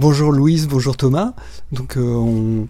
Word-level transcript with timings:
bonjour 0.00 0.32
Louise, 0.32 0.66
bonjour 0.66 0.96
Thomas. 0.96 1.34
Donc 1.72 1.96
on, 1.98 2.66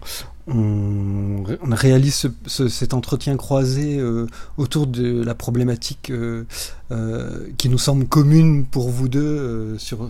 on, 0.47 1.43
réalise 1.71 2.29
cet 2.45 2.93
entretien 2.93 3.37
croisé 3.37 3.97
euh, 3.97 4.27
autour 4.57 4.85
de 4.85 5.23
la 5.23 5.33
problématique 5.33 6.11
euh, 6.11 6.45
euh, 6.91 7.47
qui 7.57 7.69
nous 7.69 7.77
semble 7.77 8.05
commune 8.05 8.65
pour 8.65 8.89
vous 8.89 9.07
deux 9.07 9.77
sur, 9.77 10.09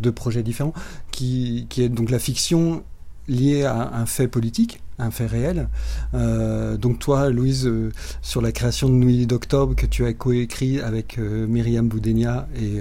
deux 0.00 0.12
projets 0.12 0.42
différents, 0.42 0.74
qui, 1.10 1.66
est 1.78 1.88
donc 1.88 2.10
la 2.10 2.18
fiction 2.18 2.84
liée 3.28 3.64
à 3.64 3.94
un 3.94 4.04
fait 4.04 4.28
politique, 4.28 4.80
un 4.98 5.10
fait 5.10 5.26
réel. 5.26 5.68
donc 6.12 6.98
toi, 6.98 7.30
Louise, 7.30 7.70
sur 8.22 8.40
la 8.40 8.52
création 8.52 8.88
de 8.88 8.94
Nuit 8.94 9.26
d'octobre 9.26 9.74
que 9.74 9.86
tu 9.86 10.04
as 10.04 10.12
coécrit 10.12 10.80
avec 10.80 11.18
Myriam 11.18 11.88
Boudenia 11.88 12.48
et 12.56 12.80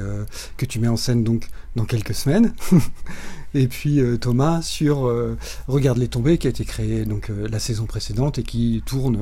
que 0.58 0.66
tu 0.66 0.80
mets 0.80 0.88
en 0.88 0.98
scène 0.98 1.24
donc 1.24 1.48
dans 1.76 1.86
quelques 1.86 2.16
semaines. 2.16 2.54
Et 3.54 3.68
puis 3.68 4.02
euh, 4.02 4.18
Thomas 4.18 4.62
sur 4.62 5.08
euh, 5.08 5.38
Regarde 5.68 5.98
les 5.98 6.08
tombées 6.08 6.38
qui 6.38 6.48
a 6.48 6.50
été 6.50 6.66
créé 6.66 7.06
donc 7.06 7.30
euh, 7.30 7.48
la 7.50 7.60
saison 7.60 7.86
précédente 7.86 8.40
et 8.40 8.44
qui 8.44 8.84
tourne 8.86 9.20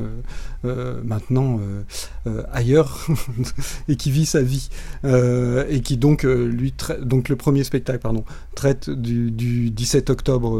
maintenant 1.04 1.60
ailleurs 2.52 3.08
et 3.88 3.96
qui 3.96 4.10
vit 4.10 4.26
sa 4.26 4.42
vie 4.42 4.70
et 5.04 5.82
qui 5.82 5.98
donc 5.98 6.24
lui 6.24 6.74
donc 7.02 7.30
le 7.30 7.36
premier 7.36 7.64
spectacle 7.64 8.00
pardon 8.00 8.26
traite 8.56 8.90
du, 8.90 9.70
17 9.70 10.10
octobre 10.10 10.60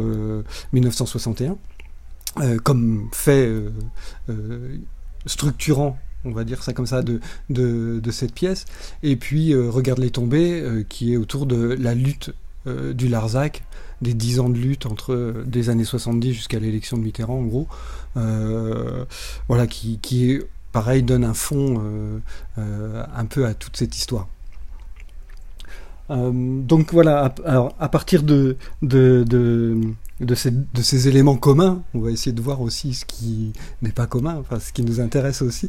1961 0.72 1.56
comme 2.62 3.08
fait 3.12 3.50
structurant 5.26 5.98
on 6.24 6.32
va 6.32 6.42
dire 6.42 6.64
ça 6.64 6.72
comme 6.72 6.86
ça, 6.86 7.02
de, 7.02 7.20
de, 7.50 8.10
cette 8.10 8.32
pièce. 8.32 8.64
Et 9.04 9.14
puis, 9.14 9.54
Regarde 9.54 10.00
les 10.00 10.10
tombées, 10.10 10.84
qui 10.88 11.12
est 11.12 11.16
autour 11.16 11.46
de 11.46 11.76
la 11.78 11.94
lutte 11.94 12.32
euh, 12.66 12.92
du 12.92 13.06
Larzac, 13.06 13.62
des 14.02 14.12
dix 14.12 14.40
ans 14.40 14.48
de 14.48 14.58
lutte 14.58 14.86
entre 14.86 15.12
euh, 15.12 15.44
des 15.46 15.68
années 15.70 15.84
70 15.84 16.32
jusqu'à 16.32 16.58
l'élection 16.58 16.96
de 16.96 17.02
Mitterrand, 17.02 17.38
en 17.38 17.44
gros, 17.44 17.68
euh, 18.16 19.04
voilà, 19.46 19.68
qui, 19.68 20.00
qui, 20.00 20.40
pareil, 20.72 21.04
donne 21.04 21.22
un 21.22 21.34
fond 21.34 21.80
un 22.56 23.24
peu 23.26 23.46
à 23.46 23.54
toute 23.54 23.76
cette 23.76 23.96
histoire. 23.96 24.26
Donc 26.08 26.92
voilà, 26.92 27.34
alors 27.44 27.74
à 27.80 27.88
partir 27.88 28.22
de, 28.22 28.56
de, 28.82 29.24
de, 30.20 30.34
ces, 30.34 30.50
de, 30.50 30.82
ces, 30.82 31.08
éléments 31.08 31.36
communs, 31.36 31.82
on 31.94 32.00
va 32.00 32.10
essayer 32.10 32.32
de 32.32 32.40
voir 32.40 32.60
aussi 32.60 32.94
ce 32.94 33.04
qui 33.04 33.52
n'est 33.82 33.90
pas 33.90 34.06
commun, 34.06 34.36
enfin 34.38 34.60
ce 34.60 34.72
qui 34.72 34.82
nous 34.82 35.00
intéresse 35.00 35.42
aussi 35.42 35.68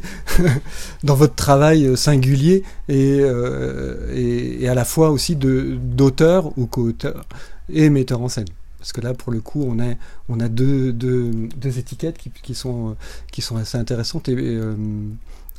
dans 1.03 1.15
votre 1.15 1.35
travail 1.35 1.97
singulier 1.97 2.63
et, 2.87 3.19
euh, 3.21 4.13
et, 4.13 4.63
et, 4.63 4.69
à 4.69 4.75
la 4.75 4.85
fois 4.85 5.09
aussi 5.09 5.35
d'auteur 5.35 6.57
ou 6.57 6.67
co-auteur 6.67 7.25
et 7.69 7.89
metteur 7.89 8.21
en 8.21 8.29
scène. 8.29 8.47
Parce 8.79 8.93
que 8.93 9.01
là, 9.01 9.13
pour 9.13 9.33
le 9.33 9.41
coup, 9.41 9.63
on 9.67 9.79
a, 9.79 9.95
on 10.29 10.39
a 10.39 10.47
deux, 10.47 10.93
deux, 10.93 11.49
étiquettes 11.77 12.17
qui, 12.17 12.29
qui, 12.29 12.53
sont, 12.53 12.95
qui 13.31 13.41
sont 13.41 13.57
assez 13.57 13.77
intéressantes 13.77 14.29
et, 14.29 14.35
euh, 14.37 14.75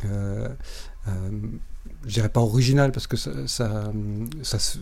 euh, 0.04 0.48
je 2.06 2.14
dirais 2.14 2.28
pas 2.28 2.40
original 2.40 2.92
parce 2.92 3.06
que 3.06 3.16
ça, 3.16 3.90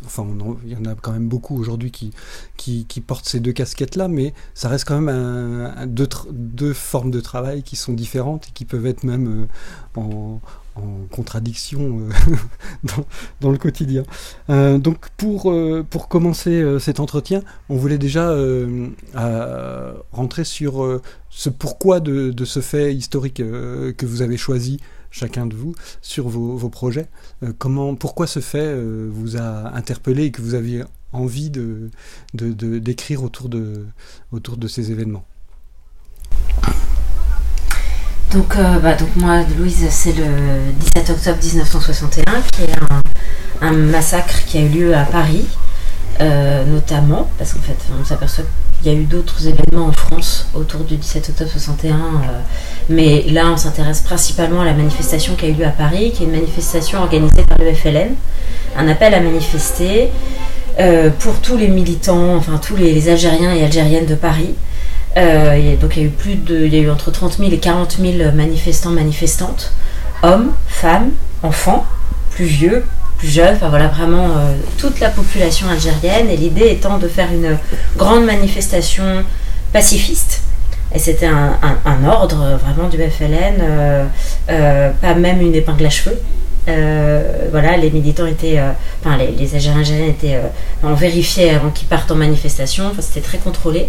enfin, 0.05 0.27
il 0.65 0.73
y 0.73 0.77
en 0.77 0.85
a 0.85 0.95
quand 0.95 1.13
même 1.13 1.29
beaucoup 1.29 1.59
aujourd'hui 1.59 1.91
qui, 1.91 3.01
portent 3.07 3.27
ces 3.27 3.41
deux 3.41 3.53
casquettes-là, 3.53 4.09
mais 4.09 4.35
ça 4.55 4.69
reste 4.69 4.85
quand 4.87 5.01
même 5.01 5.87
deux, 5.87 6.73
formes 6.73 7.11
de 7.11 7.21
travail 7.21 7.63
qui 7.63 7.77
sont 7.77 7.95
différentes 7.95 8.49
et 8.49 8.51
qui 8.53 8.65
peuvent 8.65 8.87
être 8.87 9.05
même 9.05 9.49
euh, 9.97 10.01
en, 10.01 10.41
contradiction 11.11 12.01
euh, 12.01 12.37
dans, 13.41 13.51
le 13.51 13.57
quotidien. 13.57 14.03
Euh, 14.51 14.77
donc 14.77 15.09
pour, 15.17 15.51
commencer 16.09 16.79
cet 16.79 17.01
entretien, 17.01 17.41
on 17.71 17.77
voulait 17.77 17.99
déjà 17.99 18.37
rentrer 20.13 20.45
sur 20.45 21.01
ce 21.31 21.49
pourquoi 21.49 22.01
de, 22.01 22.45
ce 22.45 22.61
fait 22.61 22.95
historique 22.95 23.37
que 23.37 24.07
vous 24.07 24.21
avez 24.21 24.37
choisi 24.37 24.79
chacun 25.11 25.47
de 25.47 25.55
vous 25.55 25.75
sur 26.03 26.29
vos, 26.29 26.69
projets. 26.69 27.07
Euh, 27.43 27.53
comment, 27.57 27.95
pourquoi 27.95 28.27
ce 28.27 28.41
fait 28.41 28.59
euh, 28.59 29.09
vous 29.11 29.37
a 29.37 29.75
interpellé 29.75 30.25
et 30.25 30.31
que 30.31 30.43
vous 30.43 30.55
aviez 30.55 30.85
envie 31.13 31.51
de, 31.51 31.91
d'écrire 32.35 33.23
autour, 33.23 33.49
de, 33.49 33.87
autour 34.33 34.57
de 34.57 34.69
ces 34.69 34.91
événements? 34.91 35.25
Donc, 38.33 38.57
euh, 38.57 38.79
bah, 38.81 38.95
donc 38.95 39.15
moi, 39.17 39.43
Louise, 39.57 39.87
c'est 39.91 40.13
le 40.13 40.73
17 40.95 41.11
octobre 41.11 41.39
1961, 41.43 42.41
qui 42.53 42.63
est 42.63 42.75
un, 42.91 43.67
un 43.67 43.73
massacre 43.73 44.45
qui 44.47 44.59
a 44.59 44.63
eu 44.63 44.69
lieu 44.69 44.95
à 44.95 45.05
Paris, 45.05 45.47
notamment, 46.21 47.31
parce 47.39 47.53
qu'en 47.53 47.61
fait, 47.61 47.77
on 47.99 48.05
s'aperçoit 48.05 48.45
il 48.83 48.93
y 48.93 48.95
a 48.95 48.99
eu 48.99 49.05
d'autres 49.05 49.47
événements 49.47 49.87
en 49.87 49.93
France 49.93 50.49
autour 50.55 50.81
du 50.81 50.97
17 50.97 51.31
octobre 51.31 51.51
61, 51.51 51.95
euh, 51.95 51.99
mais 52.89 53.25
là 53.31 53.47
on 53.53 53.57
s'intéresse 53.57 54.01
principalement 54.01 54.61
à 54.61 54.65
la 54.65 54.75
manifestation 54.75 55.35
qui 55.35 55.47
a 55.47 55.49
eu 55.49 55.55
lieu 55.55 55.67
à 55.67 55.71
Paris, 55.71 56.13
qui 56.15 56.23
est 56.23 56.27
une 56.27 56.33
manifestation 56.33 57.01
organisée 57.01 57.43
par 57.43 57.59
le 57.59 57.73
FLN, 57.73 58.15
un 58.77 58.89
appel 58.89 59.15
à 59.15 59.21
manifester 59.21 60.11
euh, 60.79 61.11
pour 61.19 61.41
tous 61.41 61.57
les 61.57 61.69
militants, 61.69 62.37
enfin 62.37 62.59
tous 62.59 62.77
les, 62.77 63.09
Algériens 63.09 63.55
et 63.55 63.65
Algériennes 63.65 64.07
de 64.07 64.15
Paris. 64.15 64.55
Euh, 65.17 65.77
donc 65.77 65.97
il 65.97 66.03
y 66.03 66.05
a 66.05 66.09
eu 66.09 66.11
plus 66.11 66.35
de, 66.35 66.67
il 66.67 66.75
y 66.75 66.79
a 66.79 66.83
eu 66.83 66.91
entre 66.91 67.11
30 67.11 67.39
000 67.39 67.51
et 67.51 67.59
40 67.59 67.99
000 67.99 68.33
manifestants, 68.35 68.91
manifestantes, 68.91 69.73
hommes, 70.23 70.53
femmes, 70.69 71.11
enfants, 71.43 71.87
plus 72.31 72.45
vieux, 72.45 72.85
plus 73.17 73.29
jeunes, 73.29 73.55
enfin 73.55 73.69
voilà 73.69 73.89
vraiment 73.89 74.29
euh, 74.29 74.55
toute 74.79 75.01
la 75.01 75.09
population 75.11 75.69
algérienne 75.69 76.29
et 76.31 76.37
l'idée 76.37 76.69
étant 76.69 76.99
de 76.99 77.09
faire 77.09 77.29
une 77.33 77.57
grande 77.97 78.25
manifestation 78.25 79.25
pacifiste. 79.73 80.43
Et 80.95 80.99
c'était 80.99 81.27
un, 81.27 82.05
ordre 82.07 82.43
euh, 82.43 82.57
vraiment 82.57 82.89
du 82.89 82.97
FLN, 82.97 83.61
euh, 84.49 84.91
pas 85.01 85.15
même 85.15 85.41
une 85.41 85.55
épingle 85.55 85.87
à 85.87 85.91
cheveux. 85.91 86.19
voilà, 87.51 87.77
les 87.77 87.91
militants 87.91 88.27
étaient, 88.27 88.61
enfin 89.01 89.17
les, 89.17 89.29
les 89.33 89.55
Algériens 89.55 90.07
étaient, 90.09 90.41
on 90.83 90.95
vérifiait 90.95 91.51
avant 91.51 91.71
qu'ils 91.71 91.89
partent 91.89 92.11
en 92.11 92.17
manifestation, 92.17 92.85
enfin, 92.87 93.03
c'était 93.03 93.27
très 93.27 93.39
contrôlé. 93.39 93.89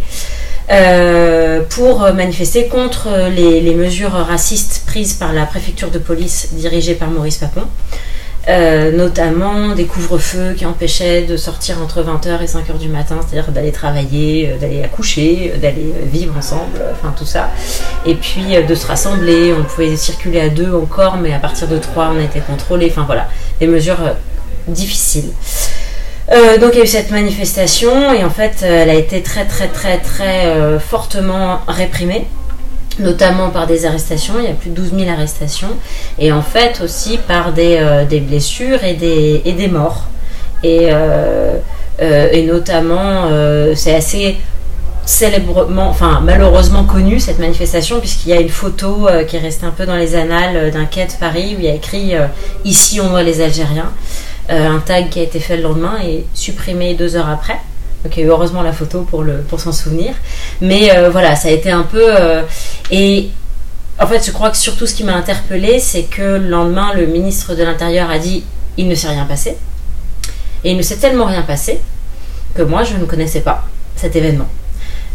pour 1.69 1.99
manifester 2.13 2.67
contre 2.67 3.07
les, 3.35 3.61
les, 3.61 3.75
mesures 3.75 4.11
racistes 4.11 4.83
prises 4.85 5.13
par 5.13 5.33
la 5.33 5.45
préfecture 5.45 5.91
de 5.91 5.99
police 5.99 6.49
dirigée 6.53 6.95
par 6.95 7.09
Maurice 7.09 7.37
Papon. 7.37 7.63
Euh, 8.49 8.93
notamment 8.93 9.75
des 9.75 9.83
couvre-feux 9.83 10.53
qui 10.53 10.65
empêchaient 10.65 11.23
de 11.23 11.35
sortir 11.35 11.81
entre 11.81 12.01
20h 12.01 12.41
et 12.41 12.45
5h 12.45 12.77
du 12.79 12.87
matin, 12.87 13.17
c'est-à-dire 13.19 13.51
d'aller 13.51 13.73
travailler, 13.73 14.51
euh, 14.51 14.57
d'aller 14.57 14.81
accoucher, 14.83 15.51
euh, 15.53 15.57
d'aller 15.57 15.93
vivre 16.05 16.33
ensemble, 16.37 16.81
enfin 16.93 17.13
tout 17.17 17.25
ça. 17.25 17.49
Et 18.05 18.15
puis 18.15 18.45
de 18.65 18.75
se 18.75 18.87
rassembler, 18.87 19.53
on 19.53 19.65
pouvait 19.65 19.97
circuler 19.97 20.39
à 20.39 20.47
deux 20.47 20.73
encore, 20.73 21.17
mais 21.17 21.33
à 21.33 21.39
partir 21.39 21.67
de 21.67 21.77
trois, 21.77 22.13
on 22.15 22.21
était 22.21 22.39
contrôlé, 22.39 22.87
enfin 22.89 23.03
voilà, 23.05 23.27
des 23.59 23.67
mesures 23.67 24.15
difficiles. 24.69 25.31
donc 26.61 26.71
il 26.73 26.77
y 26.77 26.81
a 26.81 26.83
eu 26.85 26.87
cette 26.87 27.11
manifestation 27.11 28.13
et 28.13 28.23
en 28.23 28.29
fait 28.29 28.61
elle 28.61 28.89
a 28.89 28.93
été 28.93 29.21
très 29.21 29.45
très 29.45 29.69
très 29.69 29.97
très 29.97 30.53
fortement 30.79 31.61
réprimée 31.67 32.27
notamment 32.99 33.49
par 33.49 33.67
des 33.67 33.85
arrestations, 33.85 34.35
il 34.39 34.45
y 34.45 34.47
a 34.47 34.53
plus 34.53 34.69
de 34.69 34.75
12 34.75 34.93
000 34.97 35.09
arrestations, 35.09 35.75
et 36.19 36.31
en 36.31 36.41
fait 36.41 36.81
aussi 36.83 37.17
par 37.17 37.53
des, 37.53 37.77
euh, 37.79 38.05
blessures 38.21 38.83
et 38.83 38.93
des, 38.93 39.41
et 39.45 39.67
morts. 39.67 40.07
Et, 40.63 40.87
euh, 40.91 41.57
euh, 42.01 42.29
et 42.31 42.43
notamment, 42.43 43.29
c'est 43.75 43.93
assez 43.95 44.37
célèbrement, 45.05 45.87
enfin 45.87 46.21
malheureusement 46.23 46.83
connu 46.83 47.19
cette 47.19 47.39
manifestation, 47.39 47.99
puisqu'il 47.99 48.29
y 48.29 48.33
a 48.33 48.39
une 48.39 48.49
photo 48.49 49.07
qui 49.27 49.37
est 49.37 49.39
restée 49.39 49.65
un 49.65 49.71
peu 49.71 49.85
dans 49.85 49.95
les 49.95 50.15
annales 50.15 50.71
d'un 50.71 50.85
quai 50.85 51.05
de 51.05 51.13
Paris 51.19 51.55
où 51.55 51.59
il 51.59 51.65
y 51.65 51.69
a 51.69 51.73
écrit 51.73 52.13
Ici 52.65 52.99
on 52.99 53.09
voit 53.09 53.23
les 53.23 53.41
Algériens. 53.41 53.91
un 54.49 54.79
tag 54.79 55.09
qui 55.09 55.19
a 55.19 55.23
été 55.23 55.39
fait 55.39 55.57
le 55.57 55.63
lendemain 55.63 55.97
et 56.03 56.25
supprimé 56.33 56.93
deux 56.95 57.15
heures 57.15 57.29
après. 57.29 57.59
Donc 58.03 58.17
heureusement 58.17 58.61
la 58.61 58.73
photo 58.73 59.01
pour, 59.01 59.23
le, 59.23 59.37
pour 59.39 59.59
s'en 59.59 59.71
souvenir. 59.71 60.13
Mais 60.61 60.95
euh, 60.95 61.09
voilà, 61.09 61.35
ça 61.35 61.47
a 61.49 61.51
été 61.51 61.71
un 61.71 61.83
peu... 61.83 62.03
Euh, 62.03 62.43
et 62.91 63.29
en 63.99 64.07
fait, 64.07 64.25
je 64.25 64.31
crois 64.31 64.51
que 64.51 64.57
surtout 64.57 64.85
ce 64.85 64.93
qui 64.93 65.03
m'a 65.03 65.15
interpellée, 65.15 65.79
c'est 65.79 66.03
que 66.03 66.21
le 66.21 66.47
lendemain, 66.47 66.93
le 66.93 67.07
ministre 67.07 67.55
de 67.55 67.63
l'Intérieur 67.63 68.09
a 68.09 68.19
dit 68.19 68.43
il 68.77 68.87
ne 68.87 68.95
s'est 68.95 69.07
rien 69.07 69.25
passé. 69.25 69.57
Et 70.63 70.71
il 70.71 70.77
ne 70.77 70.81
s'est 70.81 70.97
tellement 70.97 71.25
rien 71.25 71.41
passé 71.41 71.79
que 72.53 72.61
moi, 72.61 72.83
je 72.83 72.95
ne 72.95 73.05
connaissais 73.05 73.41
pas 73.41 73.65
cet 73.95 74.15
événement. 74.15 74.47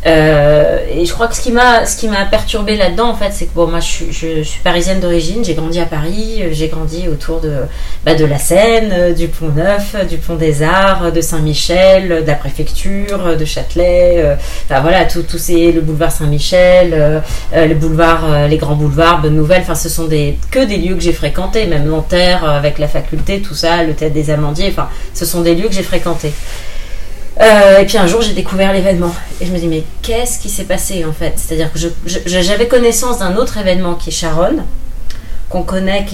Euh, 0.05 0.79
et 0.91 1.07
je 1.07 1.13
crois 1.13 1.29
que 1.29 1.37
ce 1.37 1.41
qui 1.41 1.53
m'a 1.53 1.87
ce 1.87 1.97
qui 1.97 2.09
m'a 2.09 2.25
perturbé 2.25 2.77
là-dedans 2.77 3.11
en 3.11 3.15
fait 3.15 3.31
c'est 3.31 3.47
que 3.47 3.55
bon 3.55 3.69
moi 3.69 3.79
je 3.79 3.87
suis, 3.87 4.13
je, 4.13 4.43
suis 4.43 4.61
parisienne 4.61 4.99
d'origine. 4.99 5.45
J'ai 5.45 5.55
grandi 5.55 5.79
à 5.79 5.87
Paris. 5.87 6.43
J'ai 6.51 6.69
grandi 6.69 7.09
autour 7.09 7.41
de 7.41 7.53
bah, 8.05 8.15
de 8.15 8.25
la 8.25 8.39
Seine 8.39 9.15
du 9.15 9.29
Pont 9.29 9.51
Neuf 9.51 9.95
du 10.09 10.19
Pont 10.19 10.35
des 10.35 10.63
Arts 10.63 11.13
de 11.13 11.21
Saint-Michel 11.21 12.23
de 12.23 12.27
la 12.27 12.35
préfecture 12.35 13.37
de 13.37 13.45
Châtelet 13.45 14.15
euh, 14.17 14.35
enfin 14.65 14.81
voilà 14.81 15.05
tout 15.05 15.23
tout 15.23 15.39
c'est 15.39 15.71
le 15.71 15.81
boulevard 15.81 16.11
Saint-Michel 16.11 16.91
euh, 16.93 17.21
le 17.55 17.75
boulevard 17.75 18.49
les 18.49 18.57
grands 18.57 18.75
boulevards 18.75 19.21
Bonne 19.21 19.37
Nouvelle. 19.37 19.63
Enfin 19.63 19.77
ce 19.77 19.89
sont 19.89 20.07
des 20.07 20.37
que 20.51 20.65
des 20.65 20.79
lieux 20.79 20.97
que 20.97 21.03
j'ai 21.03 21.13
fréquentés 21.13 21.67
même 21.67 21.85
Nanterre 21.85 22.45
avec 22.45 22.79
la 22.79 22.89
faculté 22.89 23.41
tout 23.41 23.55
ça 23.55 23.85
le 23.85 23.95
théâtre 23.95 24.15
des 24.15 24.31
Amandiers. 24.31 24.69
Enfin 24.71 24.89
ce 25.15 25.25
sont 25.25 25.43
des 25.43 25.55
lieux 25.55 25.69
que 25.69 25.75
j'ai 25.75 25.85
fréquentés 25.85 26.33
Euh, 27.41 27.79
et 27.81 27.87
puis 27.87 27.99
un 27.99 28.07
jour, 28.07 28.23
j'ai 28.23 28.33
découvert 28.33 28.73
l'événement. 28.73 29.15
Et 29.41 29.47
je 29.47 29.53
me 29.53 29.59
dis, 29.59 29.67
mais 29.67 29.85
qu'est-ce 30.03 30.39
qui 30.39 30.49
s'est 30.49 30.65
passé 30.65 31.05
en 31.05 31.13
fait? 31.13 31.35
C'est-à-dire 31.37 31.71
que 31.73 31.79
j'avais 32.27 32.69
connaissance 32.69 33.19
d'un 33.19 33.37
autre 33.37 33.59
événement 33.59 33.95
qui 33.95 34.11
est 34.11 34.13
Sharon, 34.13 34.59
qu'on 35.49 35.63
connaît, 35.63 36.07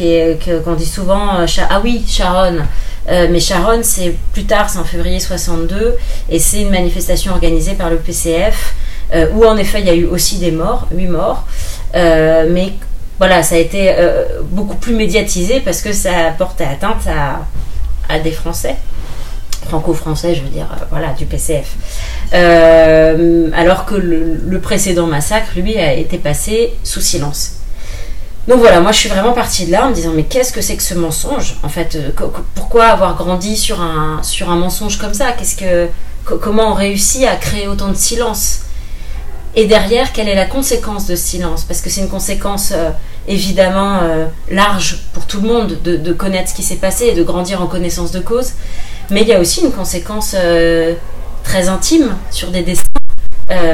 qu'on 0.64 0.74
dit 0.74 0.86
souvent, 0.86 1.44
ah 1.70 1.80
oui, 1.82 2.04
Sharon. 2.06 2.58
mais 3.06 3.40
Sharon, 3.40 3.80
c'est 3.82 4.14
plus 4.32 4.44
tard, 4.44 4.70
c'est 4.70 4.78
en 4.78 4.84
février 4.84 5.20
62, 5.20 5.96
et 6.30 6.38
c'est 6.38 6.62
une 6.62 6.70
manifestation 6.70 7.32
organisée 7.32 7.74
par 7.74 7.90
le 7.90 7.96
PCF, 7.96 8.74
où 9.34 9.44
en 9.44 9.56
effet 9.56 9.80
il 9.80 9.86
y 9.86 9.90
a 9.90 9.94
eu 9.94 10.06
aussi 10.06 10.38
des 10.38 10.52
morts, 10.52 10.86
8 10.92 11.06
morts, 11.08 11.46
mais 11.94 12.72
voilà, 13.18 13.42
ça 13.42 13.56
a 13.56 13.58
été 13.58 13.90
euh, 13.90 14.42
beaucoup 14.44 14.76
plus 14.76 14.94
médiatisé 14.94 15.60
parce 15.60 15.82
que 15.82 15.92
ça 15.92 16.32
portait 16.38 16.64
atteinte 16.64 17.08
à, 17.08 18.18
des 18.20 18.30
Français 18.30 18.76
franco-français, 19.68 20.34
je 20.34 20.42
veux 20.42 20.48
dire, 20.48 20.66
euh, 20.72 20.84
voilà, 20.90 21.12
du 21.12 21.26
PCF. 21.26 21.76
Euh, 22.34 23.50
alors 23.54 23.84
que 23.84 23.94
le, 23.94 24.60
précédent 24.60 25.06
massacre, 25.06 25.50
lui, 25.56 25.76
a 25.76 25.92
été 25.94 26.18
passé 26.18 26.74
sous 26.82 27.00
silence. 27.00 27.52
Donc 28.48 28.60
voilà, 28.60 28.80
moi 28.80 28.92
je 28.92 28.98
suis 28.98 29.10
vraiment 29.10 29.32
partie 29.32 29.66
de 29.66 29.72
là 29.72 29.84
en 29.84 29.90
me 29.90 29.94
disant 29.94 30.12
mais 30.14 30.22
qu'est-ce 30.22 30.54
que 30.54 30.62
c'est 30.62 30.76
que 30.76 30.82
ce 30.82 30.94
mensonge 30.94 31.56
En 31.62 31.68
fait, 31.68 31.98
pourquoi 32.54 32.86
avoir 32.86 33.14
grandi 33.14 33.58
sur 33.58 33.82
un, 33.82 34.22
sur 34.22 34.50
un 34.50 34.56
mensonge 34.56 34.96
comme 34.96 35.12
ça? 35.12 35.32
Qu'est-ce 35.32 35.56
que 35.56 35.88
comment 36.24 36.70
on 36.70 36.74
réussit 36.74 37.24
à 37.24 37.36
créer 37.36 37.68
autant 37.68 37.88
de 37.88 37.96
silence? 37.96 38.60
Et 39.54 39.66
derrière, 39.66 40.12
quelle 40.12 40.28
est 40.28 40.34
la 40.34 40.44
conséquence 40.44 41.06
de 41.06 41.16
ce 41.16 41.22
silence? 41.22 41.64
Parce 41.64 41.80
que 41.80 41.90
c'est 41.90 42.00
une 42.00 42.08
conséquence 42.08 42.72
euh, 42.72 42.90
évidemment 43.26 43.98
euh, 44.02 44.26
large 44.50 45.00
pour 45.12 45.26
tout 45.26 45.40
le 45.40 45.48
monde 45.48 45.78
de, 45.82 46.12
connaître 46.12 46.50
ce 46.50 46.54
qui 46.54 46.62
s'est 46.62 46.76
passé 46.76 47.06
et 47.06 47.14
de 47.14 47.22
grandir 47.22 47.62
en 47.62 47.66
connaissance 47.66 48.12
de 48.12 48.20
cause. 48.20 48.52
Mais 49.10 49.22
il 49.22 49.28
y 49.28 49.32
a 49.32 49.40
aussi 49.40 49.62
une 49.62 49.72
conséquence 49.72 50.34
euh, 50.38 50.94
très 51.42 51.68
intime 51.68 52.14
sur 52.30 52.50
des 52.50 52.62
destins. 52.62 52.84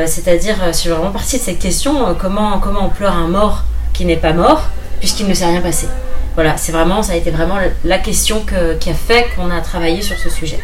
C'est-à-dire, 0.06 0.54
je 0.68 0.72
suis 0.72 0.88
vraiment 0.88 1.10
partie 1.10 1.36
de 1.36 1.42
cette 1.42 1.58
question 1.58 2.14
comment, 2.14 2.60
comment 2.60 2.86
on 2.86 2.90
pleure 2.90 3.16
un 3.16 3.26
mort 3.26 3.64
qui 3.92 4.04
n'est 4.04 4.16
pas 4.16 4.32
mort 4.32 4.68
puisqu'il 5.00 5.26
ne 5.26 5.34
s'est 5.34 5.46
rien 5.46 5.60
passé 5.60 5.88
Voilà, 6.36 6.56
c'est 6.56 6.70
vraiment, 6.70 7.02
ça 7.02 7.14
a 7.14 7.16
été 7.16 7.32
vraiment 7.32 7.56
la 7.84 7.98
question 7.98 8.44
qui 8.78 8.90
a 8.90 8.94
fait 8.94 9.26
qu'on 9.34 9.50
a 9.50 9.60
travaillé 9.60 10.00
sur 10.00 10.16
ce 10.16 10.30
sujet. 10.30 10.60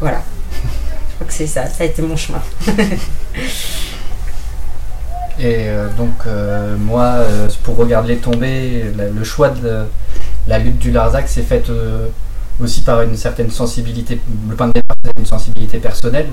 Voilà. 0.00 0.20
Je 0.52 1.14
crois 1.14 1.26
que 1.26 1.32
c'est 1.32 1.46
ça, 1.46 1.64
ça 1.64 1.84
a 1.84 1.86
été 1.86 2.02
mon 2.02 2.16
chemin. 2.16 2.42
Et 5.38 5.68
euh, 5.68 5.88
donc, 5.96 6.14
euh, 6.26 6.76
moi, 6.78 7.04
euh, 7.04 7.48
pour 7.62 7.76
regarder 7.76 8.16
tomber, 8.16 8.84
le 8.96 9.24
choix 9.24 9.50
de 9.50 9.84
la 10.48 10.58
lutte 10.58 10.78
du 10.78 10.90
Larzac 10.90 11.28
s'est 11.28 11.42
fait 11.42 11.70
aussi 12.60 12.82
par 12.82 13.02
une 13.02 13.16
certaine 13.16 13.50
sensibilité. 13.50 14.20
Le 14.48 14.56
point 14.56 14.68
de 14.68 14.72
départ, 14.72 14.96
c'est 15.04 15.18
une 15.18 15.26
sensibilité 15.26 15.78
personnelle. 15.78 16.28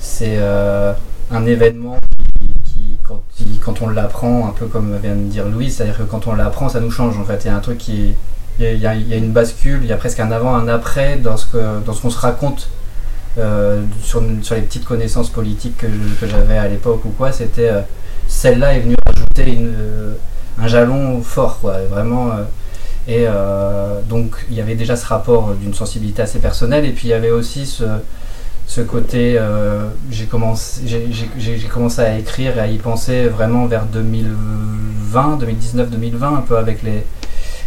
C'est 0.00 0.38
un 0.38 1.46
événement 1.46 1.98
qui, 2.64 3.58
quand, 3.60 3.82
on 3.82 3.88
l'apprend, 3.88 4.48
un 4.48 4.52
peu 4.52 4.66
comme 4.66 4.96
vient 5.02 5.14
de 5.14 5.22
dire 5.22 5.46
Louise, 5.48 5.76
c'est-à-dire 5.76 5.98
que 5.98 6.02
quand 6.02 6.26
on 6.26 6.34
l'apprend, 6.34 6.68
ça 6.68 6.80
nous 6.80 6.90
change. 6.90 7.18
En 7.18 7.24
fait, 7.24 7.44
il 7.44 7.48
y 7.48 7.50
a 7.50 7.56
un 7.56 7.60
truc 7.60 7.78
qui. 7.78 8.14
Il 8.58 8.78
y, 8.78 8.86
a, 8.86 8.94
une 8.94 9.32
bascule, 9.32 9.80
il 9.82 9.88
y 9.88 9.92
a 9.92 9.96
presque 9.96 10.20
un 10.20 10.30
avant, 10.30 10.54
un 10.54 10.68
après 10.68 11.16
dans 11.16 11.36
ce 11.36 11.46
qu'on 11.46 12.10
se 12.10 12.18
raconte 12.18 12.68
sur, 13.34 14.22
sur, 14.42 14.54
les 14.54 14.60
petites 14.60 14.84
connaissances 14.84 15.30
politiques 15.30 15.78
que, 15.78 15.88
j'avais 16.26 16.58
à 16.58 16.68
l'époque 16.68 17.04
ou 17.06 17.08
quoi. 17.10 17.32
C'était 17.32 17.70
celle-là 18.32 18.74
est 18.74 18.80
venue 18.80 18.94
rajouter 19.06 19.58
euh, 19.60 20.14
un 20.58 20.66
jalon 20.66 21.22
fort, 21.22 21.58
quoi, 21.60 21.78
vraiment. 21.90 22.30
Euh, 23.08 23.10
et 23.10 23.26
euh, 23.26 24.00
donc 24.08 24.46
il 24.50 24.56
y 24.56 24.60
avait 24.60 24.74
déjà 24.74 24.96
ce 24.96 25.06
rapport 25.06 25.54
d'une 25.54 25.74
sensibilité 25.74 26.22
assez 26.22 26.38
personnelle, 26.38 26.84
et 26.84 26.90
puis 26.92 27.08
il 27.08 27.10
y 27.10 27.14
avait 27.14 27.30
aussi 27.30 27.66
ce, 27.66 27.84
ce 28.66 28.80
côté, 28.80 29.38
j'ai 30.10 30.26
commencé, 30.26 30.82
commencé 31.72 32.00
à 32.00 32.18
écrire 32.18 32.56
et 32.58 32.60
à 32.60 32.66
y 32.66 32.78
penser 32.78 33.28
vraiment 33.28 33.66
vers 33.66 33.84
2020, 33.86 35.38
2019-2020, 35.38 36.38
un 36.38 36.40
peu 36.40 36.56
avec 36.56 36.82
les, 36.82 37.04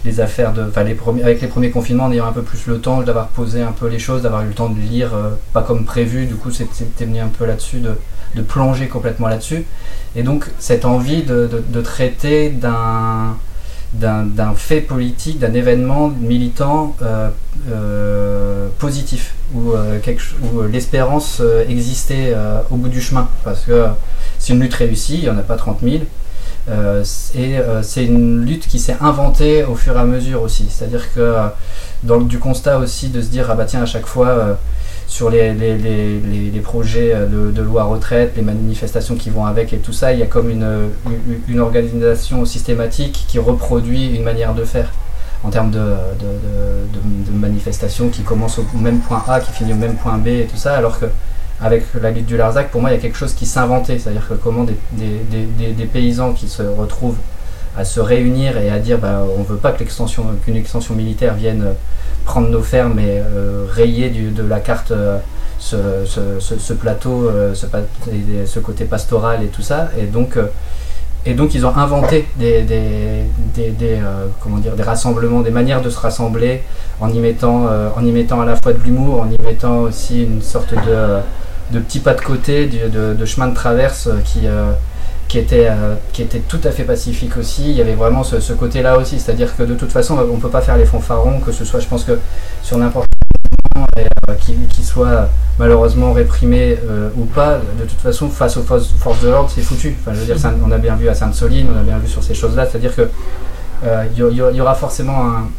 les 0.04 0.20
affaires 0.20 0.54
de, 0.54 0.64
enfin 0.64 0.84
les 0.84 0.96
premiers, 0.96 1.24
avec 1.24 1.42
les 1.42 1.48
premiers 1.48 1.70
confinements, 1.70 2.06
en 2.06 2.12
ayant 2.12 2.28
un 2.28 2.32
peu 2.32 2.42
plus 2.42 2.66
le 2.68 2.80
temps 2.80 3.02
d'avoir 3.02 3.28
posé 3.28 3.62
un 3.62 3.72
peu 3.72 3.88
les 3.88 4.00
choses, 4.00 4.24
d'avoir 4.24 4.44
eu 4.44 4.48
le 4.48 4.54
temps 4.54 4.70
de 4.70 4.80
lire, 4.80 5.12
pas 5.54 5.62
comme 5.62 5.86
prévu, 5.86 6.26
du 6.26 6.36
coup 6.36 6.52
c'était 6.52 7.06
venu 7.06 7.20
un 7.20 7.28
peu 7.28 7.46
là-dessus 7.46 7.80
de, 7.80 7.92
de 8.36 8.42
plonger 8.42 8.88
complètement 8.88 9.28
là-dessus. 9.28 9.66
Et 10.16 10.24
donc 10.24 10.46
cette 10.60 10.86
envie 10.86 11.24
de, 11.24 11.82
traiter 11.82 12.50
d'un 12.50 13.38
d'un 14.00 14.54
fait 14.56 14.82
politique, 14.82 15.40
d'un 15.40 15.54
événement 15.54 16.10
militant 16.10 16.96
euh, 17.02 17.30
euh, 17.72 18.68
positif, 18.80 19.36
où, 19.54 19.72
euh, 19.72 20.00
l'espérance 20.72 21.42
existait 21.68 22.36
au 22.72 22.76
bout 22.76 22.90
du 22.90 23.02
chemin. 23.02 23.28
Parce 23.44 23.62
que 23.62 23.86
c'est 24.40 24.54
une 24.54 24.62
lutte 24.62 24.74
réussie, 24.74 25.18
il 25.18 25.24
n'y 25.24 25.30
en 25.30 25.38
a 25.38 25.44
pas 25.44 25.56
30 25.56 25.80
000. 25.82 26.04
et 27.36 27.56
c'est 27.82 28.06
une 28.06 28.46
lutte 28.46 28.68
qui 28.68 28.80
s'est 28.80 28.98
inventée 29.00 29.64
au 29.64 29.76
fur 29.76 29.96
et 29.96 30.00
à 30.00 30.06
mesure 30.06 30.42
aussi. 30.42 30.68
C'est-à-dire 30.70 31.14
que 31.14 31.36
dans 32.04 32.22
du 32.22 32.40
constat 32.40 32.80
aussi 32.80 33.10
de 33.10 33.22
se 33.22 33.28
dire, 33.28 33.48
ah 33.50 33.56
bah 33.56 33.66
tiens, 33.66 33.84
à 33.84 33.86
chaque 33.86 34.08
fois 34.08 34.58
sur 35.16 35.30
les, 35.30 35.54
les, 35.54 35.78
les, 35.78 36.60
projets 36.60 37.16
de, 37.16 37.50
de, 37.50 37.62
loi 37.62 37.86
retraite, 37.86 38.34
les 38.36 38.42
manifestations 38.42 39.16
qui 39.16 39.30
vont 39.30 39.46
avec 39.46 39.72
et 39.72 39.78
tout 39.78 39.94
ça, 39.94 40.12
il 40.12 40.20
y 40.20 40.24
a 40.24 40.26
comme 40.26 40.50
une, 40.50 40.90
une, 41.48 41.62
organisation 41.62 42.44
systématique 42.44 43.24
qui 43.26 43.40
reproduit 43.40 44.14
une 44.14 44.24
manière 44.24 44.54
de 44.54 44.66
faire 44.66 44.92
en 45.46 45.52
termes 45.52 45.72
de, 45.72 45.80
de, 45.80 47.32
de, 47.32 47.32
manifestations 47.32 48.10
qui 48.10 48.24
commencent 48.24 48.60
au 48.60 48.78
même 48.78 49.00
point 49.00 49.24
A, 49.30 49.40
qui 49.40 49.54
finit 49.54 49.72
au 49.72 49.78
même 49.78 49.96
point 49.96 50.18
B 50.18 50.28
et 50.28 50.48
tout 50.52 50.58
ça, 50.58 50.76
alors 50.76 51.00
que 51.00 51.06
avec 51.62 51.86
la 52.02 52.12
lutte 52.12 52.26
du 52.26 52.36
Larzac, 52.36 52.70
pour 52.70 52.82
moi, 52.82 52.90
il 52.90 52.96
y 52.96 52.98
a 52.98 53.02
quelque 53.02 53.18
chose 53.18 53.34
qui 53.34 53.46
s'inventait, 53.46 53.98
c'est-à-dire 54.00 54.28
que 54.28 54.34
comment 54.34 54.66
des, 54.66 54.76
des, 54.92 55.72
des, 55.72 55.86
paysans 55.86 56.34
qui 56.34 56.50
se 56.50 56.62
retrouvent 56.62 57.20
à 57.78 57.86
se 57.86 58.00
réunir 58.00 58.58
et 58.58 58.70
à 58.70 58.80
dire 58.80 58.98
bah, 58.98 59.24
on 59.38 59.42
ne 59.42 59.46
veut 59.46 59.58
pas 59.58 59.72
qu'une 59.72 60.56
extension 60.56 60.96
militaire 60.96 61.34
vienne 61.34 61.76
prendre 62.26 62.50
nos 62.50 62.62
fermes 62.62 63.00
et 63.00 63.20
euh, 63.20 63.66
rayer 63.70 64.10
de 64.10 64.44
la 64.44 64.60
carte 64.60 64.92
euh, 64.92 65.20
ce, 65.60 66.74
plateau, 66.74 67.30
euh, 67.30 67.54
ce, 67.54 68.60
côté 68.60 68.86
pastoral 68.86 69.44
et 69.44 69.48
tout 69.48 69.62
ça. 69.62 69.90
Et 69.98 70.06
donc, 70.06 70.38
et 71.26 71.34
donc 71.34 71.56
ils 71.56 71.66
ont 71.66 71.76
inventé 71.76 72.28
des, 72.38 72.64
des, 72.64 74.00
comment 74.42 74.58
dire, 74.58 74.76
des 74.76 74.84
rassemblements, 74.84 75.42
des 75.42 75.52
manières 75.52 75.82
de 75.82 75.90
se 75.90 76.00
rassembler 76.00 76.64
en 77.00 77.10
y 77.10 77.20
mettant, 77.20 77.68
en 77.96 78.06
y 78.06 78.12
mettant 78.12 78.42
à 78.42 78.46
la 78.46 78.56
fois 78.58 78.74
de 78.74 78.80
l'humour, 78.84 79.22
en 79.22 79.30
y 79.30 79.42
mettant 79.44 79.80
aussi 79.80 80.24
une 80.24 80.42
sorte 80.42 80.74
de, 80.74 81.20
de 81.72 81.80
petit 81.80 82.00
pas 82.00 82.14
de 82.14 82.22
côté, 82.22 82.68
de 82.68 83.26
chemin 83.26 83.48
de 83.48 83.56
traverse 83.56 84.10
qui 84.26 84.42
qui 85.28 85.40
était, 85.40 85.68
euh, 85.70 85.96
qui 86.14 86.22
était 86.22 86.40
tout 86.40 86.60
à 86.64 86.72
fait 86.72 86.84
pacifique 86.84 87.38
aussi. 87.38 87.70
Il 87.70 87.76
y 87.76 87.82
avait 87.82 87.96
vraiment 87.96 88.24
ce, 88.24 88.54
côté-là 88.54 88.98
aussi, 88.98 89.20
c'est-à-dire 89.20 89.56
que 89.56 89.64
de 89.64 89.74
toute 89.74 89.92
façon, 89.92 90.18
on 90.18 90.36
ne 90.36 90.42
peut 90.42 90.50
pas 90.50 90.62
faire 90.62 90.78
les 90.78 90.86
fanfarons, 90.86 91.40
que 91.40 91.52
ce 91.52 91.66
soit, 91.66 91.80
je 91.80 91.88
pense 91.88 92.04
que 92.04 92.20
sur 92.62 92.78
n'importe 92.78 93.08
quel 93.96 94.08
euh, 94.30 94.34
qui, 94.70 94.84
soit 94.84 95.30
malheureusement 95.60 96.14
réprimé 96.14 96.78
euh, 96.90 97.10
ou 97.18 97.26
pas, 97.26 97.60
de 97.80 97.86
toute 97.86 98.00
façon, 98.00 98.30
face 98.30 98.58
aux 98.58 98.62
forces, 98.62 99.22
de 99.22 99.30
l'ordre, 99.30 99.50
c'est 99.54 99.62
foutu. 99.62 99.96
Enfin, 100.00 100.14
je 100.14 100.20
veux 100.20 100.26
dire, 100.26 100.38
on 100.66 100.72
a 100.72 100.78
bien 100.78 100.96
vu 100.96 101.10
à 101.10 101.16
Sainte-Soline, 101.16 101.68
on 101.76 101.80
a 101.80 101.84
bien 101.84 101.98
vu 101.98 102.08
sur 102.08 102.24
ces 102.24 102.34
choses-là, 102.34 102.66
c'est-à-dire 102.66 102.96
que 102.96 103.10
il 104.16 104.18
y, 104.18 104.62
aura 104.62 104.74
forcément 104.74 105.28
un 105.28 105.50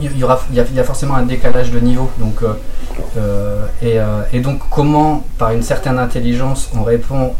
il 0.00 0.16
y, 0.16 0.24
aura, 0.24 0.40
il 0.50 0.56
y, 0.56 0.80
a, 0.80 0.84
forcément 0.84 1.14
un 1.14 1.22
décalage 1.22 1.70
de 1.70 1.78
niveau. 1.78 2.10
Donc, 2.18 2.40
et, 3.82 4.40
donc, 4.40 4.62
comment, 4.70 5.22
par 5.38 5.52
une 5.52 5.62
certaine 5.62 5.98
intelligence, 5.98 6.70
on 6.74 6.82
répond 6.82 7.34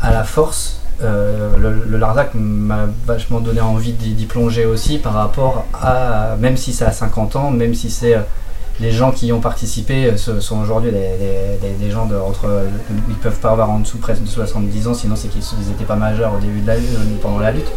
à 0.00 0.10
la 0.10 0.24
force 0.24 0.81
euh, 1.00 1.56
le, 1.56 1.96
Larzac 1.96 2.32
m'a 2.34 2.86
vachement 3.06 3.40
donné 3.40 3.60
envie 3.60 3.92
d'y 3.92 4.26
plonger 4.26 4.66
aussi 4.66 4.98
par 4.98 5.14
rapport 5.14 5.64
à, 5.74 6.36
même 6.38 6.56
si 6.56 6.72
c'est 6.72 6.84
à 6.84 6.92
50 6.92 7.36
ans, 7.36 7.50
même 7.50 7.74
si 7.74 7.90
c'est 7.90 8.14
euh, 8.14 8.20
les 8.80 8.92
gens 8.92 9.10
qui 9.10 9.26
y 9.26 9.32
ont 9.32 9.40
participé 9.40 10.06
euh, 10.06 10.16
ce 10.16 10.40
sont 10.40 10.60
aujourd'hui 10.60 10.92
des, 10.92 11.90
gens 11.90 12.06
de, 12.06 12.16
entre. 12.16 12.66
Ils 13.08 13.14
peuvent 13.16 13.38
pas 13.38 13.50
avoir 13.50 13.70
en 13.70 13.80
dessous 13.80 13.98
presque 13.98 14.22
de 14.22 14.28
70 14.28 14.88
ans, 14.88 14.94
sinon 14.94 15.16
c'est 15.16 15.28
qu'ils 15.28 15.42
n'étaient 15.68 15.84
pas 15.84 15.96
majeurs 15.96 16.34
au 16.34 16.38
début 16.38 16.60
de 16.60 16.66
la 16.66 16.74
pendant 17.20 17.38
la 17.38 17.50
lutte. 17.50 17.70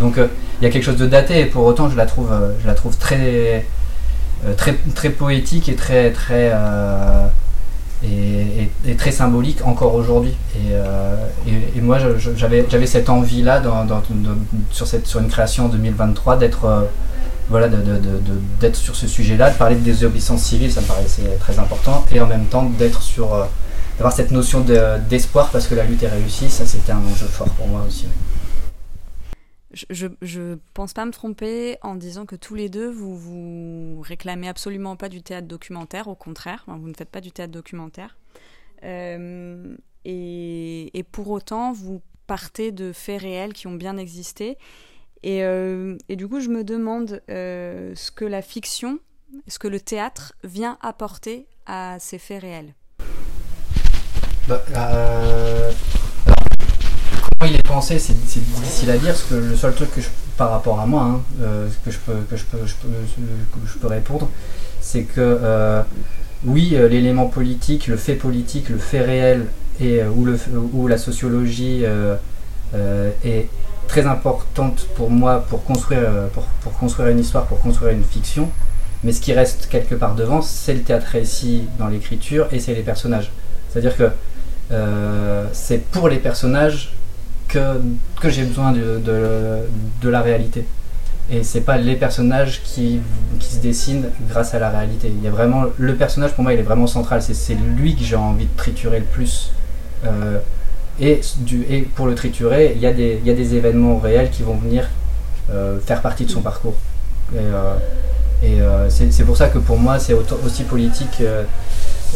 Donc 0.00 0.16
il 0.16 0.64
y 0.64 0.66
a 0.66 0.70
quelque 0.70 0.84
chose 0.84 0.96
de 0.96 1.06
daté 1.06 1.40
et 1.40 1.46
pour 1.46 1.64
autant 1.64 1.88
je 1.88 1.96
la 1.96 2.06
trouve, 2.06 2.32
je 2.60 2.66
la 2.66 2.74
trouve 2.74 2.96
très, 2.96 3.66
très, 4.56 4.74
très 4.94 5.10
poétique 5.10 5.68
et 5.68 5.74
très. 5.74 6.12
très 6.12 6.52
et, 8.04 8.94
très 8.96 9.12
symbolique 9.12 9.64
encore 9.64 9.94
aujourd'hui. 9.94 10.34
Et, 10.56 10.72
euh, 10.72 11.14
moi, 11.82 11.98
j'avais 12.36 12.86
cette 12.86 13.08
envie-là 13.08 13.62
sur, 14.70 15.20
une 15.20 15.28
création 15.28 15.66
en 15.66 15.68
2023 15.68 16.36
d'être 16.36 16.64
euh, 16.64 16.82
voilà, 17.50 17.68
d'être 18.60 18.76
sur 18.76 18.96
ce 18.96 19.06
sujet-là, 19.06 19.50
de 19.50 19.56
parler 19.56 19.76
de 19.76 19.82
désobéissance 19.82 20.42
civile, 20.42 20.72
ça 20.72 20.80
me 20.80 20.86
paraissait 20.86 21.36
très 21.40 21.58
important, 21.58 22.04
et 22.12 22.20
en 22.20 22.26
même 22.26 22.46
temps 22.46 22.64
d'être 22.78 23.02
sur 23.02 23.34
euh, 23.34 23.44
d'avoir 23.98 24.12
cette 24.12 24.30
notion 24.30 24.64
d'espoir 25.08 25.50
parce 25.50 25.66
que 25.66 25.74
la 25.74 25.84
lutte 25.84 26.02
est 26.02 26.08
réussie, 26.08 26.48
ça 26.48 26.64
c'était 26.66 26.92
un 26.92 26.98
enjeu 26.98 27.26
fort 27.26 27.48
pour 27.50 27.68
moi 27.68 27.84
aussi 27.86 28.06
je, 29.90 30.06
je 30.22 30.58
pense 30.72 30.92
pas 30.92 31.04
me 31.04 31.10
tromper 31.10 31.78
en 31.82 31.94
disant 31.94 32.26
que 32.26 32.36
tous 32.36 32.54
les 32.54 32.68
deux, 32.68 32.88
vous 32.88 33.16
vous 33.16 34.00
réclamez 34.02 34.48
absolument 34.48 34.96
pas 34.96 35.08
du 35.08 35.22
théâtre 35.22 35.48
documentaire, 35.48 36.08
au 36.08 36.14
contraire, 36.14 36.64
vous 36.66 36.88
ne 36.88 36.94
faites 36.94 37.10
pas 37.10 37.20
du 37.20 37.32
théâtre 37.32 37.52
documentaire. 37.52 38.16
et, 38.82 39.18
et, 40.04 41.02
pour 41.02 41.30
autant, 41.30 41.72
vous 41.72 42.02
partez 42.26 42.72
de 42.72 42.92
faits 42.92 43.22
réels 43.22 43.52
qui 43.52 43.66
ont 43.66 43.74
bien 43.74 43.96
existé. 43.96 44.58
Et, 45.22 45.38
et 45.38 46.16
du 46.16 46.28
coup, 46.28 46.40
je 46.40 46.48
me 46.48 46.64
demande 46.64 47.22
ce 47.28 48.10
que 48.10 48.24
la 48.24 48.42
fiction, 48.42 48.98
ce 49.48 49.58
que 49.58 49.68
le 49.68 49.80
théâtre 49.80 50.34
vient 50.44 50.78
apporter 50.80 51.48
à 51.66 51.98
ces 51.98 52.18
faits 52.18 52.42
réels. 52.42 52.74
Bah, 54.46 54.62
euh, 54.76 55.72
comment 57.38 57.50
il 57.50 57.56
est 57.56 57.66
pensé, 57.66 57.98
c'est 57.98 58.14
difficile 58.14 58.90
à 58.90 58.98
dire, 58.98 59.10
parce 59.10 59.22
que 59.24 59.34
le 59.34 59.56
seul 59.56 59.74
truc 59.74 59.94
que 59.94 60.00
je, 60.00 60.08
par 60.36 60.50
rapport 60.50 60.80
à 60.80 60.86
moi, 60.86 61.02
hein, 61.02 61.20
euh, 61.42 61.68
que, 61.84 61.90
je 61.90 61.98
peux, 61.98 62.14
que, 62.30 62.36
je 62.36 62.44
peux, 62.44 62.58
je, 62.66 63.78
peux, 63.78 63.86
répondre, 63.86 64.28
c'est 64.80 65.02
que 65.02 65.20
euh, 65.20 65.82
oui, 66.44 66.76
l'élément 66.90 67.26
politique, 67.26 67.86
le 67.86 67.96
fait 67.96 68.14
politique, 68.14 68.68
le 68.68 68.78
fait 68.78 69.00
réel, 69.00 69.46
et, 69.80 70.02
ou, 70.04 70.24
le, 70.24 70.38
la 70.88 70.98
sociologie 70.98 71.84
est 73.24 73.48
très 73.88 74.06
importante 74.06 74.86
pour 74.94 75.10
moi 75.10 75.44
pour 75.48 75.64
construire, 75.64 76.28
pour, 76.32 76.44
pour, 76.62 76.72
construire 76.78 77.08
une 77.08 77.20
histoire, 77.20 77.46
pour 77.46 77.60
construire 77.60 77.92
une 77.92 78.04
fiction. 78.04 78.50
Mais 79.04 79.12
ce 79.12 79.20
qui 79.20 79.34
reste 79.34 79.68
quelque 79.68 79.94
part 79.94 80.14
devant, 80.14 80.40
c'est 80.40 80.72
le 80.72 80.80
théâtre 80.80 81.06
récit 81.12 81.64
dans 81.78 81.88
l'écriture 81.88 82.48
et 82.52 82.58
c'est 82.58 82.74
les 82.74 82.82
personnages. 82.82 83.30
C'est-à-dire 83.68 83.96
que 83.96 84.10
euh, 84.72 85.46
c'est 85.52 85.84
pour 85.90 86.08
les 86.08 86.16
personnages 86.16 86.94
que, 88.20 88.30
j'ai 88.30 88.44
besoin 88.44 88.72
de, 88.72 90.08
la 90.08 90.20
réalité. 90.20 90.64
Et 91.30 91.42
c'est 91.42 91.62
pas 91.62 91.78
les 91.78 91.96
personnages 91.96 92.62
qui, 92.62 93.00
se 93.40 93.56
dessinent 93.58 94.10
grâce 94.28 94.54
à 94.54 94.58
la 94.58 94.70
réalité. 94.70 95.08
Il 95.14 95.22
y 95.22 95.26
a 95.26 95.30
vraiment 95.30 95.64
le 95.76 95.94
personnage 95.94 96.32
pour 96.32 96.44
moi 96.44 96.52
il 96.52 96.60
est 96.60 96.62
vraiment 96.62 96.86
central. 96.86 97.22
C'est 97.22 97.54
lui 97.54 97.96
que 97.96 98.04
j'ai 98.04 98.16
envie 98.16 98.46
de 98.46 98.56
triturer 98.56 99.00
le 99.00 99.04
plus. 99.04 99.52
Euh, 100.04 100.38
et, 101.00 101.20
pour 101.94 102.06
le 102.06 102.14
triturer, 102.14 102.72
il 102.76 102.82
y, 102.82 102.86
a 102.86 102.92
des, 102.92 103.54
événements 103.54 103.98
réels 103.98 104.30
qui 104.30 104.42
vont 104.42 104.56
venir 104.56 104.88
euh, 105.50 105.78
faire 105.80 106.00
partie 106.02 106.24
de 106.24 106.30
son 106.30 106.42
parcours. 106.42 106.76
Et, 107.34 108.46
et 108.46 108.58
c'est 108.90 109.24
pour 109.24 109.36
ça 109.36 109.48
que 109.48 109.58
pour 109.58 109.78
moi 109.78 109.98
c'est 109.98 110.12
aussi 110.12 110.64
politique 110.64 111.22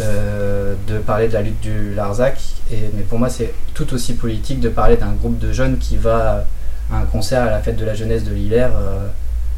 euh, 0.00 0.74
de 0.86 0.98
parler 0.98 1.26
de 1.26 1.32
la 1.32 1.42
lutte 1.42 1.60
du 1.60 1.92
Larzac, 1.94 2.38
mais 2.70 3.02
pour 3.02 3.18
moi 3.18 3.28
c'est 3.28 3.52
tout 3.74 3.92
aussi 3.94 4.14
politique 4.14 4.60
de 4.60 4.68
parler 4.68 4.96
d'un 4.96 5.12
groupe 5.12 5.38
de 5.38 5.52
jeunes 5.52 5.78
qui 5.78 5.96
va 5.96 6.44
à 6.92 6.96
un 6.96 7.04
concert 7.04 7.42
à 7.42 7.50
la 7.50 7.60
fête 7.60 7.76
de 7.76 7.84
la 7.84 7.94
jeunesse 7.94 8.24
de 8.24 8.32
Lillers, 8.32 8.68
euh, 8.74 9.08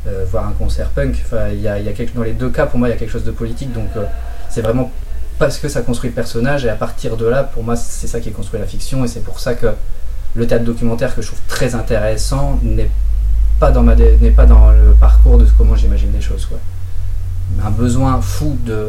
euh, 0.06 0.24
voir 0.30 0.46
un 0.46 0.52
concert 0.52 0.88
punk. 0.90 1.22
Enfin, 1.24 1.48
y 1.50 1.68
a, 1.68 1.78
dans 2.14 2.22
les 2.22 2.32
deux 2.32 2.50
cas, 2.50 2.66
pour 2.66 2.78
moi, 2.78 2.88
il 2.88 2.90
y 2.90 2.94
a 2.94 2.96
quelque 2.96 3.12
chose 3.12 3.24
de 3.24 3.30
politique, 3.30 3.72
donc 3.72 3.88
c'est 4.48 4.62
vraiment 4.62 4.90
parce 5.38 5.58
que 5.58 5.68
ça 5.68 5.80
construit 5.80 6.10
le 6.10 6.14
personnage, 6.14 6.64
et 6.64 6.68
à 6.68 6.74
partir 6.74 7.16
de 7.16 7.26
là, 7.26 7.44
pour 7.44 7.62
moi, 7.62 7.76
c'est 7.76 8.06
ça 8.06 8.20
qui 8.20 8.30
construit 8.30 8.60
la 8.60 8.66
fiction, 8.66 9.04
et 9.04 9.08
c'est 9.08 9.24
pour 9.24 9.40
ça 9.40 9.54
que 9.54 9.68
le 10.34 10.46
théâtre 10.46 10.64
documentaire 10.64 11.14
que 11.14 11.22
je 11.22 11.28
trouve 11.28 11.40
très 11.48 11.74
intéressant 11.74 12.58
n'est 12.62 12.90
pas 13.58 13.70
dans, 13.70 13.84
pas 13.84 14.46
dans 14.46 14.70
le 14.70 14.92
parcours 14.98 15.38
de 15.38 15.46
comment 15.56 15.76
j'imagine 15.76 16.12
les 16.12 16.20
choses. 16.20 16.46
Quoi. 16.46 16.58
Un 17.64 17.70
besoin 17.70 18.20
fou 18.20 18.58
de 18.64 18.86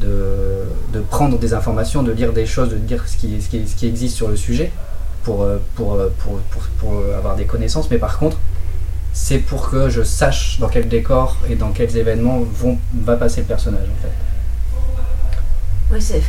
de, 0.00 1.00
prendre 1.10 1.38
des 1.38 1.54
informations, 1.54 2.02
de 2.02 2.12
lire 2.12 2.32
des 2.32 2.46
choses, 2.46 2.70
de 2.70 2.76
dire 2.76 3.04
ce 3.06 3.16
qui, 3.16 3.40
ce 3.40 3.48
qui, 3.48 3.86
existe 3.86 4.16
sur 4.16 4.28
le 4.28 4.36
sujet 4.36 4.72
pour, 5.24 5.42
euh, 5.42 5.56
euh, 5.80 6.08
pour, 6.18 6.38
pour, 6.50 6.62
pour, 6.78 7.14
avoir 7.16 7.36
des 7.36 7.44
connaissances. 7.44 7.90
Mais 7.90 7.98
par 7.98 8.18
contre, 8.18 8.38
c'est 9.12 9.38
pour 9.38 9.70
que 9.70 9.88
je 9.88 10.02
sache 10.02 10.58
dans 10.60 10.68
quel 10.68 10.88
décor 10.88 11.36
et 11.48 11.56
dans 11.56 11.72
quels 11.72 11.96
événements 11.96 12.40
vont, 12.40 12.78
va 12.94 13.16
passer 13.16 13.40
le 13.40 13.46
personnage 13.46 13.88
en 13.88 14.02
fait. 14.02 14.12
Oui, 15.92 16.00
c'est, 16.00 16.22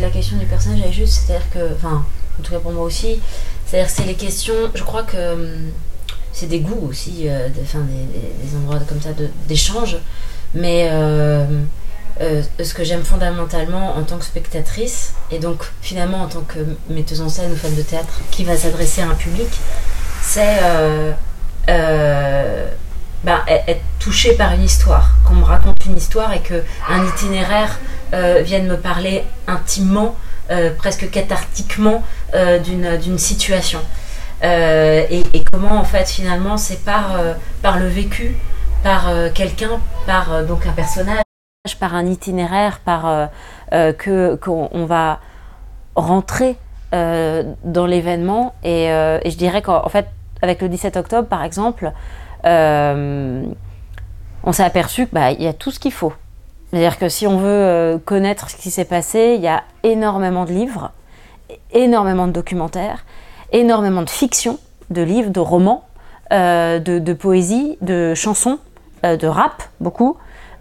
la 0.00 0.10
question 0.10 0.36
du 0.38 0.46
personnage 0.46 0.80
est 0.80 0.92
juste, 0.92 1.22
c'est-à-dire 1.24 1.48
que, 1.50 1.72
enfin, 1.74 2.04
en 2.38 2.42
tout 2.42 2.50
cas 2.50 2.58
pour 2.58 2.72
moi 2.72 2.84
aussi, 2.84 3.20
c'est-à-dire 3.66 3.88
c'est 3.88 4.04
les 4.04 4.14
questions, 4.14 4.54
je 4.74 4.82
crois 4.82 5.04
que 5.04 5.34
hum, 5.34 5.70
c'est 6.32 6.46
des 6.46 6.60
goûts 6.60 6.88
aussi, 6.88 7.28
euh, 7.28 7.48
des, 7.48 7.62
des, 7.62 8.56
endroits 8.56 8.80
comme 8.88 9.00
ça 9.00 9.10
d'échange, 9.46 9.98
mais 10.54 10.88
euh, 10.90 11.46
ce 12.20 12.74
que 12.74 12.84
j'aime 12.84 13.02
fondamentalement 13.02 13.96
en 13.96 14.02
tant 14.02 14.18
que 14.18 14.24
spectatrice, 14.24 15.14
et 15.30 15.38
donc 15.38 15.64
finalement 15.80 16.22
en 16.22 16.28
tant 16.28 16.42
que 16.42 16.58
metteuse 16.88 17.20
en 17.20 17.28
scène 17.28 17.52
ou 17.52 17.56
fan 17.56 17.74
de 17.74 17.82
théâtre 17.82 18.20
qui 18.30 18.44
va 18.44 18.56
s'adresser 18.56 19.02
à 19.02 19.06
un 19.06 19.14
public, 19.14 19.48
c'est 20.20 20.58
euh, 20.62 21.12
euh, 21.68 22.70
bah, 23.24 23.44
être 23.48 23.82
touché 23.98 24.34
par 24.34 24.52
une 24.52 24.62
histoire, 24.62 25.14
qu'on 25.24 25.34
me 25.34 25.44
raconte 25.44 25.76
une 25.86 25.96
histoire 25.96 26.32
et 26.32 26.40
qu'un 26.40 27.04
itinéraire 27.06 27.78
vienne 28.42 28.66
me 28.66 28.76
parler 28.76 29.24
intimement, 29.46 30.16
presque 30.76 31.10
cathartiquement 31.10 32.02
d'une 32.62 33.18
situation. 33.18 33.80
Et, 34.42 35.22
et, 35.32 35.44
comment 35.50 35.80
en 35.80 35.84
fait 35.84 36.08
finalement 36.10 36.58
c'est 36.58 36.84
par, 36.84 37.16
par 37.62 37.78
le 37.78 37.86
vécu, 37.86 38.36
par 38.82 39.08
quelqu'un, 39.32 39.80
par 40.04 40.44
donc 40.44 40.66
un 40.66 40.72
personnage 40.72 41.22
par 41.78 41.94
un 41.94 42.06
itinéraire, 42.06 42.80
par 42.80 43.06
euh, 43.06 43.26
euh, 43.72 43.92
que 43.92 44.34
qu'on 44.34 44.84
va 44.84 45.20
rentrer 45.94 46.56
euh, 46.92 47.44
dans 47.62 47.86
l'événement. 47.86 48.56
Et, 48.64 48.88
je 48.88 49.36
dirais 49.36 49.62
qu'en 49.62 49.88
fait 49.88 50.06
avec 50.42 50.60
le 50.60 50.68
17 50.68 50.96
octobre 50.96 51.28
par 51.28 51.44
exemple 51.44 51.92
on 52.44 53.52
s'est 54.52 54.64
aperçu 54.64 55.06
qu'il 55.06 55.14
bah, 55.14 55.30
y 55.30 55.46
a 55.46 55.52
tout 55.52 55.70
ce 55.70 55.78
qu'il 55.78 55.92
faut. 55.92 56.12
C'est-à-dire 56.68 56.98
que 56.98 57.08
si 57.08 57.28
on 57.28 57.38
veut 57.38 58.00
connaître 58.04 58.50
ce 58.50 58.56
qui 58.56 58.72
s'est 58.72 58.84
passé 58.84 59.34
il 59.36 59.42
y 59.42 59.46
a 59.46 59.62
énormément 59.84 60.46
de 60.46 60.50
livres 60.50 60.90
énormément 61.70 62.26
de 62.26 62.32
documentaires 62.32 63.04
énormément 63.52 64.02
de 64.02 64.10
fiction 64.10 64.58
de 64.90 65.02
livres 65.02 65.30
de 65.30 65.38
romans 65.38 65.84
de, 66.32 66.98
de, 66.98 67.12
poésie 67.12 67.78
de 67.82 68.14
chansons 68.14 68.58
de 69.04 69.26
rap 69.28 69.62
beaucoup 69.80 70.16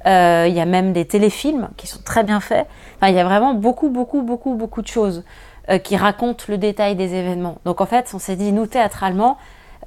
euh, 0.06 0.46
il 0.48 0.54
y 0.56 0.60
a 0.60 0.66
même 0.66 0.94
des 0.94 1.06
téléfilms 1.06 1.70
qui 1.78 1.88
sont 1.88 2.02
très 2.04 2.24
bien 2.24 2.40
faits. 2.40 2.68
Enfin, 2.98 3.10
il 3.10 3.16
y 3.16 3.20
a 3.20 3.24
vraiment 3.24 3.54
beaucoup, 3.54 3.90
beaucoup, 3.90 4.22
beaucoup, 4.22 4.56
beaucoup 4.56 4.82
de 4.82 4.88
choses 4.88 5.24
euh, 5.70 5.78
qui 5.78 5.96
racontent 5.96 6.46
le 6.48 6.58
détail 6.58 6.96
des 6.96 7.14
événements. 7.14 7.58
Donc 7.66 7.82
en 7.82 7.86
fait, 7.86 8.12
on 8.14 8.20
s'est 8.20 8.36
dit, 8.36 8.52
nous, 8.52 8.66
théâtralement, 8.66 9.38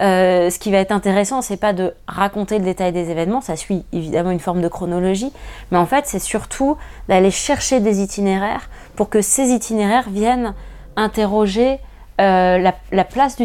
euh, 0.02 0.50
ce 0.50 0.58
qui 0.58 0.70
va 0.70 0.78
être 0.78 0.92
intéressant, 0.92 1.42
c'est 1.42 1.56
pas 1.56 1.72
de 1.72 1.94
raconter 2.06 2.58
le 2.58 2.64
détail 2.64 2.92
des 2.92 3.10
événements, 3.10 3.40
ça 3.40 3.56
suit 3.56 3.84
évidemment 3.92 4.30
une 4.30 4.40
forme 4.40 4.60
de 4.60 4.68
chronologie, 4.68 5.32
mais 5.70 5.78
en 5.78 5.86
fait, 5.86 6.06
c'est 6.06 6.18
surtout 6.18 6.76
d'aller 7.08 7.30
chercher 7.30 7.78
des 7.80 8.02
itinéraires 8.02 8.68
pour 8.96 9.08
que 9.08 9.20
ces 9.20 9.50
itinéraires 9.50 10.08
viennent 10.08 10.54
interroger 10.96 11.78
la, 12.18 12.72
place 13.08 13.36
du, 13.36 13.44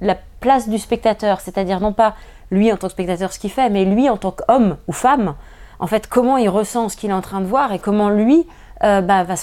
la 0.00 0.16
place 0.40 0.68
du 0.68 0.78
spectateur, 0.78 1.40
c'est-à-dire 1.40 1.80
non 1.80 1.92
pas 1.92 2.14
lui 2.50 2.72
en 2.72 2.76
tant 2.76 2.88
que 2.88 2.92
spectateur 2.92 3.32
ce 3.32 3.38
qu'il 3.38 3.50
fait, 3.50 3.70
mais 3.70 3.84
lui 3.84 4.08
en 4.08 4.16
tant 4.16 4.32
qu'homme 4.32 4.76
ou 4.86 4.92
femme, 4.92 5.34
en 5.78 5.86
fait, 5.86 6.06
comment 6.06 6.36
il 6.36 6.48
ressent 6.48 6.88
ce 6.88 6.96
qu'il 6.96 7.10
est 7.10 7.14
en 7.14 7.20
train 7.20 7.40
de 7.40 7.46
voir 7.46 7.72
et 7.72 7.78
comment 7.78 8.10
lui 8.10 8.46
euh, 8.82 9.00
bah, 9.00 9.24
va 9.24 9.36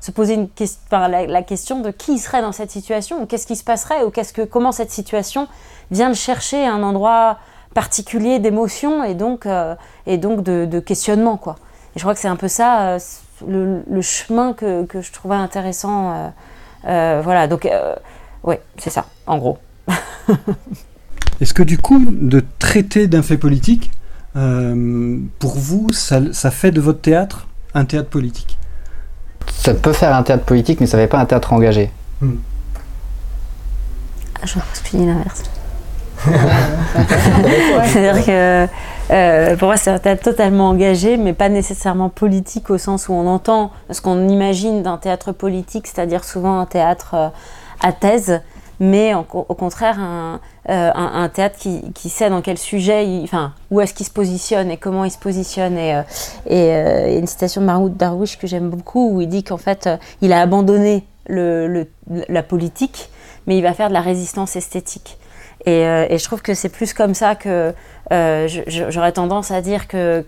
se, 0.00 0.10
poser 0.10 0.48
la, 0.90 1.42
question 1.42 1.80
de 1.80 1.90
qui 1.90 2.18
serait 2.18 2.42
dans 2.42 2.52
cette 2.52 2.70
situation, 2.70 3.22
ou 3.22 3.26
qu'est-ce 3.26 3.46
qui 3.46 3.56
se 3.56 3.64
passerait, 3.64 4.02
ou 4.04 4.10
qu'est-ce 4.10 4.32
que, 4.32 4.42
comment 4.42 4.72
cette 4.72 4.90
situation 4.90 5.48
vient 5.90 6.08
de 6.08 6.14
chercher 6.14 6.66
un 6.66 6.82
endroit 6.82 7.38
particulier 7.74 8.38
d'émotion 8.38 9.04
et 9.04 9.14
donc, 9.14 9.46
euh, 9.46 9.74
et 10.06 10.18
donc 10.18 10.42
de, 10.42 10.80
questionnement. 10.80 11.36
Quoi. 11.36 11.56
Et 11.94 11.98
je 11.98 12.04
crois 12.04 12.14
que 12.14 12.20
c'est 12.20 12.28
un 12.28 12.36
peu 12.36 12.48
ça 12.48 12.94
euh, 12.94 12.98
le, 13.46 14.02
chemin 14.02 14.52
que, 14.52 14.86
je 14.92 15.12
trouvais 15.12 15.36
intéressant. 15.36 16.32
voilà, 16.82 17.46
donc, 17.46 17.68
ouais, 18.42 18.60
c'est 18.78 18.90
ça, 18.90 19.06
en 19.26 19.38
gros. 19.38 19.58
Est-ce 21.40 21.52
que 21.52 21.62
du 21.62 21.78
coup, 21.78 22.02
de 22.10 22.42
traiter 22.58 23.08
d'un 23.08 23.22
fait 23.22 23.36
politique, 23.36 23.90
euh, 24.36 25.18
pour 25.38 25.56
vous, 25.56 25.88
ça, 25.92 26.20
fait 26.50 26.70
de 26.70 26.80
votre 26.80 27.00
théâtre 27.00 27.46
un 27.74 27.84
théâtre 27.84 28.08
politique? 28.08 28.58
Ça 29.48 29.74
peut 29.74 29.92
faire 29.92 30.14
un 30.14 30.22
théâtre 30.22 30.44
politique, 30.44 30.80
mais 30.80 30.86
ça 30.86 30.96
ne 30.96 31.02
fait 31.02 31.08
pas 31.08 31.18
un 31.18 31.26
théâtre 31.26 31.52
engagé. 31.52 31.90
Hmm. 32.20 32.36
Ah, 34.42 34.46
je 34.46 34.54
pense 34.54 34.80
que 34.82 34.88
tu 34.88 34.96
dis 34.96 35.06
l'inverse. 35.06 35.42
C'est-à-dire 37.86 38.24
que 38.24 38.66
euh, 39.10 39.56
pour 39.56 39.68
moi, 39.68 39.76
c'est 39.76 39.90
un 39.90 39.98
théâtre 39.98 40.22
totalement 40.22 40.70
engagé, 40.70 41.16
mais 41.16 41.32
pas 41.32 41.48
nécessairement 41.48 42.08
politique 42.08 42.70
au 42.70 42.78
sens 42.78 43.08
où 43.08 43.12
on 43.12 43.26
entend 43.26 43.70
ce 43.90 44.00
qu'on 44.00 44.28
imagine 44.28 44.82
d'un 44.82 44.96
théâtre 44.96 45.32
politique, 45.32 45.86
c'est-à-dire 45.86 46.24
souvent 46.24 46.58
un 46.58 46.66
théâtre 46.66 47.14
euh, 47.14 47.28
à 47.82 47.92
thèse, 47.92 48.40
mais 48.80 49.14
au 49.14 49.22
contraire 49.22 49.98
un, 49.98 50.40
euh, 50.68 50.90
un, 50.94 51.28
théâtre 51.28 51.56
qui, 51.58 52.08
sait 52.08 52.28
dans 52.28 52.42
quel 52.42 52.58
sujet, 52.58 53.20
enfin, 53.22 53.52
où 53.70 53.80
est-ce 53.80 53.94
qu'il 53.94 54.04
se 54.04 54.10
positionne 54.10 54.70
et 54.70 54.76
comment 54.76 55.04
il 55.04 55.10
se 55.12 55.18
positionne. 55.18 55.78
Et, 55.78 55.94
euh, 55.94 56.02
euh, 56.50 57.08
y 57.08 57.14
a 57.14 57.18
une 57.18 57.26
citation 57.26 57.60
de 57.60 57.66
Mahmoud 57.66 57.96
Darwish 57.96 58.36
que 58.36 58.48
j'aime 58.48 58.68
beaucoup 58.68 59.12
où 59.12 59.20
il 59.20 59.28
dit 59.28 59.44
qu'en 59.44 59.58
fait, 59.58 59.88
il 60.22 60.32
a 60.32 60.40
abandonné 60.40 61.04
le, 61.28 61.86
la 62.28 62.42
politique, 62.42 63.10
mais 63.46 63.56
il 63.56 63.62
va 63.62 63.74
faire 63.74 63.88
de 63.88 63.94
la 63.94 64.00
résistance 64.00 64.56
esthétique. 64.56 65.18
Et, 65.66 65.82
je 65.82 66.24
trouve 66.24 66.42
que 66.42 66.54
c'est 66.54 66.68
plus 66.68 66.92
comme 66.92 67.14
ça 67.14 67.34
que 67.36 67.72
j'aurais 68.10 69.12
tendance 69.12 69.50
à 69.50 69.60
dire 69.60 69.86
que 69.88 70.24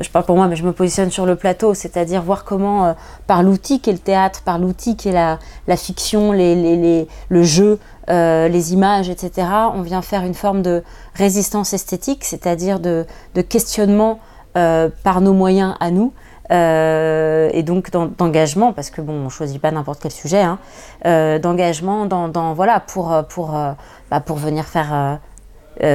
je 0.00 0.10
parle 0.10 0.24
pour 0.24 0.36
moi, 0.36 0.46
mais 0.48 0.56
je 0.56 0.64
me 0.64 0.72
positionne 0.72 1.10
sur 1.10 1.26
le 1.26 1.36
plateau, 1.36 1.74
c'est-à-dire 1.74 2.22
voir 2.22 2.44
comment, 2.44 2.94
par 3.26 3.42
l'outil 3.42 3.80
qu'est 3.80 3.92
le 3.92 3.98
théâtre, 3.98 4.42
par 4.42 4.58
l'outil 4.58 4.96
qu'est 4.96 5.12
la, 5.12 5.38
la 5.68 5.76
fiction, 5.76 6.32
les, 6.32 6.54
les, 6.54 7.08
le 7.28 7.42
jeu, 7.42 7.78
les 8.08 8.72
images, 8.72 9.08
etc., 9.08 9.46
on 9.74 9.82
vient 9.82 10.02
faire 10.02 10.24
une 10.24 10.34
forme 10.34 10.62
de 10.62 10.82
résistance 11.14 11.72
esthétique, 11.72 12.24
c'est-à-dire 12.24 12.80
de, 12.80 13.04
questionnement 13.48 14.20
par 14.54 15.20
nos 15.20 15.32
moyens 15.32 15.74
à 15.80 15.90
nous, 15.90 16.12
euh, 16.50 17.48
et 17.52 17.62
donc 17.62 17.90
d'engagement, 17.90 18.72
parce 18.72 18.90
que 18.90 19.00
bon, 19.00 19.12
on 19.26 19.28
choisit 19.28 19.60
pas 19.60 19.70
n'importe 19.70 20.00
quel 20.02 20.10
sujet, 20.10 20.40
hein, 20.42 20.58
euh, 21.06 21.38
d'engagement 21.38 22.06
dans, 22.06 22.28
dans, 22.28 22.54
voilà, 22.54 22.80
pour, 22.80 23.24
pour, 23.28 23.56
euh, 23.56 23.72
bah, 24.10 24.20
pour 24.20 24.36
venir 24.36 24.64
faire 24.64 25.20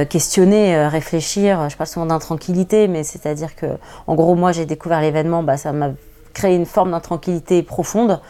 questionner, 0.08 0.88
réfléchir. 0.88 1.68
Je 1.68 1.76
parle 1.76 1.88
souvent 1.88 2.06
d'intranquillité, 2.06 2.88
mais 2.88 3.04
c'est-à-dire 3.04 3.54
que, 3.54 3.66
en 4.06 4.14
gros, 4.14 4.34
moi 4.34 4.52
j'ai 4.52 4.66
découvert 4.66 5.00
l'événement, 5.00 5.42
bah, 5.42 5.56
ça 5.56 5.72
m'a 5.72 5.90
créé 6.34 6.54
une 6.54 6.66
forme 6.66 6.90
d'intranquillité 6.90 7.62
profonde. 7.62 8.20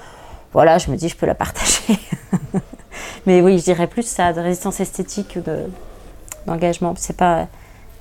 Voilà, 0.52 0.78
je 0.78 0.90
me 0.90 0.96
dis, 0.96 1.08
je 1.08 1.16
peux 1.16 1.26
la 1.26 1.34
partager. 1.34 1.98
mais 3.26 3.42
oui, 3.42 3.58
je 3.58 3.64
dirais 3.64 3.86
plus 3.86 4.06
ça, 4.06 4.32
de 4.32 4.40
résistance 4.40 4.80
esthétique 4.80 5.36
ou 5.36 5.42
d'engagement. 6.46 6.94
c'est 6.96 7.16
pas, 7.16 7.48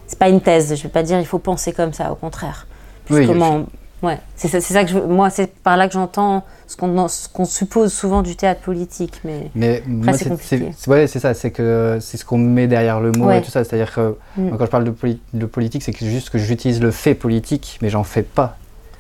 c'est 0.08 0.20
pas 0.20 0.30
une 0.30 0.42
thèse. 0.42 0.76
Je 0.76 0.84
vais 0.84 0.90
pas 0.90 1.04
dire 1.04 1.20
il 1.20 1.26
faut 1.26 1.40
penser 1.40 1.74
comme 1.74 1.94
ça, 1.94 2.12
au 2.12 2.16
contraire. 2.16 2.68
Oui, 3.10 3.28
comment, 3.28 3.66
Ouais, 4.04 4.20
c'est 4.36 4.48
ça, 4.48 4.62
ça, 4.62 4.84
que 4.84 4.92
je, 4.92 5.00
moi 5.00 5.30
c'est 5.30 5.56
par 5.56 5.78
là 5.78 5.88
que 5.88 5.94
j'entends 5.94 6.44
ce 6.68 6.76
qu'on 6.76 7.46
suppose 7.46 7.94
souvent 7.94 8.22
du 8.22 8.36
théâtre 8.36 8.62
politique, 8.62 9.22
mais, 9.24 9.52
mais 9.56 9.82
c'est. 10.14 10.88
Ouais, 10.88 11.08
c'est 11.08 11.20
ça, 11.20 11.34
c'est 11.34 11.52
que 11.52 11.98
c'est 12.02 12.18
ce 12.18 12.26
qu'on 12.26 12.38
met 12.38 12.68
derrière 12.68 13.00
le 13.00 13.12
mot 13.12 13.32
et 13.32 13.42
tout 13.42 13.52
ça. 13.52 13.64
C'est-à-dire 13.64 13.94
que 13.94 14.18
mm. 14.38 14.58
quand 14.58 14.66
je 14.66 14.70
parle 14.70 14.84
de, 14.84 14.94
de 15.34 15.46
politique, 15.46 15.84
c'est 15.84 15.98
juste 15.98 16.30
que 16.30 16.38
j'utilise 16.38 16.82
le 16.82 16.92
fait 16.92 17.16
politique, 17.16 17.80
mais 17.82 17.90
j'en 17.90 18.04
fais 18.04 18.24
pas. 18.24 18.58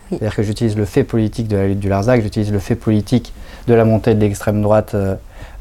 C'est-à-dire 0.09 0.35
que 0.35 0.43
j'utilise 0.43 0.77
le 0.77 0.85
fait 0.85 1.03
politique 1.03 1.47
de 1.47 1.57
la 1.57 1.67
lutte 1.67 1.79
du 1.79 1.89
Larzac, 1.89 2.21
j'utilise 2.21 2.51
le 2.51 2.59
fait 2.59 2.75
politique 2.75 3.33
de 3.67 3.73
la 3.73 3.85
montée 3.85 4.13
de 4.13 4.19
l'extrême 4.19 4.61
droite 4.61 4.93
euh, 4.93 5.15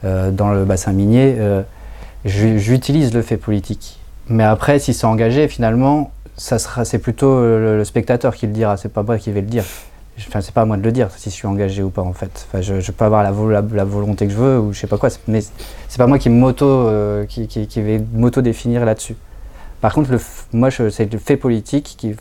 euh, 0.04 0.30
dans 0.30 0.50
le 0.50 0.64
bassin 0.64 0.92
minier. 0.92 1.36
Euh, 1.38 1.62
j'utilise 2.24 3.14
le 3.14 3.22
fait 3.22 3.36
politique. 3.36 3.98
Mais 4.28 4.44
après, 4.44 4.78
si 4.78 4.94
c'est 4.94 5.06
engagé, 5.06 5.48
finalement, 5.48 6.10
ça 6.36 6.58
sera, 6.58 6.84
c'est 6.84 6.98
plutôt 6.98 7.40
le, 7.40 7.84
spectateur 7.84 8.34
qui 8.34 8.46
le 8.46 8.52
dira, 8.52 8.76
c'est 8.76 8.88
pas 8.88 9.02
moi 9.02 9.18
qui 9.18 9.30
vais 9.32 9.40
le 9.40 9.46
dire. 9.46 9.64
Enfin, 10.18 10.40
c'est 10.40 10.54
pas 10.54 10.62
à 10.62 10.64
moi 10.64 10.76
de 10.76 10.82
le 10.82 10.92
dire 10.92 11.10
si 11.16 11.30
je 11.30 11.34
suis 11.34 11.46
engagé 11.46 11.82
ou 11.82 11.90
pas 11.90 12.02
en 12.02 12.12
fait. 12.12 12.46
Enfin, 12.48 12.60
je, 12.60 12.92
peux 12.92 13.04
avoir 13.04 13.22
la, 13.22 13.62
la, 13.72 13.84
volonté 13.84 14.26
que 14.26 14.32
je 14.32 14.38
veux 14.38 14.60
ou 14.60 14.72
je 14.72 14.78
sais 14.78 14.86
pas 14.86 14.96
quoi, 14.96 15.08
mais 15.26 15.40
c'est 15.40 15.98
pas 15.98 16.06
moi 16.06 16.18
qui 16.18 16.30
m'auto, 16.30 16.66
euh, 16.66 17.26
qui, 17.26 17.48
qui, 17.48 17.82
vais 17.82 18.00
m'auto 18.12 18.40
définir 18.40 18.84
là-dessus. 18.84 19.16
Par 19.80 19.92
contre, 19.92 20.12
le, 20.12 20.20
moi, 20.52 20.70
c'est 20.70 21.12
le 21.12 21.18
fait 21.18 21.36
politique 21.36 21.96
qui, 21.98 22.14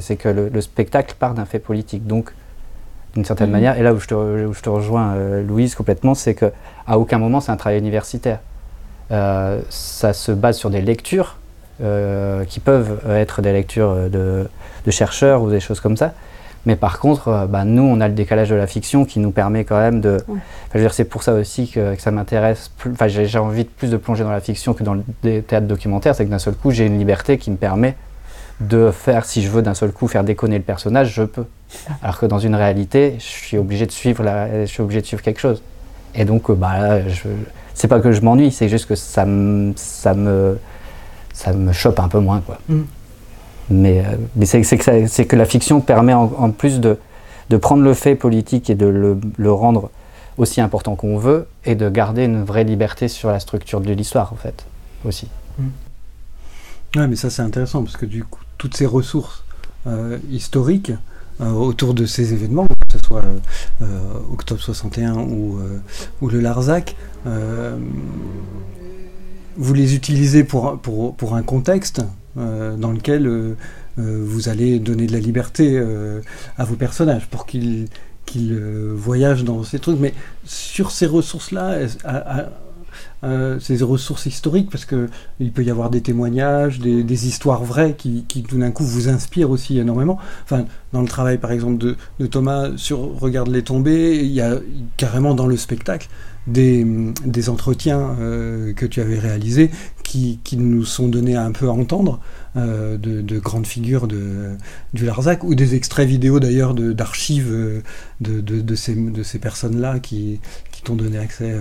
c'est 0.00 0.16
que 0.16 0.28
le, 0.28 0.60
spectacle 0.60 1.16
part 1.18 1.34
d'un 1.34 1.44
fait 1.44 1.58
politique. 1.58 2.06
Donc, 2.06 2.32
d'une 3.14 3.24
certaine 3.24 3.48
mhm. 3.48 3.52
manière, 3.52 3.78
et 3.78 3.82
là 3.82 3.92
où 3.92 3.98
je 3.98 4.06
te, 4.06 4.14
où 4.14 4.54
je 4.54 4.62
te 4.62 4.68
rejoins, 4.68 5.14
euh, 5.14 5.42
Louise, 5.42 5.74
complètement, 5.74 6.14
c'est 6.14 6.34
que 6.34 6.52
à 6.86 6.98
aucun 6.98 7.18
moment 7.18 7.40
c'est 7.40 7.50
un 7.50 7.56
travail 7.56 7.78
universitaire. 7.80 8.38
Euh, 9.10 9.60
ça 9.70 10.12
se 10.12 10.30
base 10.30 10.56
sur 10.56 10.70
des 10.70 10.80
lectures 10.80 11.36
euh, 11.36 11.39
qui 12.46 12.60
peuvent 12.60 13.00
être 13.08 13.42
des 13.42 13.52
lectures 13.52 13.94
de, 14.10 14.46
chercheurs 14.90 15.42
ou 15.42 15.50
des 15.50 15.60
choses 15.60 15.80
comme 15.80 15.96
ça. 15.96 16.12
Mais 16.66 16.76
par 16.76 16.98
contre, 16.98 17.28
euh, 17.28 17.46
bah, 17.46 17.64
nous, 17.64 17.82
on 17.82 18.00
a 18.00 18.08
le 18.08 18.14
décalage 18.14 18.50
de 18.50 18.54
la 18.54 18.66
fiction 18.66 19.04
qui 19.04 19.18
nous 19.18 19.30
permet 19.30 19.64
quand 19.64 19.78
même 19.78 20.00
de. 20.00 20.18
c'est 20.90 21.04
pour 21.04 21.22
ça 21.22 21.34
aussi 21.34 21.68
que, 21.68 21.94
ça 21.98 22.10
m'intéresse. 22.10 22.70
Enfin, 22.92 23.08
j'ai 23.08 23.38
envie 23.38 23.64
de 23.64 23.68
plus 23.68 23.90
de 23.90 23.96
plonger 23.96 24.24
dans 24.24 24.30
la 24.30 24.40
fiction 24.40 24.74
que 24.74 24.82
dans 24.82 24.94
le 24.94 25.40
théâtre 25.40 25.66
documentaire. 25.66 26.14
C'est 26.14 26.26
que 26.26 26.30
d'un 26.30 26.38
seul 26.38 26.54
coup, 26.54 26.70
j'ai 26.70 26.86
une 26.86 26.98
liberté 26.98 27.38
qui 27.38 27.50
me 27.50 27.56
permet 27.56 27.96
de 28.60 28.90
faire, 28.90 29.24
si 29.24 29.42
je 29.42 29.48
veux 29.48 29.62
d'un 29.62 29.72
seul 29.72 29.90
coup 29.90 30.06
faire 30.06 30.22
déconner 30.22 30.58
le 30.58 30.64
personnage, 30.64 31.14
je 31.14 31.22
peux. 31.22 31.46
Alors 32.02 32.18
que 32.18 32.26
dans 32.26 32.38
une 32.38 32.54
réalité, 32.54 33.14
je 33.18 33.24
suis 33.24 33.56
obligé 33.56 33.86
de 33.86 33.92
suivre, 33.92 34.22
la, 34.22 34.66
je 34.66 34.70
suis 34.70 34.82
obligé 34.82 35.00
de 35.00 35.06
suivre 35.06 35.22
quelque 35.22 35.40
chose. 35.40 35.62
Et 36.14 36.26
donc, 36.26 36.50
euh, 36.50 36.54
bah, 36.54 36.98
c'est 37.72 37.88
pas 37.88 38.00
que 38.00 38.12
je 38.12 38.20
m'ennuie, 38.20 38.50
c'est 38.50 38.68
juste 38.68 38.86
que 38.86 38.96
ça, 38.96 39.24
ça 39.76 40.14
me 40.14 40.58
ça 41.40 41.54
me 41.54 41.72
chope 41.72 41.98
un 42.00 42.08
peu 42.08 42.20
moins. 42.20 42.40
Quoi. 42.40 42.58
Mm. 42.68 42.80
Mais, 43.70 44.00
euh, 44.00 44.16
mais 44.36 44.44
c'est, 44.44 44.60
que 44.60 45.22
que 45.22 45.36
la 45.36 45.44
fiction 45.46 45.80
permet 45.80 46.12
en, 46.12 46.50
plus 46.50 46.80
de, 46.80 46.98
de, 47.48 47.56
prendre 47.56 47.82
le 47.82 47.94
fait 47.94 48.14
politique 48.14 48.68
et 48.68 48.74
de 48.74 48.86
le, 48.86 49.18
le 49.38 49.52
rendre 49.52 49.90
aussi 50.36 50.60
important 50.60 50.96
qu'on 50.96 51.16
veut 51.16 51.46
et 51.64 51.74
de 51.74 51.88
garder 51.88 52.24
une 52.24 52.44
vraie 52.44 52.64
liberté 52.64 53.08
sur 53.08 53.30
la 53.30 53.40
structure 53.40 53.80
de 53.80 53.92
l'histoire, 53.92 54.32
en 54.32 54.36
fait, 54.36 54.66
aussi. 55.04 55.28
Mm. 55.58 55.68
Ouais, 56.96 57.06
mais 57.06 57.16
ça 57.16 57.30
c'est 57.30 57.42
intéressant 57.42 57.82
parce 57.84 57.96
que 57.96 58.06
du 58.06 58.24
coup, 58.24 58.42
toutes 58.58 58.76
ces 58.76 58.86
ressources 58.86 59.44
euh, 59.86 60.18
historiques 60.30 60.92
euh, 61.40 61.52
autour 61.52 61.94
de 61.94 62.04
ces 62.04 62.34
événements, 62.34 62.66
que 62.66 62.98
ce 62.98 63.06
soit 63.06 63.22
Octobre 64.30 64.60
61 64.60 65.14
ou, 65.14 65.58
ou 66.20 66.28
le 66.28 66.40
Larzac, 66.40 66.96
vous 69.56 69.74
les 69.74 69.94
utilisez 69.94 70.44
pour, 70.44 70.78
pour, 70.78 71.14
pour 71.14 71.34
un 71.34 71.42
contexte 71.42 72.02
euh, 72.38 72.76
dans 72.76 72.92
lequel 72.92 73.26
euh, 73.26 73.56
euh, 73.98 74.22
vous 74.24 74.48
allez 74.48 74.78
donner 74.78 75.06
de 75.06 75.12
la 75.12 75.18
liberté 75.18 75.82
à 76.58 76.64
vos 76.64 76.76
personnages 76.76 77.26
pour 77.26 77.46
qu'ils 77.46 77.88
qu'ils 78.26 78.56
voyagent 78.94 79.42
dans 79.42 79.64
ces 79.64 79.80
trucs. 79.80 79.98
Mais 79.98 80.14
sur 80.44 80.92
ces 80.92 81.06
ressources-là, 81.06 81.78
ces 83.22 83.82
ressources 83.82 84.26
historiques, 84.26 84.70
parce 84.70 84.84
que 84.84 85.08
il 85.40 85.52
peut 85.52 85.62
y 85.62 85.70
avoir 85.70 85.90
des 85.90 86.00
témoignages, 86.00 86.78
des, 86.78 87.26
histoires 87.26 87.64
vraies 87.64 87.94
qui, 87.96 88.24
tout 88.48 88.58
d'un 88.58 88.70
coup 88.70 88.84
vous 88.84 89.08
inspirent 89.08 89.50
aussi 89.50 89.78
énormément. 89.78 90.18
Enfin, 90.44 90.64
dans 90.92 91.02
le 91.02 91.08
travail 91.08 91.38
par 91.38 91.52
exemple 91.52 91.78
de, 92.18 92.26
Thomas 92.26 92.70
sur 92.76 93.20
Regarde 93.20 93.48
les 93.48 93.62
tombées, 93.62 94.20
il 94.22 94.32
y 94.32 94.40
a 94.40 94.58
carrément 94.96 95.34
dans 95.34 95.46
le 95.46 95.56
spectacle 95.56 96.08
des, 96.46 97.48
entretiens 97.48 98.16
euh, 98.20 98.72
que 98.72 98.86
tu 98.86 99.00
avais 99.00 99.18
réalisés 99.18 99.70
qui, 100.02 100.56
nous 100.56 100.84
sont 100.84 101.08
donnés 101.08 101.36
un 101.36 101.52
peu 101.52 101.68
à 101.68 101.72
entendre 101.72 102.14
euh, 102.14 102.39
de, 102.56 102.96
de, 102.96 103.38
grandes 103.38 103.66
figures 103.66 104.06
de, 104.06 104.56
du 104.92 105.04
Larzac 105.06 105.44
ou 105.44 105.54
des 105.54 105.74
extraits 105.74 106.08
vidéo 106.08 106.40
d'ailleurs 106.40 106.74
d'archives 106.74 107.50
euh, 107.50 107.82
de, 108.20 108.40
de, 108.40 108.60
de, 108.60 108.74
ces, 108.74 108.94
de 108.94 109.22
ces 109.22 109.38
personnes-là 109.38 110.00
qui, 110.00 110.40
qui 110.72 110.82
t'ont 110.82 110.96
donné 110.96 111.18
accès 111.18 111.54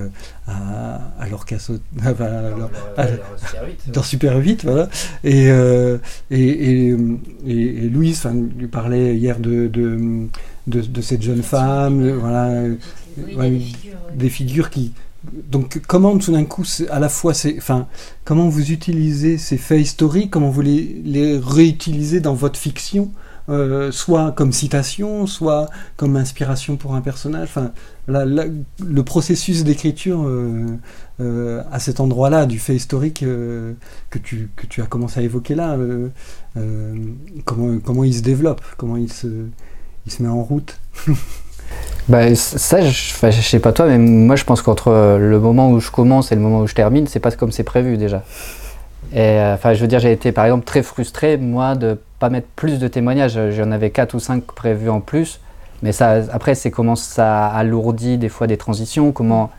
à, 0.47 0.99
à 1.19 1.30
leur 1.30 1.45
casse 1.45 1.71
dans 3.88 4.04
Super 4.04 4.38
8 4.38 4.63
voilà 4.63 4.89
et, 5.23 5.47
et, 6.32 6.32
et, 6.32 6.95
et, 7.47 7.89
Louise 7.89 8.25
lui 8.58 8.67
parlait 8.67 9.15
hier 9.15 9.39
de, 9.39 9.67
de, 9.67 10.28
de, 10.67 11.02
cette 11.02 11.21
jeune 11.21 11.43
femme 11.43 12.10
voilà 12.13 12.63
des, 14.15 14.30
figures. 14.30 14.69
qui. 14.69 14.91
Donc, 15.24 15.82
comment 15.88 16.18
tout 16.18 16.32
d'un 16.32 16.46
coup, 16.46 16.64
à 16.90 17.00
la 17.00 17.10
fois, 17.10 17.34
enfin, 17.58 17.88
comment 18.24 18.48
vous 18.48 18.72
utilisez 18.72 19.38
ces 19.38 19.58
faits 19.58 19.82
historiques, 19.82 20.32
comment 20.32 20.50
vous 20.50 20.62
les, 20.62 21.02
les 21.04 21.38
réutilisez 21.38 22.22
dans 22.22 22.34
votre 22.34 22.58
fiction, 22.58 23.12
euh, 23.50 23.92
soit 23.92 24.32
comme 24.32 24.54
citation, 24.54 25.26
soit 25.26 25.70
comme 25.98 26.16
inspiration 26.16 26.78
pour 26.78 26.94
un 26.94 27.02
personnage. 27.02 27.50
Enfin, 27.50 27.72
le 28.08 29.02
processus 29.02 29.64
d'écriture 29.64 30.22
euh, 30.24 30.68
euh, 31.20 31.64
à 31.72 31.80
cet 31.80 32.00
endroit-là 32.00 32.46
du 32.46 32.60
fait 32.60 32.76
historique 32.76 33.22
que, 33.22 33.76
tu, 34.24 34.50
que 34.56 34.68
tu 34.68 34.82
as 34.84 34.86
commencé 34.86 35.20
à 35.20 35.24
évoquer 35.24 35.56
là, 35.56 35.78
comment, 37.46 37.80
comment 37.80 38.04
il 38.04 38.14
se 38.14 38.22
développe, 38.22 38.62
comment 38.78 38.98
il 38.98 39.12
se, 39.12 39.28
il 40.06 40.12
se 40.12 40.22
met 40.22 40.30
en 40.30 40.44
route. 40.44 40.80
Bah, 42.10 42.34
ça, 42.36 42.82
je, 42.82 43.13
je 43.30 43.41
sais 43.41 43.60
pas 43.60 43.72
toi, 43.72 43.86
mais 43.86 44.00
moi 44.00 44.36
je 44.36 44.43
pense 44.43 44.63
qu'entre 44.63 44.89
le 45.19 45.39
moment 45.39 45.69
où 45.69 45.80
je 45.80 45.91
commence 45.91 46.32
et 46.32 46.36
le 46.36 46.41
moment 46.41 46.62
où 46.62 46.67
je 46.67 46.74
termine, 46.74 47.06
c'est 47.06 47.19
pas 47.19 47.30
comme 47.32 47.52
c'est 47.52 47.63
prévu 47.63 47.98
déjà. 47.98 48.24
Et 49.13 49.19
euh, 49.19 49.54
enfin, 49.54 49.74
je 49.74 49.82
veux 49.82 49.88
dire, 49.88 50.00
j'ai 50.00 50.12
été 50.12 50.32
par 50.32 50.45
exemple 50.45 50.65
très 50.65 50.84
frustré, 50.84 51.38
moi, 51.38 51.76
de 51.76 52.00
pas 52.19 52.30
mettre 52.30 52.48
plus 52.56 52.80
de 52.80 52.88
témoignages. 52.88 53.39
J'en 53.52 53.72
avais 53.72 53.89
4 53.89 54.13
ou 54.13 54.19
5 54.19 54.43
prévus 54.43 54.89
en 54.89 55.02
plus. 55.02 55.39
Mais 55.82 55.91
ça, 55.91 56.22
après, 56.32 56.56
c'est 56.56 56.72
comment 56.72 56.95
ça 56.95 57.48
alourdit 57.48 58.17
des 58.17 58.30
fois 58.30 58.48
des 58.48 58.58
transitions, 58.58 59.12
comment, 59.12 59.50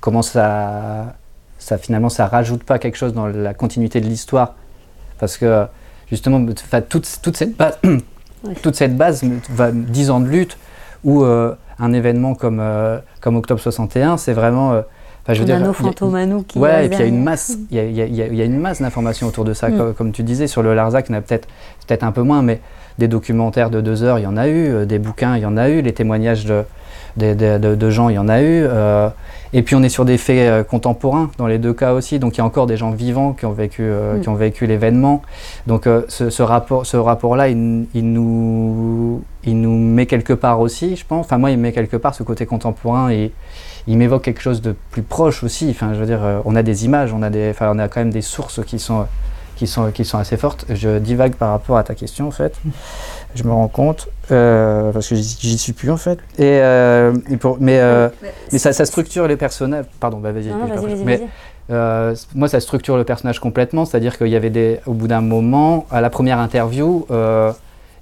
comment 0.00 0.22
ça, 0.22 1.14
ça 1.58 1.78
finalement 1.78 2.08
ça 2.08 2.26
rajoute 2.26 2.64
pas 2.64 2.78
quelque 2.78 2.96
chose 2.96 3.14
dans 3.14 3.26
la 3.26 3.54
continuité 3.54 4.00
de 4.00 4.06
l'histoire. 4.06 4.54
Parce 5.18 5.36
que 5.36 5.66
justement, 6.10 6.44
toute, 6.88 7.20
toute, 7.22 7.36
cette 7.36 7.56
base, 7.56 7.78
toute 8.62 8.76
cette 8.76 8.96
base, 8.96 9.22
10 9.22 10.10
ans 10.10 10.20
de 10.20 10.28
lutte, 10.28 10.58
où 11.04 11.22
euh, 11.22 11.54
un 11.78 11.92
événement 11.92 12.34
comme, 12.34 12.60
euh, 12.60 12.98
comme 13.20 13.36
Octobre 13.36 13.60
61, 13.60 14.16
c'est 14.16 14.32
vraiment. 14.32 14.72
Euh, 14.72 14.82
je 15.28 15.40
veux 15.40 15.44
dire, 15.44 15.60
nos 15.60 15.74
fantômes 15.74 16.14
à 16.14 16.24
nous 16.24 16.42
qui. 16.42 16.58
Ouais, 16.58 16.86
et 16.86 16.88
puis 16.88 16.98
il 16.98 17.02
y 17.02 17.04
a 17.04 17.06
une 17.06 17.22
masse, 17.22 17.58
il 17.70 17.76
y 17.76 17.80
a, 17.80 17.84
y 17.84 18.22
a, 18.22 18.26
y 18.26 18.40
a 18.40 18.44
une 18.44 18.58
masse 18.58 18.80
d'informations 18.80 19.26
autour 19.26 19.44
de 19.44 19.52
ça, 19.52 19.68
mm. 19.68 19.92
comme, 19.92 20.10
tu 20.10 20.22
disais 20.22 20.46
sur 20.46 20.62
le 20.62 20.74
Larzac, 20.74 21.06
il 21.08 21.12
y 21.12 21.14
en 21.14 21.18
a 21.18 21.20
peut-être 21.20 21.46
peut-être 21.86 22.02
un 22.02 22.12
peu 22.12 22.22
moins, 22.22 22.40
mais 22.40 22.60
des 22.96 23.08
documentaires 23.08 23.68
de 23.68 23.82
deux 23.82 24.02
heures, 24.02 24.18
il 24.18 24.22
y 24.22 24.26
en 24.26 24.38
a 24.38 24.48
eu, 24.48 24.86
des 24.86 24.98
bouquins, 24.98 25.36
il 25.36 25.42
y 25.42 25.46
en 25.46 25.58
a 25.58 25.68
eu, 25.68 25.82
les 25.82 25.92
témoignages 25.92 26.46
de, 26.46 26.64
de, 27.18 27.90
gens, 27.90 28.08
il 28.08 28.14
y 28.14 28.18
en 28.18 28.28
a 28.28 28.40
eu. 28.40 28.62
Euh, 28.64 29.08
et 29.52 29.62
puis 29.62 29.74
on 29.74 29.82
est 29.82 29.88
sur 29.88 30.04
des 30.04 30.18
faits 30.18 30.38
euh, 30.38 30.62
contemporains 30.62 31.30
dans 31.38 31.46
les 31.46 31.58
deux 31.58 31.72
cas 31.72 31.92
aussi. 31.92 32.18
Donc 32.18 32.36
il 32.36 32.38
y 32.38 32.40
a 32.40 32.44
encore 32.44 32.66
des 32.66 32.76
gens 32.76 32.90
vivants 32.90 33.32
qui 33.32 33.46
ont 33.46 33.52
vécu, 33.52 33.82
mm. 33.82 34.20
qui 34.20 34.28
ont 34.28 34.34
vécu 34.34 34.66
l'événement. 34.66 35.22
Donc 35.66 35.88
ce, 36.08 36.42
rapport, 36.42 36.86
ce 36.86 36.96
rapport-là, 36.96 37.48
il, 37.48 37.84
nous, 37.94 39.22
il 39.44 39.60
nous 39.60 39.76
met 39.76 40.06
quelque 40.06 40.32
part 40.32 40.60
aussi, 40.60 40.96
je 40.96 41.04
pense. 41.04 41.26
Enfin 41.26 41.38
moi, 41.38 41.50
il 41.50 41.58
met 41.58 41.72
quelque 41.72 41.96
part 41.96 42.14
ce 42.14 42.22
côté 42.22 42.46
contemporain 42.46 43.10
et 43.10 43.32
il 43.86 43.96
m'évoque 43.96 44.22
quelque 44.22 44.42
chose 44.42 44.60
de 44.60 44.74
plus 44.90 45.02
proche 45.02 45.42
aussi. 45.42 45.68
Enfin, 45.70 45.94
je 45.94 46.00
veux 46.00 46.06
dire, 46.06 46.20
on 46.44 46.54
a 46.54 46.62
des 46.62 46.84
images, 46.84 47.12
on 47.12 47.22
a, 47.22 47.30
des, 47.30 47.50
enfin, 47.50 47.70
on 47.74 47.78
a 47.78 47.88
quand 47.88 48.00
même 48.00 48.12
des 48.12 48.22
sources 48.22 48.62
qui 48.64 48.78
sont 48.78 49.06
qui 49.58 49.66
sont, 49.66 49.90
qui 49.90 50.04
sont 50.04 50.18
assez 50.18 50.36
fortes. 50.36 50.64
Je 50.70 50.98
divague 50.98 51.34
par 51.34 51.50
rapport 51.50 51.76
à 51.76 51.82
ta 51.82 51.94
question, 51.94 52.28
en 52.28 52.30
fait. 52.30 52.58
Je 53.34 53.44
me 53.44 53.52
rends 53.52 53.68
compte, 53.68 54.08
euh, 54.30 54.90
parce 54.92 55.08
que 55.08 55.14
j'y 55.14 55.58
suis 55.58 55.72
plus, 55.72 55.90
en 55.90 55.96
fait. 55.96 56.18
Et, 56.38 56.60
euh, 56.62 57.12
mais 57.60 57.78
euh, 57.80 58.08
mais 58.52 58.58
ça, 58.58 58.72
ça, 58.72 58.86
structure 58.86 59.28
les 59.28 59.36
personnages. 59.36 59.84
Pardon, 60.00 60.18
bah, 60.18 60.32
vas-y. 60.32 60.50
mais 61.04 61.20
moi, 62.34 62.48
ça 62.48 62.60
structure 62.60 62.96
le 62.96 63.04
personnage 63.04 63.38
complètement. 63.40 63.84
C'est-à-dire 63.84 64.16
qu'il 64.16 64.28
y 64.28 64.36
avait 64.36 64.50
des. 64.50 64.80
Au 64.86 64.92
bout 64.92 65.08
d'un 65.08 65.20
moment, 65.20 65.86
à 65.90 66.00
la 66.00 66.10
première 66.10 66.38
interview, 66.38 67.06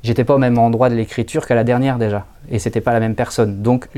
j'étais 0.03 0.25
pas 0.25 0.35
au 0.35 0.39
même 0.39 0.59
endroit 0.59 0.89
de 0.89 0.95
l'écriture 0.95 1.47
qu'à 1.47 1.55
la 1.55 1.65
dernière 1.65 1.99
déjà. 1.99 2.27
Et 2.51 2.59
c'était 2.59 2.81
pas 2.81 2.93
la 2.93 3.01
même 3.01 3.17
personne. 3.17 3.62
Donc, 3.62 3.89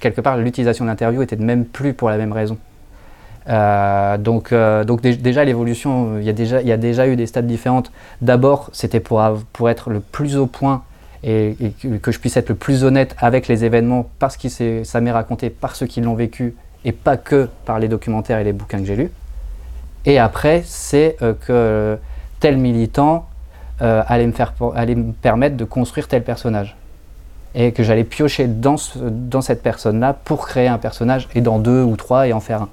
quelque 0.00 0.20
part, 0.20 0.36
l'utilisation 0.36 0.84
d'interview 0.84 1.22
était 1.22 1.36
de 1.36 1.44
même 1.44 1.64
plus 1.64 1.94
pour 1.94 2.10
la 2.10 2.18
même 2.18 2.32
raison. 2.32 2.58
Euh, 3.48 4.16
donc, 4.16 4.52
euh, 4.52 4.84
donc 4.84 5.02
déjà 5.02 5.44
l'évolution, 5.44 6.18
il 6.18 6.24
y, 6.24 6.30
a 6.30 6.32
déjà, 6.32 6.62
il 6.62 6.68
y 6.68 6.72
a 6.72 6.76
déjà 6.76 7.06
eu 7.06 7.16
des 7.16 7.26
stades 7.26 7.46
différentes. 7.46 7.90
D'abord, 8.22 8.70
c'était 8.72 9.00
pour, 9.00 9.22
pour 9.52 9.70
être 9.70 9.90
le 9.90 10.00
plus 10.00 10.36
au 10.36 10.46
point 10.46 10.82
et, 11.22 11.56
que 12.02 12.12
je 12.12 12.18
puisse 12.18 12.36
être 12.36 12.50
le 12.50 12.54
plus 12.54 12.84
honnête 12.84 13.14
avec 13.18 13.48
les 13.48 13.64
événements 13.64 14.08
parce 14.18 14.36
que 14.36 14.84
ça 14.84 15.00
m'est 15.00 15.12
raconté 15.12 15.50
par 15.50 15.74
ceux 15.76 15.86
qui 15.86 16.00
l'ont 16.00 16.14
vécu 16.14 16.54
et 16.84 16.92
pas 16.92 17.16
que 17.16 17.48
par 17.64 17.78
les 17.78 17.88
documentaires 17.88 18.38
et 18.38 18.44
les 18.44 18.52
bouquins 18.52 18.78
que 18.78 18.84
j'ai 18.84 18.96
lus. 18.96 19.10
Et 20.04 20.18
après, 20.18 20.62
c'est 20.66 21.16
euh, 21.22 21.32
que 21.46 21.98
tel 22.40 22.58
militant 22.58 23.26
allait, 23.80 24.26
me 24.26 24.32
faire, 24.32 24.54
allait 24.76 24.94
me 24.94 25.12
permettre 25.12 25.56
de 25.56 25.64
construire 25.64 26.08
tel 26.08 26.22
personnage 26.22 26.76
et 27.56 27.72
que 27.72 27.82
j'allais 27.82 28.04
piocher 28.04 28.46
dans, 28.46 28.76
dans 28.96 29.40
cette 29.40 29.62
personne-là 29.62 30.16
pour 30.24 30.46
créer 30.46 30.68
un 30.68 30.78
personnage 30.78 31.28
et 31.34 31.40
dans 31.40 31.58
deux 31.58 31.82
ou 31.82 31.96
trois 31.96 32.28
et 32.28 32.32
en 32.32 32.40
faire 32.40 32.62
un 32.62 32.68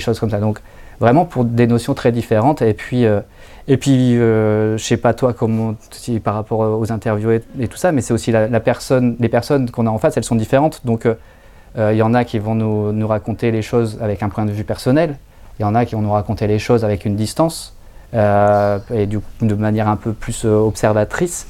choses 0.00 0.18
comme 0.20 0.30
ça. 0.30 0.38
Donc 0.38 0.60
vraiment 1.00 1.24
pour 1.24 1.44
des 1.44 1.66
notions 1.66 1.94
très 1.94 2.12
différentes. 2.12 2.62
Et 2.62 2.74
puis, 2.74 3.06
euh, 3.06 3.20
et 3.68 3.76
puis 3.76 4.16
euh, 4.16 4.76
je 4.76 4.84
sais 4.84 4.96
pas 4.96 5.14
toi 5.14 5.32
comment, 5.32 5.74
si, 5.90 6.20
par 6.20 6.34
rapport 6.34 6.60
aux 6.60 6.92
interviews 6.92 7.32
et, 7.32 7.68
tout 7.68 7.76
ça, 7.76 7.92
mais 7.92 8.00
c'est 8.00 8.14
aussi 8.14 8.32
la, 8.32 8.48
personne, 8.60 9.16
les 9.20 9.28
personnes 9.28 9.70
qu'on 9.70 9.86
a 9.86 9.90
en 9.90 9.98
face, 9.98 10.16
elles 10.16 10.24
sont 10.24 10.36
différentes. 10.36 10.82
Donc 10.84 11.06
euh, 11.06 11.92
il 11.92 11.96
y 11.96 12.02
en 12.02 12.14
a 12.14 12.24
qui 12.24 12.38
vont 12.38 12.54
nous, 12.54 13.06
raconter 13.06 13.50
les 13.50 13.62
choses 13.62 13.98
avec 14.00 14.22
un 14.22 14.28
point 14.28 14.46
de 14.46 14.52
vue 14.52 14.64
personnel. 14.64 15.16
Il 15.58 15.62
y 15.62 15.64
en 15.64 15.74
a 15.74 15.84
qui 15.84 15.94
vont 15.94 16.02
nous 16.02 16.12
raconter 16.12 16.46
les 16.46 16.58
choses 16.58 16.84
avec 16.84 17.04
une 17.04 17.16
distance 17.16 17.74
et 18.12 19.06
de 19.06 19.54
manière 19.54 19.88
un 19.88 19.96
peu 19.96 20.12
plus 20.12 20.44
observatrice. 20.44 21.46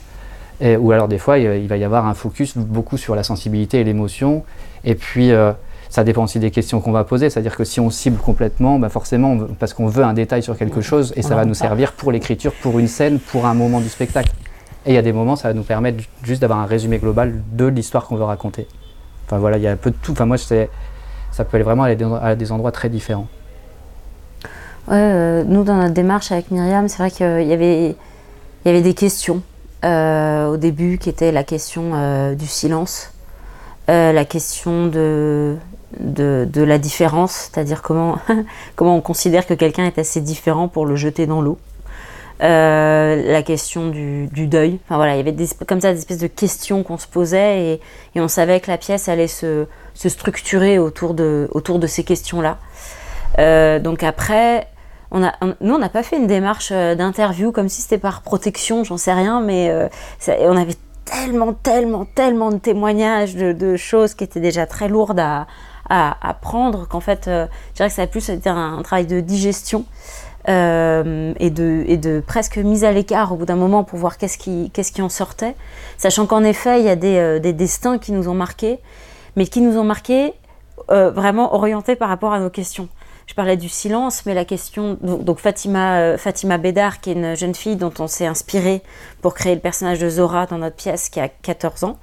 Ou 0.61 0.91
alors 0.91 1.07
des 1.07 1.19
fois, 1.19 1.39
il, 1.39 1.69
va 1.69 1.77
y 1.77 1.85
avoir 1.85 2.07
un 2.07 2.15
focus 2.15 2.57
beaucoup 2.57 2.97
sur 2.97 3.15
la 3.15 3.23
sensibilité 3.23 3.81
et 3.81 3.85
l'émotion. 3.85 4.45
Et 4.85 4.95
puis 4.95 5.31
ça 5.89 6.05
dépend 6.05 6.25
aussi 6.25 6.39
des 6.39 6.51
questions 6.51 6.81
qu'on 6.81 6.93
va 6.93 7.05
poser. 7.05 7.31
C'est-à-dire 7.31 7.57
que 7.57 7.65
si 7.65 7.81
on 7.81 7.91
cible 7.91 8.19
complètement, 8.19 8.79
bah 8.79 8.89
forcément, 8.89 9.39
parce 9.59 9.75
qu'on 9.75 9.87
veut 9.87 10.05
un 10.05 10.15
détail 10.15 10.43
sur 10.43 10.57
quelque 10.57 10.81
chose, 10.81 11.13
et 11.17 11.23
ça 11.23 11.35
va 11.35 11.45
nous 11.45 11.55
servir 11.55 11.93
pour 11.93 12.13
l'écriture, 12.13 12.53
pour 12.63 12.79
une 12.79 12.89
scène, 12.89 13.19
pour 13.19 13.47
un 13.47 13.55
moment 13.55 13.81
du 13.81 13.89
spectacle. 13.89 14.33
Et 14.85 14.93
il 14.93 14.95
y 14.95 14.99
a 14.99 15.03
des 15.03 15.13
moments, 15.13 15.37
ça 15.37 15.49
va 15.49 15.55
nous 15.55 15.65
permettre 15.65 16.05
juste 16.23 16.41
d'avoir 16.41 16.61
un 16.61 16.67
résumé 16.67 16.99
global 16.99 17.43
de 17.53 17.67
l'histoire 17.67 18.07
qu'on 18.07 18.17
veut 18.17 18.25
raconter. 18.25 18.69
Enfin 19.27 19.39
voilà, 19.39 19.57
il 19.57 19.63
y 19.63 19.67
a 19.67 19.73
un 19.73 19.77
peu 19.77 19.91
de 19.91 19.97
tout. 20.01 20.13
Enfin 20.13 20.27
moi, 20.27 20.39
ça 20.39 21.45
peut 21.45 21.57
aller 21.57 21.65
vraiment 21.65 21.85
à 21.85 22.35
des 22.37 22.53
endroits 22.53 22.73
très 22.73 22.89
différents. 22.89 23.27
Ouais, 24.89 24.95
euh, 24.95 25.45
nous, 25.45 25.65
dans 25.65 25.75
notre 25.75 25.95
démarche 25.95 26.31
avec 26.31 26.53
Myriam, 26.53 26.89
c'est 26.89 26.99
vrai 26.99 27.11
qu'il 27.11 27.49
y 27.49 27.53
avait, 27.53 27.97
y 28.65 28.69
avait 28.69 28.83
des 28.83 28.95
questions 28.95 29.43
euh, 29.85 30.47
au 30.47 30.57
début 30.57 30.99
qui 30.99 31.09
étaient 31.09 31.33
la 31.33 31.43
question 31.43 31.91
euh, 31.95 32.35
du 32.37 32.47
silence, 32.47 33.13
la 33.89 34.25
question 34.25 34.87
de, 34.87 35.57
de, 36.01 36.63
la 36.63 36.79
différence, 36.79 37.51
c'est-à-dire 37.51 37.83
comment, 37.83 38.19
comment 38.77 38.97
on 38.97 39.01
considère 39.01 39.47
que 39.47 39.55
quelqu'un 39.55 39.87
est 39.87 39.99
assez 39.99 40.21
différent 40.21 40.69
pour 40.69 40.87
le 40.87 40.97
jeter 40.97 41.27
dans 41.27 41.41
l'eau. 41.41 41.59
Euh, 42.43 43.33
la 43.33 43.43
question 43.43 43.89
du, 43.89 44.29
deuil. 44.47 44.79
Enfin 44.85 44.97
voilà, 44.97 45.15
il 45.15 45.17
y 45.17 45.21
avait 45.21 45.35
comme 45.67 45.81
ça 45.81 45.93
des 45.93 45.99
espèces 45.99 46.19
de 46.19 46.27
questions 46.27 46.83
qu'on 46.83 46.99
se 46.99 47.07
posait 47.07 47.81
et, 48.15 48.21
on 48.21 48.29
savait 48.29 48.61
que 48.61 48.71
la 48.71 48.77
pièce 48.77 49.09
allait 49.09 49.27
se, 49.27 49.67
structurer 49.95 50.79
autour 50.79 51.15
de, 51.15 51.49
autour 51.53 51.79
de 51.79 51.87
ces 51.87 52.05
questions-là. 52.05 52.59
Euh, 53.39 53.79
donc 53.79 54.03
après, 54.03 54.69
nous, 55.13 55.75
on 55.75 55.79
n'a 55.79 55.89
pas 55.89 56.03
fait 56.03 56.17
une 56.17 56.27
démarche 56.27 56.71
euh, 56.73 56.95
d'interview 56.95 57.53
comme 57.53 57.71
si 57.71 57.81
c'était 57.81 57.97
par 57.97 58.21
protection, 58.21 58.85
j'en 58.85 58.99
sais 58.99 59.15
rien, 59.15 59.41
mais 59.41 59.73
on 60.29 60.57
avait 60.59 60.77
tellement, 61.07 61.55
tellement, 61.55 62.05
tellement 62.05 62.51
de 62.51 62.59
témoignages 62.59 63.35
de, 63.35 63.77
choses 63.77 64.15
qui 64.15 64.25
étaient 64.25 64.41
déjà 64.41 64.67
très 64.67 64.89
lourdes 64.89 65.19
à, 65.19 65.47
à, 65.89 66.35
prendre, 66.35 66.87
qu'en 66.87 67.01
fait, 67.01 67.29
euh, 67.29 67.47
je 67.71 67.77
dirais 67.77 67.89
que 67.89 67.95
ça 67.95 68.03
a 68.03 68.07
plus 68.07 68.29
été 68.29 68.51
un, 68.51 68.83
travail 68.83 69.07
de 69.07 69.21
digestion 69.21 69.85
euh, 70.49 71.33
et, 71.39 71.51
de, 71.51 71.85
et 71.87 71.97
de 71.97 72.23
presque 72.27 72.59
mise 72.59 72.85
à 72.85 72.93
l'écart 72.93 73.33
au 73.33 73.37
bout 73.37 73.47
d'un 73.47 73.57
moment 73.57 73.85
pour 73.85 73.99
voir 73.99 74.19
qu'est-ce 74.19 74.37
qui, 74.37 74.71
qu'est-ce 74.75 74.93
qui 74.93 75.03
en 75.03 75.09
sortait, 75.09 75.55
sachant 75.97 76.27
qu'en 76.27 76.45
effet, 76.45 76.81
il 76.81 76.87
y 76.87 76.91
a 76.91 76.97
des, 76.97 77.17
euh, 77.17 77.39
des, 77.39 77.53
destins 77.53 77.99
qui 77.99 78.13
nous 78.13 78.29
ont 78.29 78.35
marqués, 78.35 78.79
mais 79.37 79.47
qui 79.47 79.61
nous 79.61 79.79
ont 79.79 79.85
marqués 79.85 80.35
vraiment 80.89 81.53
orientés 81.53 81.97
par 81.97 82.09
rapport 82.09 82.33
à 82.33 82.39
nos 82.39 82.51
questions 82.51 82.89
je 83.27 83.35
parlais 83.35 83.57
du 83.57 83.69
silence, 83.69 84.25
mais 84.25 84.35
la 84.35 84.45
question. 84.45 84.97
Donc, 85.03 85.41
Fatima, 85.41 85.99
euh, 85.99 86.19
Fatima 86.19 86.59
Bédard, 86.59 87.01
qui 87.01 87.11
est 87.11 87.15
une 87.15 87.35
jeune 87.35 87.55
fille 87.55 87.77
dont 87.77 87.93
on 87.99 88.07
s'est 88.07 88.27
inspiré 88.27 88.83
pour 89.21 89.35
créer 89.35 89.55
le 89.55 89.61
personnage 89.61 89.99
de 89.99 90.09
Zora 90.09 90.47
dans 90.47 90.59
notre 90.59 90.77
pièce, 90.77 91.09
qui 91.09 91.19
a 91.19 91.29
14 91.29 91.85
ans. 91.85 91.99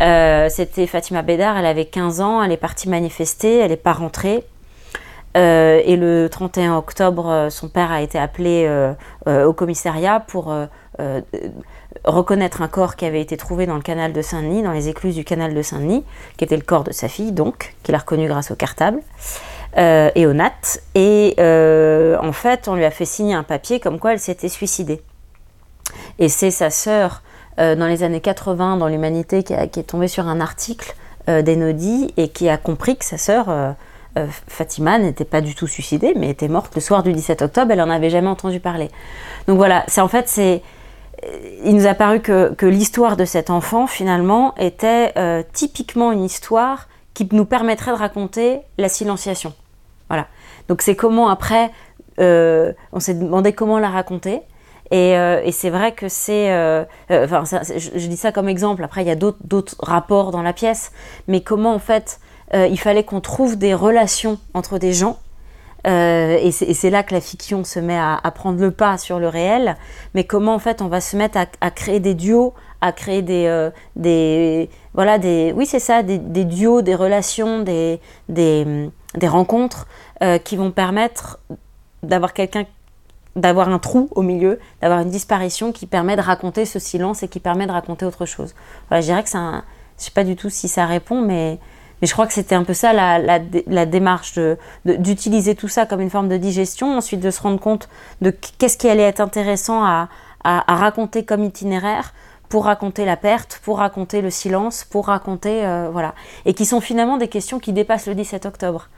Euh, 0.00 0.48
c'était 0.48 0.86
Fatima 0.86 1.20
Bédard, 1.20 1.58
elle 1.58 1.66
avait 1.66 1.84
15 1.84 2.20
ans, 2.22 2.42
elle 2.42 2.50
est 2.50 2.56
partie 2.56 2.88
manifester, 2.88 3.58
elle 3.58 3.70
n'est 3.70 3.76
pas 3.76 3.92
rentrée. 3.92 4.42
Euh, 5.36 5.82
et 5.84 5.96
le 5.96 6.28
31 6.30 6.76
octobre, 6.78 7.48
son 7.50 7.68
père 7.68 7.92
a 7.92 8.00
été 8.00 8.18
appelé 8.18 8.66
au 9.26 9.52
commissariat 9.52 10.20
pour 10.20 10.54
reconnaître 12.04 12.62
un 12.62 12.68
corps 12.68 12.96
qui 12.96 13.04
avait 13.04 13.20
été 13.20 13.36
trouvé 13.36 13.66
dans 13.66 13.76
le 13.76 13.82
canal 13.82 14.14
de 14.14 14.22
Saint-Denis, 14.22 14.62
dans 14.62 14.72
les 14.72 14.88
écluses 14.88 15.14
du 15.14 15.24
canal 15.24 15.52
de 15.52 15.62
Saint-Denis, 15.62 16.04
qui 16.38 16.44
était 16.44 16.56
le 16.56 16.62
corps 16.62 16.84
de 16.84 16.92
sa 16.92 17.08
fille, 17.08 17.32
donc, 17.32 17.74
qu'il 17.82 17.94
a 17.94 17.98
reconnu 17.98 18.28
grâce 18.28 18.50
au 18.50 18.54
cartable 18.54 19.00
euh, 19.76 20.10
et 20.14 20.26
au 20.26 20.32
NAT. 20.32 20.78
Et 20.94 21.34
euh, 21.40 22.16
en 22.22 22.32
fait, 22.32 22.68
on 22.68 22.76
lui 22.76 22.84
a 22.84 22.92
fait 22.92 23.04
signer 23.04 23.34
un 23.34 23.42
papier 23.42 23.80
comme 23.80 23.98
quoi 23.98 24.12
elle 24.12 24.20
s'était 24.20 24.48
suicidée. 24.48 25.02
Et 26.20 26.28
c'est 26.28 26.52
sa 26.52 26.70
sœur, 26.70 27.22
euh, 27.58 27.74
dans 27.74 27.88
les 27.88 28.04
années 28.04 28.20
80, 28.20 28.76
dans 28.76 28.86
l'Humanité, 28.86 29.42
qui, 29.42 29.52
est 29.52 29.82
tombée 29.88 30.08
sur 30.08 30.28
un 30.28 30.40
article 30.40 30.94
d'Enodi 31.26 32.12
et 32.18 32.28
qui 32.28 32.50
a 32.50 32.58
compris 32.58 32.98
que 32.98 33.04
sa 33.04 33.16
sœur, 33.16 33.46
Fatima, 34.46 34.98
n'était 34.98 35.24
pas 35.24 35.40
du 35.40 35.54
tout 35.54 35.66
suicidée, 35.66 36.12
mais 36.14 36.28
était 36.28 36.48
morte 36.48 36.74
le 36.74 36.82
soir 36.82 37.02
du 37.02 37.14
17 37.14 37.40
octobre. 37.40 37.72
Elle 37.72 37.78
n'en 37.78 37.88
avait 37.88 38.10
jamais 38.10 38.28
entendu 38.28 38.60
parler. 38.60 38.90
Donc 39.48 39.56
voilà, 39.56 39.84
c'est 39.88 40.02
en 40.02 40.08
fait, 40.08 40.28
c'est 40.28 40.60
il 41.64 41.74
nous 41.74 41.86
a 41.86 41.94
paru 41.94 42.20
que, 42.20 42.52
que 42.52 42.66
l'histoire 42.66 43.16
de 43.16 43.24
cet 43.24 43.48
enfant, 43.48 43.86
finalement, 43.86 44.54
était 44.58 45.14
typiquement 45.54 46.12
une 46.12 46.24
histoire 46.24 46.88
qui 47.14 47.26
nous 47.32 47.46
permettrait 47.46 47.92
de 47.92 47.96
raconter 47.96 48.60
la 48.76 48.90
silenciation. 48.90 49.54
Voilà. 50.08 50.26
Donc 50.68 50.82
c'est 50.82 50.96
comment 50.96 51.28
après, 51.28 51.70
euh, 52.20 52.72
on 52.92 53.00
s'est 53.00 53.14
demandé 53.14 53.52
comment 53.52 53.78
la 53.78 53.90
raconter. 53.90 54.42
Et, 54.90 55.16
euh, 55.16 55.50
c'est 55.50 55.70
vrai 55.70 55.92
que 55.92 56.08
c'est, 56.08 56.52
euh, 56.52 56.84
enfin, 57.10 57.44
je, 57.44 58.06
dis 58.06 58.16
ça 58.16 58.32
comme 58.32 58.48
exemple. 58.48 58.84
Après, 58.84 59.02
il 59.02 59.08
y 59.08 59.10
a 59.10 59.16
d'autres 59.16 59.76
rapports 59.80 60.30
dans 60.30 60.42
la 60.42 60.52
pièce, 60.52 60.92
mais 61.26 61.40
comment 61.40 61.74
en 61.74 61.78
fait, 61.78 62.20
il 62.52 62.78
fallait 62.78 63.02
qu'on 63.02 63.20
trouve 63.20 63.58
des 63.58 63.74
relations 63.74 64.38
entre 64.52 64.78
des 64.78 64.92
gens. 64.92 65.18
et 65.86 66.50
c'est 66.52 66.90
là 66.90 67.02
que 67.02 67.12
la 67.12 67.20
fiction 67.20 67.64
se 67.64 67.80
met 67.80 67.98
à, 67.98 68.30
prendre 68.32 68.60
le 68.60 68.70
pas 68.70 68.96
sur 68.96 69.18
le 69.18 69.26
réel. 69.26 69.76
Mais 70.14 70.24
comment 70.24 70.54
en 70.54 70.58
fait, 70.60 70.80
on 70.80 70.88
va 70.88 71.00
se 71.00 71.16
mettre 71.16 71.38
à, 71.60 71.70
créer 71.70 71.98
des 71.98 72.14
duos, 72.14 72.54
à 72.80 72.92
créer 72.92 73.22
des, 73.22 73.70
des 73.96 74.70
voilà, 74.92 75.18
des, 75.18 75.52
oui 75.56 75.66
c'est 75.66 75.80
ça, 75.80 76.04
des, 76.04 76.18
duos, 76.18 76.82
des 76.82 76.94
relations, 76.94 77.62
des 77.62 78.00
des 79.16 79.28
rencontres 79.28 79.86
euh, 80.22 80.38
qui 80.38 80.56
vont 80.56 80.70
permettre 80.70 81.38
d'avoir 82.02 82.32
quelqu'un 82.32 82.64
d'avoir 83.36 83.68
un 83.68 83.80
trou 83.80 84.08
au 84.14 84.22
milieu, 84.22 84.60
d'avoir 84.80 85.00
une 85.00 85.10
disparition 85.10 85.72
qui 85.72 85.86
permet 85.86 86.14
de 86.14 86.20
raconter 86.20 86.64
ce 86.66 86.78
silence 86.78 87.24
et 87.24 87.28
qui 87.28 87.40
permet 87.40 87.66
de 87.66 87.72
raconter 87.72 88.06
autre 88.06 88.26
chose. 88.26 88.54
Voilà, 88.88 89.00
je 89.00 89.06
dirais 89.06 89.24
que 89.24 89.28
c'est 89.28 89.38
un... 89.38 89.64
Je 89.98 90.04
sais 90.04 90.12
pas 90.12 90.22
du 90.22 90.36
tout 90.36 90.50
si 90.50 90.68
ça 90.68 90.86
répond, 90.86 91.20
mais, 91.20 91.58
mais 92.00 92.06
je 92.06 92.12
crois 92.12 92.28
que 92.28 92.32
c'était 92.32 92.54
un 92.54 92.62
peu 92.62 92.74
ça 92.74 92.92
la, 92.92 93.18
la, 93.18 93.86
démarche 93.86 94.38
d'utiliser 94.84 95.56
tout 95.56 95.66
ça 95.66 95.84
comme 95.84 96.00
une 96.00 96.10
forme 96.10 96.28
de 96.28 96.36
digestion, 96.36 96.96
ensuite 96.96 97.20
de 97.20 97.30
se 97.30 97.42
rendre 97.42 97.58
compte 97.58 97.88
de 98.20 98.30
qu'est-ce 98.30 98.76
qui 98.78 98.88
allait 98.88 99.02
être 99.02 99.20
intéressant 99.20 99.84
à, 99.84 100.08
à, 100.44 100.72
à 100.72 100.76
raconter 100.76 101.24
comme 101.24 101.42
itinéraire 101.42 102.12
pour 102.48 102.66
raconter 102.66 103.04
la 103.04 103.16
perte, 103.16 103.60
pour 103.64 103.78
raconter 103.78 104.20
le 104.20 104.30
silence, 104.30 104.84
pour 104.84 105.06
raconter 105.06 105.64
euh, 105.64 105.88
voilà, 105.90 106.14
et 106.44 106.54
qui 106.54 106.66
sont 106.66 106.80
finalement 106.80 107.16
des 107.16 107.28
questions 107.28 107.58
qui 107.58 107.72
dépassent 107.72 108.06
le 108.06 108.14
17 108.14 108.46
octobre. 108.46 108.88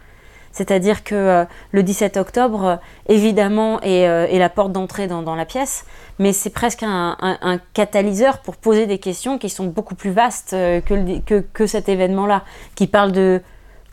C'est-à-dire 0.57 1.05
que 1.05 1.15
euh, 1.15 1.45
le 1.73 1.83
17 1.83 2.17
octobre, 2.17 2.65
euh, 2.65 2.77
évidemment, 3.09 3.79
est, 3.83 4.39
la 4.39 4.49
porte 4.49 4.73
d'entrée 4.73 5.07
dans, 5.07 5.35
la 5.35 5.45
pièce, 5.45 5.85
mais 6.19 6.33
c'est 6.33 6.51
presque 6.51 6.83
un, 6.83 7.61
catalyseur 7.75 8.39
pour 8.39 8.57
poser 8.57 8.87
des 8.87 8.99
questions 8.99 9.39
qui 9.39 9.51
sont 9.51 9.67
beaucoup 9.67 9.95
plus 9.95 10.11
vastes 10.11 10.57
que 10.87 11.67
cet 11.67 11.89
événement-là, 11.91 12.43
qui 12.75 12.87
parle 12.87 13.13
de 13.13 13.43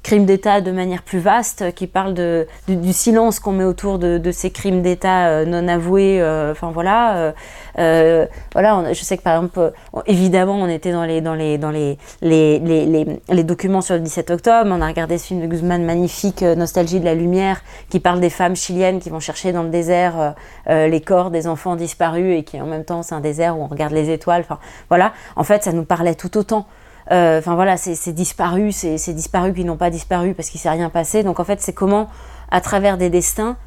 crimes 0.04 0.26
d'État 0.26 0.60
de 0.60 0.72
manière 0.72 1.02
plus 1.02 1.20
vaste, 1.20 1.74
qui 1.74 1.88
parle 1.88 2.14
de, 2.14 2.46
du, 2.68 2.94
silence 2.94 3.40
qu'on 3.40 3.54
met 3.54 3.64
autour 3.64 3.98
de, 3.98 4.32
ces 4.32 4.52
crimes 4.52 4.82
d'État 4.82 5.28
euh, 5.28 5.46
non 5.46 5.68
avoués. 5.68 6.22
Euh, 6.22 6.52
enfin 6.52 6.72
voilà, 6.72 7.34
euh, 7.80 8.26
voilà. 8.52 8.92
je 8.92 9.02
sais 9.02 9.18
que 9.18 9.24
par 9.24 9.36
exemple, 9.38 9.72
évidemment, 10.06 10.56
on 10.56 10.68
était 10.68 10.92
dans 10.92 11.06
les 11.06 11.22
dans 11.22 11.34
les 11.34 11.58
dans 11.58 11.72
les 11.72 11.98
les, 12.22 12.60
les, 12.60 13.06
les 13.30 13.44
documents 13.44 13.82
sur 13.82 13.96
le 13.96 14.02
17 14.02 14.32
octobre. 14.32 14.70
On 14.72 14.82
a 14.82 14.88
regardé 14.88 15.18
ce 15.18 15.28
film 15.28 15.42
de 15.42 15.48
Guzman 15.48 15.84
magnifique, 15.84 16.42
Nostalgie 16.42 17.00
de 17.00 17.06
la 17.06 17.16
lumière, 17.16 17.62
qui 17.90 18.00
parle 18.00 18.20
des 18.20 18.30
femmes 18.30 18.58
chiliennes 18.58 19.00
qui 19.00 19.10
vont 19.10 19.22
chercher 19.22 19.54
dans 19.54 19.64
le 19.64 19.70
désert 19.70 20.36
les 20.68 21.02
corps 21.02 21.32
des 21.32 21.48
enfants 21.48 21.76
disparus 21.76 22.40
et 22.40 22.44
qui 22.44 22.60
en 22.60 22.66
même 22.66 22.84
temps 22.84 23.04
c'est 23.04 23.16
un 23.16 23.22
désert 23.22 23.58
où 23.58 23.64
on 23.64 23.68
regarde 23.68 23.94
les 23.94 24.10
étoiles. 24.10 24.42
Enfin 24.42 24.60
voilà. 24.90 25.14
En 25.38 25.44
fait, 25.44 25.64
ça 25.64 25.72
nous 25.72 25.86
parlait 25.86 26.16
tout 26.16 26.38
autant. 26.38 26.68
Euh, 27.12 27.40
enfin 27.40 27.56
voilà, 27.56 27.78
c'est 27.78 28.14
disparu, 28.14 28.72
c'est 28.72 29.14
disparu 29.14 29.54
qui 29.54 29.66
n'ont 29.66 29.78
pas 29.78 29.90
disparu 29.90 30.34
parce 30.34 30.50
qu'il 30.50 30.60
s'est 30.60 30.70
rien 30.70 30.90
passé. 30.90 31.24
Donc 31.24 31.40
en 31.40 31.44
fait, 31.44 31.62
c'est 31.62 31.74
comment, 31.74 32.10
à 32.52 32.62
travers 32.62 32.98
des 32.98 33.10
destins 33.10 33.58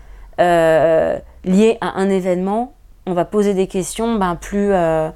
euh, 0.40 1.18
liés 1.44 1.78
à 1.80 1.98
un 1.98 2.08
événement, 2.08 2.72
on 3.06 3.12
va 3.12 3.24
poser 3.24 3.54
des 3.54 3.66
questions 3.66 4.16
ben, 4.16 4.36
plus, 4.36 4.72
euh, 4.72 5.10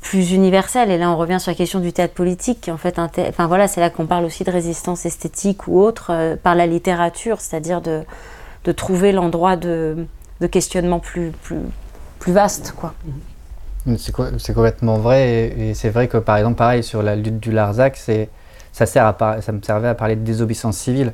plus 0.00 0.32
universelles. 0.32 0.90
Et 0.90 0.98
là, 0.98 1.10
on 1.10 1.16
revient 1.16 1.38
sur 1.40 1.50
la 1.50 1.56
question 1.56 1.80
du 1.80 1.92
théâtre 1.92 2.14
politique, 2.14 2.62
qui 2.62 2.70
en 2.70 2.76
fait, 2.76 2.98
enfin 2.98 3.46
voilà, 3.46 3.68
c'est 3.68 3.80
là 3.80 3.90
qu'on 3.90 4.06
parle 4.06 4.24
aussi 4.24 4.44
de 4.44 4.50
résistance 4.50 5.06
esthétique 5.06 5.66
ou 5.68 5.80
autre 5.80 6.36
par 6.42 6.54
la 6.54 6.66
littérature, 6.66 7.40
c'est-à-dire 7.40 7.80
de, 7.80 8.02
de, 8.64 8.72
trouver 8.72 9.12
l'endroit 9.12 9.56
de, 9.56 10.06
de, 10.40 10.46
questionnement 10.46 10.98
plus, 10.98 11.30
plus, 11.42 11.60
plus 12.18 12.32
vaste, 12.32 12.74
quoi. 12.76 12.92
C'est 13.98 14.54
complètement 14.54 14.98
vrai. 14.98 15.52
Et, 15.58 15.74
c'est 15.74 15.90
vrai 15.90 16.08
que, 16.08 16.18
par 16.18 16.36
exemple, 16.36 16.56
pareil, 16.56 16.82
sur 16.82 17.02
la 17.02 17.16
lutte 17.16 17.40
du 17.40 17.50
Larzac, 17.50 17.96
ça, 17.96 18.86
sert 18.86 19.06
à 19.06 19.40
ça 19.40 19.52
me 19.52 19.62
servait 19.62 19.88
à 19.88 19.94
parler 19.94 20.16
de 20.16 20.24
désobéissance 20.24 20.76
civile. 20.76 21.12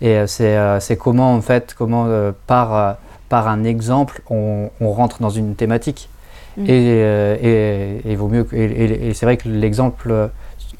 Et 0.00 0.16
euh, 0.16 0.26
euh, 0.40 0.80
c'est 0.80 0.96
comment, 0.96 1.34
en 1.34 1.40
fait, 1.40 1.74
comment 1.76 2.06
euh, 2.06 2.32
par, 2.46 2.96
par 3.28 3.48
un 3.48 3.64
exemple, 3.64 4.22
on, 4.30 4.70
rentre 4.80 5.20
dans 5.20 5.30
une 5.30 5.54
thématique. 5.54 6.08
Mm. 6.56 6.64
Et, 6.66 8.02
et, 8.04 8.16
vaut 8.16 8.28
mieux. 8.28 8.46
Et, 8.52 9.14
c'est 9.14 9.26
vrai 9.26 9.36
que 9.36 9.48
l'exemple 9.48 10.30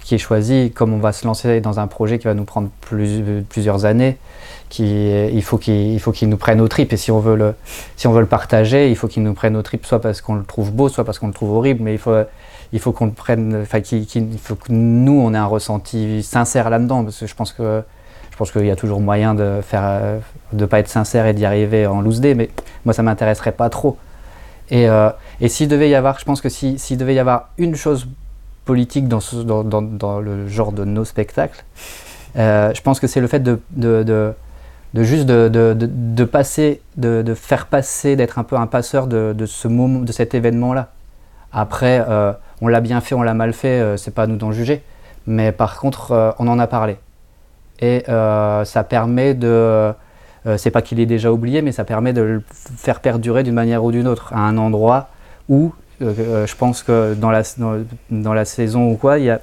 qui 0.02 0.14
est 0.14 0.18
choisi, 0.18 0.72
comme 0.74 0.92
on 0.92 0.98
va 0.98 1.12
se 1.12 1.26
lancer 1.26 1.60
dans 1.60 1.80
un 1.80 1.86
projet 1.86 2.18
qui 2.18 2.26
va 2.26 2.34
nous 2.34 2.44
prendre 2.44 2.70
plusieurs 2.80 3.84
années, 3.84 4.16
il 4.78 5.42
faut 5.42 5.58
qu'il 5.58 6.00
qu'il 6.00 6.28
nous 6.28 6.36
prenne 6.36 6.60
au 6.60 6.68
tripes 6.68 6.92
et 6.92 6.96
si 6.96 7.10
on 7.10 7.20
veut 7.20 7.36
le 7.36 7.54
si 7.96 8.06
on 8.06 8.12
veut 8.12 8.20
le 8.20 8.26
partager 8.26 8.90
il 8.90 8.96
faut 8.96 9.08
qu'il 9.08 9.22
nous 9.22 9.34
prenne 9.34 9.56
au 9.56 9.62
tripes 9.62 9.86
soit 9.86 10.00
parce 10.00 10.20
qu'on 10.20 10.34
le 10.34 10.44
trouve 10.44 10.72
beau 10.72 10.88
soit 10.88 11.04
parce 11.04 11.18
qu'on 11.18 11.28
le 11.28 11.32
trouve 11.32 11.52
horrible. 11.52 11.82
Mais 11.82 11.94
il 11.94 11.98
faut 11.98 12.14
il 12.72 12.80
faut 12.80 12.92
qu'on 12.92 13.06
le 13.06 13.12
prenne 13.12 13.60
enfin 13.62 13.80
qu'il 13.80 14.06
faut 14.38 14.56
que 14.56 14.70
nous 14.70 15.20
on 15.20 15.32
ait 15.34 15.38
un 15.38 15.46
ressenti 15.46 16.22
sincère 16.22 16.70
là-dedans. 16.70 17.04
Parce 17.04 17.18
que 17.18 17.26
je 17.26 17.34
pense 17.34 17.52
que 17.52 17.82
je 18.30 18.36
pense 18.36 18.52
qu'il 18.52 18.66
y 18.66 18.70
a 18.70 18.76
toujours 18.76 19.00
moyen 19.00 19.34
de 19.34 19.60
faire 19.62 20.20
de 20.52 20.64
pas 20.66 20.78
être 20.80 20.88
sincère 20.88 21.26
et 21.26 21.34
d'y 21.34 21.44
arriver 21.46 21.86
en 21.86 22.00
loose 22.00 22.20
day. 22.20 22.34
Mais 22.34 22.50
moi 22.84 22.92
ça 22.92 23.02
m'intéresserait 23.02 23.52
pas 23.52 23.70
trop. 23.70 23.96
Et, 24.70 24.86
euh, 24.88 25.08
et 25.40 25.48
s'il 25.48 25.68
devait 25.68 25.88
y 25.88 25.94
avoir 25.94 26.18
je 26.18 26.26
pense 26.26 26.42
que 26.42 26.50
s'il 26.50 26.98
devait 26.98 27.14
y 27.14 27.18
avoir 27.18 27.48
une 27.56 27.74
chose 27.74 28.06
politique 28.66 29.08
dans, 29.08 29.20
dans, 29.44 29.80
dans, 29.80 30.20
le 30.20 30.46
genre 30.46 30.72
de 30.72 30.84
nos 30.84 31.06
spectacles 31.06 31.64
euh, 32.36 32.74
je 32.74 32.82
pense 32.82 33.00
que 33.00 33.06
c'est 33.06 33.22
le 33.22 33.28
fait 33.28 33.42
de 33.42 34.34
de 34.94 35.02
juste 35.02 35.26
de, 35.26 35.48
de, 35.48 35.76
de, 35.78 36.24
passer, 36.24 36.80
de, 36.96 37.34
faire 37.34 37.66
passer, 37.66 38.16
d'être 38.16 38.38
un 38.38 38.44
peu 38.44 38.56
un 38.56 38.66
passeur 38.66 39.06
de, 39.06 39.34
ce 39.46 39.68
moment, 39.68 40.00
de 40.00 40.12
cet 40.12 40.34
événement-là. 40.34 40.88
Après, 41.52 42.04
euh, 42.08 42.32
on 42.60 42.68
l'a 42.68 42.80
bien 42.80 43.00
fait, 43.00 43.14
on 43.14 43.22
l'a 43.22 43.34
mal 43.34 43.52
fait, 43.52 43.80
euh, 43.80 43.96
c'est 43.96 44.10
pas 44.10 44.24
à 44.24 44.26
nous 44.26 44.36
d'en 44.36 44.52
juger. 44.52 44.82
Mais 45.26 45.52
par 45.52 45.78
contre, 45.78 46.12
euh, 46.12 46.30
on 46.38 46.48
en 46.48 46.58
a 46.58 46.66
parlé. 46.66 46.96
Et 47.80 48.04
ça 48.06 48.84
permet 48.88 49.34
de. 49.34 49.92
c'est 50.56 50.72
pas 50.72 50.82
qu'il 50.82 50.98
est 50.98 51.06
déjà 51.06 51.30
oublié, 51.30 51.62
mais 51.62 51.70
ça 51.70 51.84
permet 51.84 52.12
de 52.12 52.22
le 52.22 52.42
faire 52.50 53.00
perdurer 53.00 53.44
d'une 53.44 53.54
manière 53.54 53.84
ou 53.84 53.92
d'une 53.92 54.08
autre, 54.08 54.32
à 54.32 54.40
un 54.40 54.58
endroit 54.58 55.10
où 55.48 55.72
je 56.00 56.54
pense 56.56 56.82
que 56.82 57.14
dans 57.14 57.30
la, 57.30 57.42
dans, 57.56 57.84
dans 58.10 58.32
la 58.32 58.44
saison 58.44 58.90
ou 58.90 58.96
quoi, 58.96 59.18
il 59.18 59.26
y 59.26 59.30
a 59.30 59.40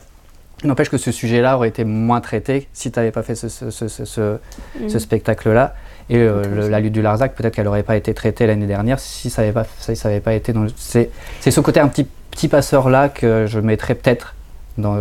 N'empêche 0.65 0.89
que 0.89 0.97
ce 0.97 1.11
sujet-là 1.11 1.55
aurait 1.55 1.69
été 1.69 1.83
moins 1.83 2.21
traité 2.21 2.67
si 2.73 2.91
tu 2.91 2.99
n'avais 2.99 3.11
pas 3.11 3.23
fait 3.23 3.35
ce, 3.35 4.39
mm. 4.79 4.99
spectacle-là. 4.99 5.75
Et 6.09 6.17
euh, 6.17 6.69
la 6.69 6.79
lutte 6.79 6.93
du 6.93 7.01
Larzac, 7.01 7.33
peut-être 7.33 7.55
qu'elle 7.55 7.65
n'aurait 7.65 7.83
pas 7.83 7.95
été 7.95 8.13
traitée 8.13 8.45
l'année 8.45 8.67
dernière 8.67 8.99
si 8.99 9.29
ça 9.29 9.41
n'avait 9.41 9.53
pas, 9.53 9.65
ça, 9.79 10.09
pas 10.19 10.33
été 10.33 10.53
dans. 10.53 10.67
C'est 10.77 11.09
ce 11.43 11.59
côté 11.61 11.79
un 11.79 11.87
petit, 11.87 12.07
petit 12.31 12.47
passeur-là 12.47 13.09
que 13.09 13.45
je 13.47 13.59
mettrais 13.59 13.95
peut-être 13.95 14.35
dans. 14.77 14.97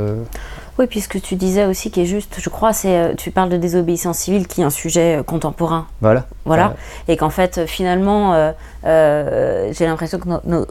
Oui, 0.78 0.86
puisque 0.88 1.20
tu 1.20 1.36
disais 1.36 1.66
aussi 1.66 1.90
qui 1.90 2.00
est 2.00 2.06
juste, 2.06 2.40
je 2.40 2.48
crois, 2.48 2.72
c'est 2.72 2.96
euh, 2.96 3.14
tu 3.14 3.30
parles 3.30 3.48
de 3.48 3.56
désobéissance 3.56 4.18
civile 4.18 4.48
qui 4.48 4.60
est 4.60 4.64
un 4.64 4.70
sujet 4.70 5.18
euh, 5.18 5.22
contemporain. 5.22 5.86
Voilà. 6.00 6.26
Voilà. 6.44 6.74
Et 7.06 7.16
qu'en 7.16 7.30
fait, 7.30 7.66
finalement, 7.66 8.52
j'ai 8.82 9.86
l'impression 9.86 10.18
que 10.18 10.28
nos, 10.28 10.66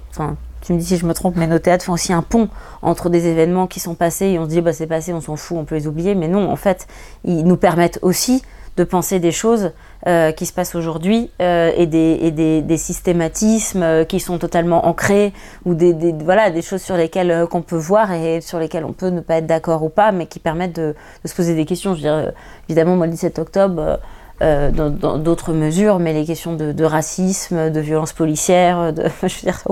tu 0.63 0.73
me 0.73 0.79
dis 0.79 0.85
si 0.85 0.97
je 0.97 1.05
me 1.05 1.13
trompe, 1.13 1.35
mais 1.35 1.47
nos 1.47 1.59
théâtres 1.59 1.85
font 1.85 1.93
aussi 1.93 2.13
un 2.13 2.21
pont 2.21 2.47
entre 2.81 3.09
des 3.09 3.27
événements 3.27 3.67
qui 3.67 3.79
sont 3.79 3.95
passés 3.95 4.27
et 4.27 4.39
on 4.39 4.45
se 4.45 4.49
dit 4.49 4.61
bah 4.61 4.71
c'est 4.71 4.87
passé, 4.87 5.13
on 5.13 5.21
s'en 5.21 5.35
fout, 5.35 5.57
on 5.59 5.65
peut 5.65 5.75
les 5.75 5.87
oublier. 5.87 6.15
Mais 6.15 6.29
non, 6.29 6.49
en 6.49 6.55
fait, 6.55 6.87
ils 7.25 7.43
nous 7.43 7.57
permettent 7.57 7.99
aussi 8.01 8.41
de 8.77 8.83
penser 8.83 9.19
des 9.19 9.31
choses 9.31 9.71
euh, 10.07 10.31
qui 10.31 10.45
se 10.45 10.53
passent 10.53 10.73
aujourd'hui 10.73 11.29
euh, 11.41 11.71
et, 11.77 11.85
des, 11.85 12.31
des, 12.31 12.61
des, 12.61 12.77
systématismes 12.77 13.83
euh, 13.83 14.03
qui 14.03 14.19
sont 14.19 14.39
totalement 14.39 14.87
ancrés 14.87 15.31
ou 15.65 15.75
des, 15.75 15.93
des, 15.93 16.11
voilà, 16.11 16.49
des 16.49 16.63
choses 16.63 16.81
sur 16.81 16.97
lesquelles 16.97 17.45
qu'on 17.51 17.61
peut 17.61 17.77
voir 17.77 18.11
et 18.13 18.41
sur 18.41 18.57
lesquelles 18.57 18.85
on 18.85 18.93
peut 18.93 19.09
ne 19.09 19.21
pas 19.21 19.35
être 19.35 19.45
d'accord 19.45 19.83
ou 19.83 19.89
pas, 19.89 20.11
mais 20.11 20.25
qui 20.25 20.39
permettent 20.39 20.75
de, 20.75 20.95
de, 21.23 21.27
se 21.27 21.35
poser 21.35 21.55
des 21.55 21.65
questions. 21.65 21.91
Je 21.93 21.97
veux 21.97 22.09
dire, 22.09 22.31
évidemment, 22.67 22.95
moi, 22.95 23.05
le 23.05 23.11
17 23.11 23.37
octobre, 23.37 23.99
euh, 24.41 24.71
dans 24.71 25.19
d'autres 25.19 25.53
mesures, 25.53 25.99
mais 25.99 26.11
les 26.11 26.25
questions 26.25 26.55
de, 26.55 26.83
racisme, 26.83 27.69
de 27.69 27.79
violence 27.79 28.13
policière, 28.13 28.91
de, 28.91 29.03
je 29.21 29.35
veux 29.35 29.41
dire, 29.43 29.63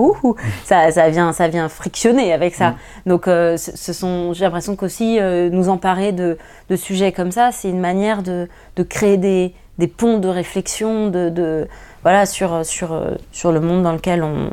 ça, 0.64 0.90
ça, 0.92 1.10
vient, 1.10 1.32
ça 1.32 1.48
vient 1.48 1.68
frictionner 1.68 2.32
avec 2.32 2.54
ça. 2.54 2.70
Mm. 2.70 2.76
Donc, 3.06 3.26
euh, 3.26 3.56
ce 3.56 3.92
sont, 3.92 4.32
j'ai 4.32 4.44
l'impression 4.44 4.76
qu'aussi 4.76 5.18
euh, 5.18 5.50
nous 5.50 5.68
emparer 5.68 6.12
de, 6.12 6.38
de, 6.70 6.76
sujets 6.76 7.10
comme 7.10 7.32
ça, 7.32 7.50
c'est 7.52 7.68
une 7.68 7.80
manière 7.80 8.22
de, 8.22 8.48
de 8.76 8.82
créer 8.84 9.16
des, 9.16 9.52
des, 9.78 9.88
ponts 9.88 10.18
de 10.18 10.28
réflexion, 10.28 11.08
de, 11.08 11.28
de 11.28 11.66
voilà, 12.02 12.24
sur, 12.24 12.64
sur, 12.64 12.98
sur 13.32 13.50
le 13.50 13.60
monde 13.60 13.82
dans 13.82 13.92
lequel 13.92 14.22
on, 14.22 14.48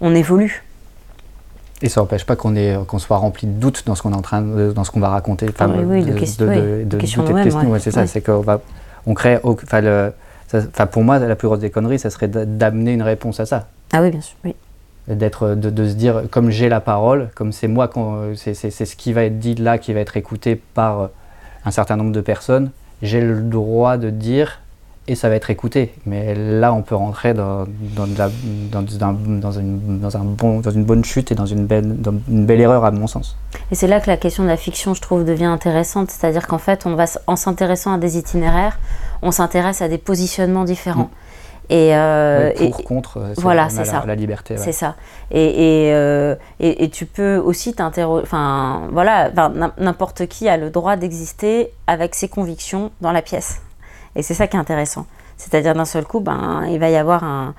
on, 0.00 0.14
évolue. 0.14 0.64
Et 1.82 1.90
ça 1.90 2.00
n'empêche 2.00 2.24
pas 2.24 2.36
qu'on 2.36 2.54
qu'on 2.86 2.98
soit 2.98 3.18
rempli 3.18 3.46
de 3.46 3.52
doutes 3.52 3.84
dans 3.84 3.94
ce 3.94 4.02
qu'on 4.02 4.12
est 4.12 4.16
en 4.16 4.22
train 4.22 4.40
dans 4.40 4.84
ce 4.84 4.90
qu'on 4.90 5.00
va 5.00 5.10
raconter. 5.10 5.46
Enfin, 5.50 5.70
oui, 5.70 5.84
oui, 5.84 6.04
de, 6.04 6.12
de, 6.12 6.18
questions 6.18 6.46
de, 6.46 6.84
de, 6.84 6.96
questions 7.42 7.70
ouais. 7.70 7.80
c'est 7.80 7.90
ça, 7.90 8.06
c'est 8.06 8.22
qu'on 8.22 8.40
va 8.40 8.60
on 9.06 9.14
crée. 9.14 9.38
Enfin, 9.42 10.86
pour 10.86 11.02
moi, 11.02 11.18
la 11.18 11.36
plus 11.36 11.48
grosse 11.48 11.60
des 11.60 11.70
conneries, 11.70 11.98
ça 11.98 12.10
serait 12.10 12.28
d'amener 12.28 12.92
une 12.92 13.02
réponse 13.02 13.40
à 13.40 13.46
ça. 13.46 13.68
Ah 13.92 14.02
oui, 14.02 14.10
bien 14.10 14.20
sûr. 14.20 14.36
Oui. 14.44 14.54
D'être, 15.08 15.54
de, 15.54 15.86
se 15.86 15.94
dire, 15.94 16.22
comme 16.30 16.50
j'ai 16.50 16.68
la 16.70 16.80
parole, 16.80 17.28
comme 17.34 17.52
c'est 17.52 17.68
moi, 17.68 17.90
c'est 18.36 18.54
ce 18.54 18.96
qui 18.96 19.12
va 19.12 19.24
être 19.24 19.38
dit 19.38 19.54
là, 19.54 19.76
qui 19.78 19.92
va 19.92 20.00
être 20.00 20.16
écouté 20.16 20.56
par 20.56 21.10
un 21.64 21.70
certain 21.70 21.96
nombre 21.96 22.12
de 22.12 22.20
personnes, 22.20 22.70
j'ai 23.02 23.20
le 23.20 23.40
droit 23.40 23.98
de 23.98 24.10
dire 24.10 24.60
et 25.06 25.14
ça 25.14 25.28
va 25.28 25.34
être 25.34 25.50
écouté. 25.50 25.92
Mais 26.06 26.34
là, 26.34 26.72
on 26.72 26.82
peut 26.82 26.94
rentrer 26.94 27.34
dans, 27.34 27.64
dans, 27.96 28.06
dans, 28.06 28.28
une, 28.78 29.40
dans, 30.00 30.16
un 30.16 30.24
bon, 30.24 30.60
dans 30.60 30.70
une 30.70 30.84
bonne 30.84 31.04
chute 31.04 31.30
et 31.30 31.34
dans 31.34 31.46
une 31.46 31.66
belle, 31.66 32.00
dans 32.00 32.14
une 32.28 32.46
belle 32.46 32.60
erreur, 32.60 32.84
à 32.84 32.90
mon 32.90 33.06
sens. 33.06 33.36
Et 33.70 33.74
c'est 33.74 33.86
là 33.86 34.00
que 34.00 34.08
la 34.08 34.16
question 34.16 34.44
de 34.44 34.48
la 34.48 34.56
fiction, 34.56 34.94
je 34.94 35.02
trouve, 35.02 35.24
devient 35.24 35.44
intéressante. 35.44 36.10
C'est-à-dire 36.10 36.46
qu'en 36.46 36.58
fait, 36.58 36.86
on 36.86 36.94
va, 36.94 37.04
en 37.26 37.36
s'intéressant 37.36 37.92
à 37.92 37.98
des 37.98 38.16
itinéraires, 38.16 38.78
on 39.22 39.30
s'intéresse 39.30 39.82
à 39.82 39.88
des 39.88 39.98
positionnements 39.98 40.64
différents. 40.64 41.04
Mm. 41.04 41.70
Et, 41.70 41.96
euh, 41.96 42.52
pour, 42.70 42.84
contre, 42.84 43.18
euh, 43.18 43.34
voilà, 43.38 43.70
c'est 43.70 43.86
ça. 43.86 44.04
La 44.06 44.14
liberté. 44.14 44.56
C'est 44.58 44.72
ça. 44.72 44.96
Et, 45.30 45.86
et, 45.86 45.94
euh, 45.94 46.34
et, 46.60 46.90
tu 46.90 47.06
peux 47.06 47.36
aussi 47.36 47.72
t'interroger. 47.72 48.22
Enfin, 48.22 48.82
voilà, 48.92 49.30
n'importe 49.78 50.26
qui 50.26 50.46
a 50.48 50.58
le 50.58 50.68
droit 50.68 50.96
d'exister 50.96 51.70
avec 51.86 52.14
ses 52.14 52.28
convictions 52.28 52.90
dans 53.00 53.12
la 53.12 53.22
pièce. 53.22 53.62
Et 54.16 54.22
c'est 54.22 54.34
ça 54.34 54.46
qui 54.46 54.56
est 54.56 54.60
intéressant. 54.60 55.06
C'est-à-dire 55.36 55.74
d'un 55.74 55.84
seul 55.84 56.04
coup, 56.04 56.20
ben, 56.20 56.64
il 56.68 56.78
va 56.78 56.90
y 56.90 56.96
avoir 56.96 57.24
un, 57.24 57.54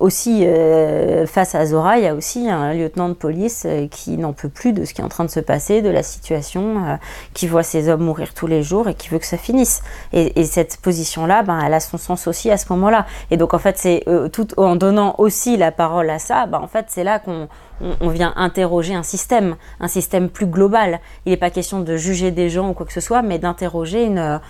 aussi 0.00 0.44
euh, 0.44 1.26
face 1.26 1.54
à 1.54 1.66
Zora, 1.66 1.98
il 1.98 2.04
y 2.04 2.08
a 2.08 2.14
aussi 2.14 2.50
un 2.50 2.74
lieutenant 2.74 3.08
de 3.08 3.14
police 3.14 3.64
euh, 3.64 3.86
qui 3.86 4.16
n'en 4.16 4.32
peut 4.32 4.48
plus 4.48 4.72
de 4.72 4.84
ce 4.84 4.92
qui 4.92 5.00
est 5.00 5.04
en 5.04 5.08
train 5.08 5.24
de 5.24 5.30
se 5.30 5.40
passer, 5.40 5.82
de 5.82 5.88
la 5.88 6.02
situation, 6.02 6.84
euh, 6.84 6.96
qui 7.32 7.46
voit 7.46 7.62
ses 7.62 7.88
hommes 7.88 8.02
mourir 8.02 8.34
tous 8.34 8.48
les 8.48 8.62
jours 8.62 8.88
et 8.88 8.94
qui 8.94 9.08
veut 9.08 9.18
que 9.18 9.26
ça 9.26 9.36
finisse. 9.36 9.82
Et, 10.12 10.44
cette 10.44 10.78
position-là, 10.78 11.42
ben, 11.42 11.60
elle 11.64 11.74
a 11.74 11.80
son 11.80 11.98
sens 11.98 12.26
aussi 12.26 12.50
à 12.50 12.56
ce 12.56 12.66
moment-là. 12.70 13.06
Et 13.30 13.36
donc 13.36 13.54
en 13.54 13.58
fait, 13.58 13.78
c'est 13.78 14.04
tout 14.32 14.48
en 14.58 14.76
donnant 14.76 15.14
aussi 15.18 15.56
la 15.56 15.70
parole 15.70 16.08
à 16.10 16.18
ça, 16.18 16.46
ben, 16.46 16.58
en 16.58 16.68
fait, 16.68 16.86
c'est 16.88 17.04
là 17.04 17.18
qu'on 17.18 17.48
on, 18.00 18.08
vient 18.08 18.32
interroger 18.36 18.94
un 18.94 19.02
système, 19.02 19.56
un 19.80 19.88
système 19.88 20.28
plus 20.28 20.46
global. 20.46 21.00
Il 21.24 21.30
n'est 21.30 21.36
pas 21.36 21.50
question 21.50 21.80
de 21.80 21.96
juger 21.96 22.30
des 22.30 22.48
gens 22.48 22.70
ou 22.70 22.72
quoi 22.72 22.86
que 22.86 22.92
ce 22.92 23.00
soit, 23.00 23.22
mais 23.22 23.38
d'interroger 23.38 24.04
une 24.04 24.40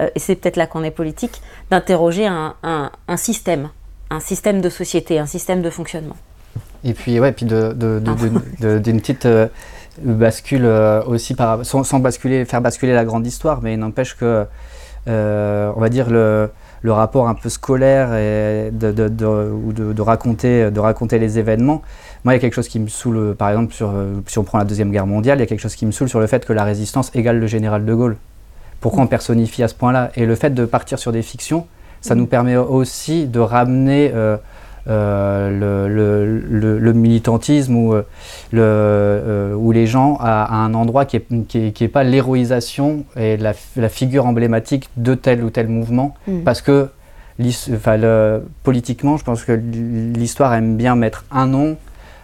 et 0.00 0.18
c'est 0.18 0.34
peut-être 0.36 0.56
là 0.56 0.66
qu'on 0.66 0.82
est 0.82 0.90
politique, 0.90 1.40
d'interroger 1.70 2.26
un, 2.26 2.54
un 2.62 3.16
système 3.16 3.68
un 4.10 4.20
système 4.20 4.60
de 4.60 4.68
société, 4.68 5.18
un 5.18 5.26
système 5.26 5.62
de 5.62 5.70
fonctionnement. 5.70 6.16
Et 6.84 6.92
puis, 6.92 7.18
ouais, 7.18 7.32
puis 7.32 7.46
d'une 7.46 9.00
petite 9.00 9.26
euh, 9.26 9.48
bascule 10.02 10.64
euh, 10.64 11.02
aussi, 11.04 11.34
par, 11.34 11.64
sans, 11.64 11.98
basculer, 11.98 12.44
faire 12.44 12.60
basculer 12.60 12.92
la 12.92 13.04
grande 13.04 13.26
histoire, 13.26 13.62
mais 13.62 13.74
il 13.74 13.78
n'empêche 13.78 14.14
que, 14.16 14.44
euh, 15.08 15.72
on 15.74 15.80
va 15.80 15.88
dire, 15.88 16.10
le, 16.10 16.50
le, 16.82 16.92
rapport 16.92 17.26
un 17.26 17.34
peu 17.34 17.48
scolaire 17.48 18.14
et 18.14 18.70
de, 18.70 18.92
de, 18.92 20.02
raconter, 20.02 20.70
de 20.70 20.80
raconter 20.80 21.18
les 21.18 21.38
événements. 21.38 21.80
Moi, 22.24 22.34
il 22.34 22.36
y 22.36 22.38
a 22.38 22.40
quelque 22.40 22.54
chose 22.54 22.68
qui 22.68 22.78
me 22.78 22.88
saoule, 22.88 23.34
par 23.34 23.48
exemple, 23.48 23.72
sur, 23.72 23.92
si 24.26 24.38
on 24.38 24.44
prend 24.44 24.58
la 24.58 24.64
Deuxième 24.64 24.90
Guerre 24.90 25.06
mondiale, 25.06 25.38
il 25.38 25.40
y 25.40 25.44
a 25.44 25.46
quelque 25.46 25.60
chose 25.60 25.74
qui 25.76 25.86
me 25.86 25.92
saoule 25.92 26.08
sur 26.10 26.20
le 26.20 26.26
fait 26.26 26.44
que 26.44 26.52
la 26.52 26.64
résistance 26.64 27.10
égale 27.14 27.38
le 27.40 27.46
général 27.46 27.86
de 27.86 27.94
Gaulle. 27.94 28.16
Pourquoi 28.84 29.04
on 29.04 29.06
personnifie 29.06 29.62
à 29.62 29.68
ce 29.68 29.74
point-là? 29.74 30.10
Et 30.14 30.26
le 30.26 30.34
fait 30.34 30.50
de 30.50 30.66
partir 30.66 30.98
sur 30.98 31.10
des 31.10 31.22
fictions, 31.22 31.66
ça 32.02 32.14
nous 32.14 32.26
permet 32.26 32.54
aussi 32.54 33.26
de 33.26 33.40
ramener 33.40 34.10
euh, 34.14 34.36
euh, 34.90 35.88
le, 35.88 36.92
militantisme 36.92 37.76
ou, 37.76 37.94
euh, 38.52 39.54
ou 39.54 39.72
les 39.72 39.86
gens 39.86 40.18
à, 40.20 40.54
un 40.54 40.74
endroit 40.74 41.06
qui 41.06 41.18
n'est 41.30 41.44
qui 41.44 41.84
est, 41.84 41.88
pas 41.88 42.04
l'héroïsation 42.04 43.06
et 43.16 43.38
la, 43.38 43.54
figure 43.88 44.26
emblématique 44.26 44.90
de 44.98 45.14
tel 45.14 45.42
ou 45.44 45.48
tel 45.48 45.68
mouvement. 45.68 46.12
Mm. 46.26 46.42
Parce 46.42 46.60
que 46.60 46.90
politiquement, 48.64 49.16
je 49.16 49.24
pense 49.24 49.44
que 49.44 49.52
l'histoire 49.52 50.52
aime 50.52 50.76
bien 50.76 50.94
mettre 50.94 51.24
un 51.30 51.46
nom. 51.46 51.78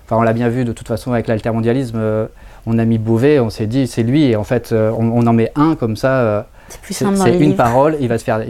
Enfin, 0.04 0.18
on 0.18 0.22
l'a 0.22 0.34
bien 0.34 0.50
vu 0.50 0.66
de 0.66 0.72
toute 0.72 0.88
façon 0.88 1.14
avec 1.14 1.26
l'altermondialisme. 1.26 2.28
On 2.66 2.78
a 2.78 2.84
mis 2.84 2.98
Beauvais, 2.98 3.40
on 3.40 3.50
s'est 3.50 3.66
dit 3.66 3.86
c'est 3.86 4.02
lui, 4.02 4.24
et 4.24 4.36
en 4.36 4.44
fait, 4.44 4.72
on, 4.72 5.26
en 5.26 5.32
met 5.32 5.52
un 5.56 5.74
comme 5.74 5.96
ça. 5.96 6.46
C'est 6.90 7.04
une 7.38 7.56
parole, 7.56 7.96
il 8.00 8.08
va 8.08 8.18
se 8.18 8.24
faire, 8.24 8.42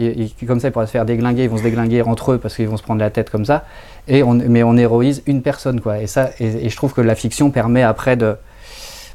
comme 0.47 0.59
ça, 0.59 0.67
il 0.67 0.71
pourra 0.71 0.85
se 0.85 0.91
faire 0.91 1.05
déglinguer, 1.05 1.43
ils 1.43 1.49
vont 1.49 1.57
se 1.57 1.63
déglinguer 1.63 2.01
entre 2.03 2.33
eux 2.33 2.37
parce 2.37 2.55
qu'ils 2.55 2.67
vont 2.67 2.77
se 2.77 2.83
prendre 2.83 2.99
la 2.99 3.09
tête 3.09 3.29
comme 3.29 3.45
ça. 3.45 3.65
Et 4.07 4.23
on, 4.23 4.33
mais 4.33 4.63
on 4.63 4.77
héroïse 4.77 5.23
une 5.27 5.41
personne, 5.41 5.81
quoi. 5.81 5.99
Et 5.99 6.07
ça, 6.07 6.31
et, 6.39 6.69
je 6.69 6.75
trouve 6.75 6.93
que 6.93 7.01
la 7.01 7.15
fiction 7.15 7.51
permet 7.51 7.83
après 7.83 8.15
de, 8.15 8.35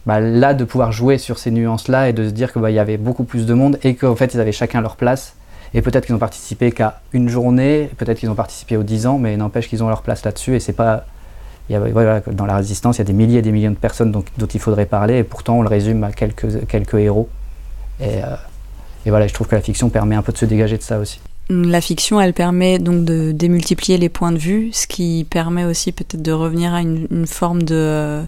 bah, 0.07 0.21
là, 0.21 0.55
de 0.55 0.65
pouvoir 0.65 0.93
jouer 0.93 1.19
sur 1.19 1.39
ces 1.39 1.51
nuances-là 1.51 2.09
et 2.09 2.13
de 2.13 2.27
se 2.27 2.33
dire 2.33 2.53
qu'il 2.53 2.63
bah, 2.63 2.71
y 2.71 2.79
avait 2.79 2.97
beaucoup 2.97 3.25
plus 3.25 3.47
de 3.47 3.55
monde 3.55 3.79
et 3.83 3.95
qu'en 3.95 4.17
fait, 4.17 4.35
ils 4.35 4.41
avaient 4.41 4.53
chacun 4.53 4.81
leur 4.81 4.97
place. 4.97 5.35
Et 5.75 5.83
peut-être 5.83 6.07
qu'ils 6.07 6.15
ont 6.15 6.19
participé 6.19 6.71
qu'à 6.73 7.01
une 7.13 7.29
journée, 7.29 7.91
peut-être 7.99 8.19
qu'ils 8.19 8.31
ont 8.31 8.37
participé 8.37 8.77
aux 8.77 8.85
10 8.85 9.07
ans, 9.07 9.19
mais 9.19 9.37
n'empêche 9.37 9.69
qu'ils 9.69 9.83
ont 9.83 9.89
leur 9.89 10.03
place 10.03 10.25
là-dessus. 10.25 10.55
Et 10.55 10.61
c'est 10.61 10.73
pas. 10.73 11.05
Dans 11.68 12.46
la 12.46 12.57
résistance, 12.57 12.96
il 12.96 12.98
y 12.98 13.02
a 13.02 13.05
des 13.05 13.12
milliers 13.12 13.38
et 13.38 13.42
des 13.42 13.52
millions 13.52 13.70
de 13.70 13.76
personnes 13.76 14.12
dont, 14.12 14.24
il 14.52 14.61
faudrait 14.61 14.87
parler, 14.87 15.18
et 15.18 15.24
pourtant 15.24 15.59
on 15.59 15.62
le 15.62 15.68
résume 15.68 16.05
à 16.05 16.12
quelques, 16.12 16.94
héros. 16.94 17.29
Et, 18.00 18.22
euh, 18.22 18.37
et 19.05 19.11
voilà, 19.11 19.26
je 19.26 19.35
trouve 19.35 19.48
que 19.48 19.57
la 19.57 19.62
fiction 19.62 19.88
permet 19.88 20.14
un 20.14 20.22
peu 20.22 20.33
de 20.33 20.38
se 20.38 20.44
dégager 20.44 20.76
de 20.76 20.83
ça 20.83 20.98
aussi. 20.98 21.20
La 21.48 21.81
fiction, 21.81 22.20
elle 22.20 22.33
permet 22.33 22.81
donc 22.81 23.05
de 23.05 23.31
démultiplier 23.31 23.98
les 23.98 24.09
points 24.09 24.33
de 24.33 24.38
vue, 24.38 24.70
ce 24.72 24.88
qui 24.88 25.24
permet 25.31 25.64
aussi 25.64 25.92
peut-être 25.92 26.20
de 26.20 26.33
revenir 26.33 26.74
à 26.74 26.81
une, 26.81 27.24
forme 27.24 27.62
de, 27.62 28.22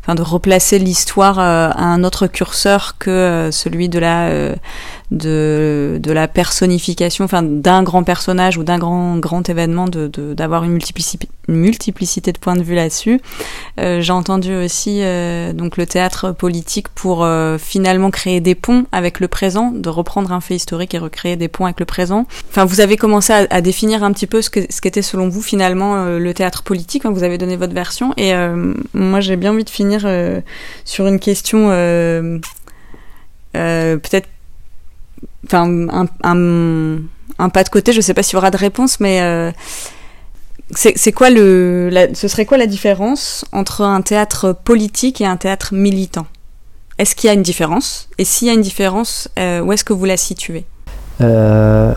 enfin, 0.00 0.14
de 0.14 0.22
replacer 0.22 0.78
l'histoire 0.78 1.38
euh, 1.38 1.68
à 1.70 1.84
un 1.84 2.02
autre 2.02 2.28
curseur 2.28 2.96
que 2.98 3.10
euh, 3.10 3.50
celui 3.50 3.90
de 3.90 3.98
la 3.98 4.28
euh, 4.28 4.56
de, 5.12 6.00
de 6.02 6.12
la 6.12 6.26
personnification, 6.26 7.24
enfin 7.24 7.42
d'un 7.42 7.82
grand 7.82 8.02
personnage 8.02 8.56
ou 8.56 8.64
d'un 8.64 8.78
grand 8.78 9.18
grand 9.18 9.48
événement, 9.48 9.86
d'avoir 9.88 10.64
une 10.64 10.72
multiplicité 10.72 12.32
de 12.32 12.38
points 12.38 12.56
de 12.56 12.62
vue 12.62 12.74
là-dessus. 12.74 13.20
Euh, 13.78 14.00
J'ai 14.00 14.12
entendu 14.12 14.54
aussi 14.56 15.00
euh, 15.02 15.52
donc 15.52 15.76
le 15.76 15.86
théâtre 15.86 16.32
politique 16.32 16.88
pour 16.88 17.24
euh, 17.24 17.58
finalement 17.58 18.10
créer 18.10 18.40
des 18.40 18.54
ponts 18.54 18.86
avec 18.90 19.20
le 19.20 19.28
présent, 19.28 19.70
de 19.70 19.88
reprendre 19.90 20.32
un 20.32 20.40
fait 20.40 20.56
historique 20.56 20.94
et 20.94 20.98
recréer 20.98 21.36
des 21.36 21.48
ponts 21.48 21.66
avec 21.66 21.78
le 21.78 21.86
présent. 21.86 22.26
Enfin, 22.48 22.64
vous 22.64 22.80
avez 22.80 22.96
commencé 22.96 23.32
à, 23.32 23.60
définir 23.60 24.02
un 24.02 24.12
petit 24.12 24.26
peu 24.26 24.40
ce 24.40 24.50
ce 24.68 24.80
qu'était 24.80 25.02
selon 25.02 25.28
vous 25.28 25.42
finalement 25.42 26.04
le 26.04 26.34
théâtre 26.34 26.62
politique. 26.62 27.04
Hein, 27.04 27.10
vous 27.10 27.22
avez 27.22 27.38
donné 27.38 27.56
votre 27.56 27.74
version 27.74 28.14
et 28.16 28.32
moi 28.94 29.20
j'ai 29.20 29.36
bien 29.36 29.52
envie 29.52 29.64
de 29.64 29.70
finir 29.70 30.06
sur 30.84 31.06
une 31.06 31.18
question 31.18 31.68
peut-être 33.52 34.28
enfin 35.46 35.88
un, 36.22 37.48
pas 37.48 37.64
de 37.64 37.68
côté. 37.68 37.92
Je 37.92 38.00
sais 38.00 38.14
pas 38.14 38.22
s'il 38.22 38.34
y 38.34 38.36
aura 38.36 38.50
de 38.50 38.56
réponse, 38.56 39.00
mais 39.00 39.52
c'est 40.74 41.12
quoi 41.12 41.30
le, 41.30 42.10
ce 42.14 42.28
serait 42.28 42.46
quoi 42.46 42.56
la 42.56 42.66
différence 42.66 43.44
entre 43.52 43.82
un 43.82 44.00
théâtre 44.00 44.52
politique 44.52 45.20
et 45.20 45.26
un 45.26 45.36
théâtre 45.36 45.74
militant? 45.74 46.26
Est-ce 46.98 47.14
qu'il 47.14 47.28
y 47.28 47.30
a 47.30 47.34
une 47.34 47.42
différence? 47.42 48.08
Et 48.18 48.24
s'il 48.24 48.48
y 48.48 48.50
a 48.50 48.54
une 48.54 48.60
différence, 48.60 49.28
euh, 49.38 49.60
où 49.60 49.72
est-ce 49.72 49.84
que 49.84 49.92
vous 49.92 50.04
la 50.04 50.16
situez? 50.16 50.64
Euh, 51.20 51.92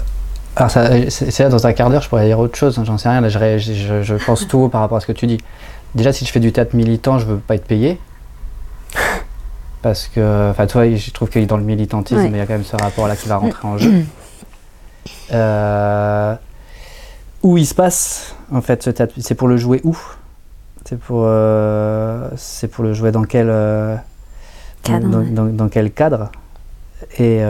Alors 0.56 0.72
c'est 0.72 1.40
là 1.40 1.50
dans 1.50 1.68
un 1.68 1.74
quart 1.74 1.90
d'heure, 1.90 2.02
je 2.02 2.10
pourrais 2.10 2.26
dire 2.26 2.40
autre 2.40 2.58
chose. 2.58 2.80
J'en 2.84 2.98
sais 2.98 3.10
rien. 3.10 3.22
Là, 3.22 3.30
je, 3.30 4.26
pense 4.26 4.48
tout 4.48 4.70
par 4.70 4.82
rapport 4.82 4.98
à 4.98 5.02
ce 5.02 5.08
que 5.08 5.12
tu 5.12 5.28
dis. 5.28 5.38
Déjà, 5.94 6.12
si 6.12 6.26
je 6.26 6.32
fais 6.32 6.40
du 6.40 6.52
théâtre 6.52 6.76
militant, 6.76 7.20
je 7.20 7.26
veux 7.26 7.38
pas 7.38 7.56
être 7.56 7.66
payé. 7.66 8.00
Parce 9.86 10.08
que, 10.08 10.50
enfin, 10.50 10.66
toi, 10.66 10.96
je 10.96 11.12
trouve 11.12 11.30
que 11.30 11.38
dans 11.46 11.58
le 11.58 11.64
militantisme, 11.64 12.26
il 12.26 12.38
y 12.38 12.40
a 12.40 12.48
quand 12.48 12.54
même 12.54 12.64
ce 12.64 12.76
rapport-là 12.76 13.16
qui 13.16 13.30
va 13.30 13.38
rentrer 13.38 13.68
en 13.68 13.78
jeu. 13.78 13.94
Euh, 15.32 16.36
où 17.44 17.58
il 17.58 17.66
se 17.66 17.76
passe 17.76 18.36
en 18.52 18.62
fait 18.62 18.82
ce 18.82 18.90
théâtre 18.90 19.14
C'est 19.20 19.36
pour 19.36 19.48
le 19.48 19.58
jouer 19.58 19.82
où? 19.84 19.96
C'est 20.86 21.00
pour, 21.00 21.24
euh, 21.26 22.30
c'est 22.36 22.68
pour 22.68 22.84
le 22.84 22.94
jouer 22.94 23.12
dans 23.12 23.24
quel, 23.24 23.48
euh, 23.50 23.96
cadre, 24.82 25.24
dans, 25.24 25.70
quel 25.70 25.92
cadre? 25.92 26.32
Et 27.20 27.42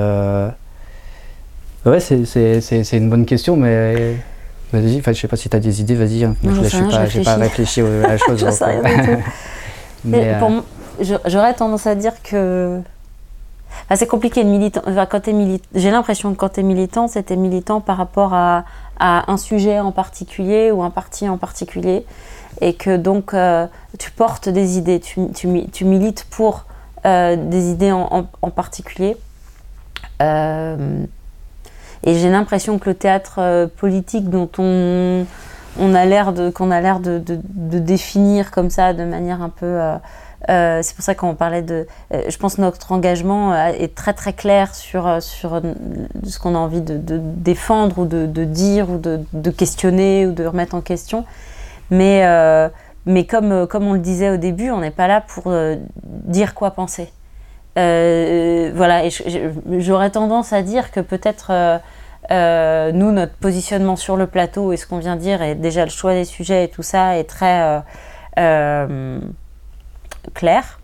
ouais, 1.85 1.99
c'est 2.01 2.97
une 2.97 3.09
bonne 3.09 3.25
question, 3.25 3.55
mais 3.55 4.17
vas-y, 4.73 5.01
je 5.01 5.13
sais 5.13 5.27
pas 5.29 5.37
si 5.37 5.47
tu 5.47 5.55
as 5.55 5.61
des 5.61 5.79
idées, 5.79 5.95
vas-y. 5.95 6.25
Hein. 6.25 6.35
je 6.43 6.49
n'ai 6.49 7.23
pas, 7.23 7.31
pas, 7.31 7.35
réfléchi 7.35 7.79
à 7.79 8.07
la 8.07 8.17
chose. 8.17 8.49
sais 8.49 8.65
rien 8.65 9.19
mais, 10.03 10.37
J'aurais 11.01 11.53
tendance 11.53 11.87
à 11.87 11.95
dire 11.95 12.13
que 12.23 12.81
c'est 13.93 14.07
compliqué 14.07 14.43
de 14.43 14.49
militant. 14.49 14.81
J'ai 15.73 15.91
l'impression 15.91 16.33
que 16.33 16.37
quand 16.37 16.49
tu 16.49 16.61
es 16.61 16.63
militant, 16.63 17.07
c'était 17.07 17.35
militant 17.35 17.81
par 17.81 17.97
rapport 17.97 18.33
à, 18.33 18.65
un 18.97 19.37
sujet 19.37 19.79
en 19.79 19.91
particulier 19.91 20.71
ou 20.71 20.81
un 20.81 20.89
parti 20.89 21.27
en 21.27 21.37
particulier 21.37 22.05
et 22.61 22.73
que 22.73 22.95
donc 22.95 23.33
euh, 23.33 23.67
tu 23.99 24.09
portes 24.09 24.47
des 24.47 24.77
idées, 24.77 25.01
tu, 25.01 25.19
milites 25.85 26.25
pour 26.29 26.63
euh, 27.05 27.35
des 27.35 27.71
idées 27.71 27.91
en, 27.91 28.23
particulier. 28.51 29.17
Euh, 30.21 31.03
et 32.03 32.15
j'ai 32.15 32.29
l'impression 32.29 32.79
que 32.79 32.89
le 32.89 32.95
théâtre 32.95 33.69
politique 33.77 34.29
dont 34.29 34.49
on, 34.57 35.25
a 35.93 36.05
l'air 36.05 36.31
de 36.31 36.49
qu'on 36.49 36.71
a 36.71 36.79
l'air 36.79 37.01
de, 37.01 37.21
définir 37.79 38.51
comme 38.51 38.69
ça 38.69 38.93
de 38.93 39.03
manière 39.03 39.41
un 39.41 39.49
peu 39.49 39.77
euh, 40.49 40.81
c'est 40.83 40.95
pour 40.95 41.03
ça 41.03 41.15
qu'on 41.15 41.35
parlait 41.35 41.61
de. 41.61 41.87
Euh, 42.13 42.23
je 42.27 42.37
pense 42.37 42.55
que 42.55 42.61
notre 42.61 42.91
engagement 42.91 43.53
euh, 43.53 43.67
est 43.67 43.95
très 43.95 44.13
très 44.13 44.33
clair 44.33 44.75
sur, 44.75 45.21
sur 45.21 45.61
ce 46.23 46.39
qu'on 46.39 46.55
a 46.55 46.57
envie 46.57 46.81
de, 46.81 46.99
défendre 47.19 47.99
ou 47.99 48.05
de, 48.05 48.25
dire 48.43 48.89
ou 48.89 48.97
de, 48.97 49.49
questionner 49.49 50.27
ou 50.27 50.33
de 50.33 50.45
remettre 50.45 50.75
en 50.75 50.81
question. 50.81 51.25
Mais, 51.91 52.25
mais 53.05 53.25
comme, 53.25 53.67
comme 53.67 53.87
on 53.87 53.93
le 53.93 53.99
disait 53.99 54.31
au 54.31 54.37
début, 54.37 54.71
on 54.71 54.79
n'est 54.79 54.91
pas 54.91 55.07
là 55.07 55.21
pour 55.21 55.53
dire 56.03 56.53
quoi 56.53 56.71
penser. 56.71 57.11
voilà, 57.75 59.03
j'aurais 59.77 60.09
tendance 60.09 60.53
à 60.53 60.61
dire 60.61 60.91
que 60.91 60.99
peut-être. 60.99 61.79
nous, 62.31 63.11
notre 63.11 63.35
positionnement 63.35 63.95
sur 63.95 64.17
le 64.17 64.27
plateau 64.27 64.73
et 64.73 64.77
ce 64.77 64.87
qu'on 64.87 64.99
vient 64.99 65.15
de 65.15 65.21
dire, 65.21 65.41
et 65.41 65.55
déjà 65.55 65.85
le 65.85 65.91
choix 65.91 66.13
des 66.13 66.25
sujets 66.25 66.65
et 66.65 66.69
tout 66.69 66.83
ça 66.83 67.17
est 67.17 67.29
très 67.29 67.83
clair, 70.33 70.79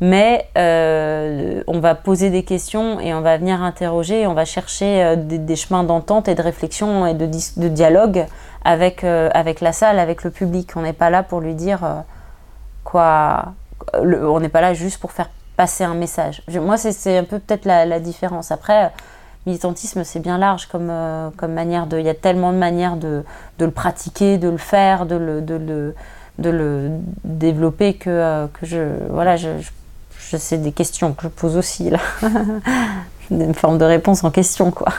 mais 0.00 0.48
euh, 0.56 1.62
on 1.66 1.78
va 1.78 1.94
poser 1.94 2.30
des 2.30 2.42
questions 2.42 2.98
et 3.00 3.12
on 3.12 3.20
va 3.20 3.36
venir 3.36 3.62
interroger, 3.62 4.22
et 4.22 4.26
on 4.26 4.32
va 4.32 4.46
chercher 4.46 5.04
euh, 5.04 5.16
des, 5.16 5.56
chemins 5.56 5.84
d'entente 5.84 6.26
et 6.26 6.34
de 6.34 6.42
réflexion 6.42 7.06
et 7.06 7.12
de, 7.12 7.26
dialogue 7.68 8.26
avec, 8.64 9.04
euh, 9.04 9.28
avec 9.34 9.60
la 9.60 9.72
salle, 9.72 9.98
avec 9.98 10.24
le 10.24 10.30
public. 10.30 10.70
On 10.76 10.82
n'est 10.82 10.94
pas 10.94 11.10
là 11.10 11.22
pour 11.22 11.40
lui 11.40 11.54
dire 11.54 11.80
quoi. 12.82 13.52
on 13.94 14.40
n'est 14.40 14.48
pas 14.48 14.62
là 14.62 14.72
juste 14.72 14.98
pour 15.00 15.12
faire 15.12 15.28
passer 15.56 15.84
un 15.84 15.94
message. 15.94 16.42
moi, 16.48 16.78
c'est 16.78 17.18
un 17.18 17.24
peu 17.24 17.38
peut-être 17.38 17.66
la, 17.66 18.00
différence. 18.00 18.50
Après, 18.50 18.90
militantisme, 19.44 20.02
c'est 20.04 20.20
bien 20.20 20.38
large 20.38 20.66
comme, 20.66 20.90
comme 21.36 21.52
manière 21.52 21.86
de. 21.86 21.98
Il 21.98 22.06
y 22.06 22.10
a 22.10 22.14
tellement 22.14 22.52
de 22.52 22.56
manières 22.56 22.96
de, 22.96 23.22
le 23.58 23.70
pratiquer, 23.70 24.38
de 24.38 24.48
le 24.48 24.56
faire, 24.56 25.04
de 25.04 25.16
le, 25.16 25.94
de 26.40 26.50
le 26.50 26.90
développer 27.24 27.94
que, 27.94 28.46
que 28.46 28.66
je. 28.66 28.78
Voilà, 29.10 29.36
je, 29.36 29.48
je, 30.18 30.36
c'est 30.36 30.58
des 30.58 30.72
questions 30.72 31.12
que 31.12 31.24
je 31.24 31.28
pose 31.28 31.56
aussi 31.56 31.90
là. 31.90 31.98
Une 33.30 33.54
forme 33.54 33.78
de 33.78 33.84
réponse 33.84 34.24
en 34.24 34.30
question, 34.30 34.72
quoi. 34.72 34.92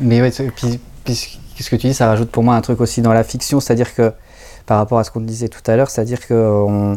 Mais 0.00 0.20
ouais, 0.20 0.30
puis, 0.30 0.80
puis, 1.04 1.14
ce 1.14 1.70
que 1.70 1.76
tu 1.76 1.88
dis, 1.88 1.94
ça 1.94 2.06
rajoute 2.06 2.30
pour 2.30 2.44
moi 2.44 2.54
un 2.54 2.60
truc 2.60 2.80
aussi 2.80 3.02
dans 3.02 3.12
la 3.12 3.24
fiction, 3.24 3.58
c'est-à-dire 3.60 3.94
que 3.94 4.12
par 4.66 4.78
rapport 4.78 4.98
à 4.98 5.04
ce 5.04 5.10
qu'on 5.10 5.20
disait 5.20 5.48
tout 5.48 5.62
à 5.66 5.76
l'heure, 5.76 5.90
c'est-à-dire 5.90 6.24
que 6.26 6.96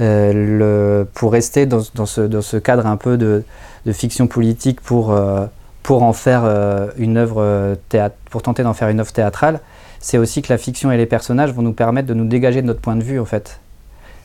euh, 0.00 1.04
pour 1.14 1.32
rester 1.32 1.66
dans, 1.66 1.82
dans, 1.94 2.06
ce, 2.06 2.22
dans, 2.22 2.42
ce, 2.42 2.56
cadre 2.56 2.86
un 2.86 2.96
peu 2.96 3.16
de, 3.16 3.44
de 3.86 3.92
fiction 3.92 4.26
politique 4.26 4.80
pour, 4.80 5.12
euh, 5.12 5.46
pour 5.82 6.02
en 6.02 6.12
faire 6.12 6.42
euh, 6.44 6.88
une 6.96 7.16
œuvre 7.16 7.76
théâtre, 7.88 8.16
pour 8.30 8.42
tenter 8.42 8.64
d'en 8.64 8.74
faire 8.74 8.88
une 8.88 9.00
œuvre 9.00 9.12
théâtrale, 9.12 9.60
c'est 10.04 10.18
aussi 10.18 10.42
que 10.42 10.52
la 10.52 10.58
fiction 10.58 10.92
et 10.92 10.98
les 10.98 11.06
personnages 11.06 11.50
vont 11.54 11.62
nous 11.62 11.72
permettre 11.72 12.06
de 12.06 12.12
nous 12.12 12.26
dégager 12.26 12.60
de 12.60 12.66
notre 12.66 12.82
point 12.82 12.94
de 12.94 13.02
vue 13.02 13.18
en 13.18 13.24
fait. 13.24 13.58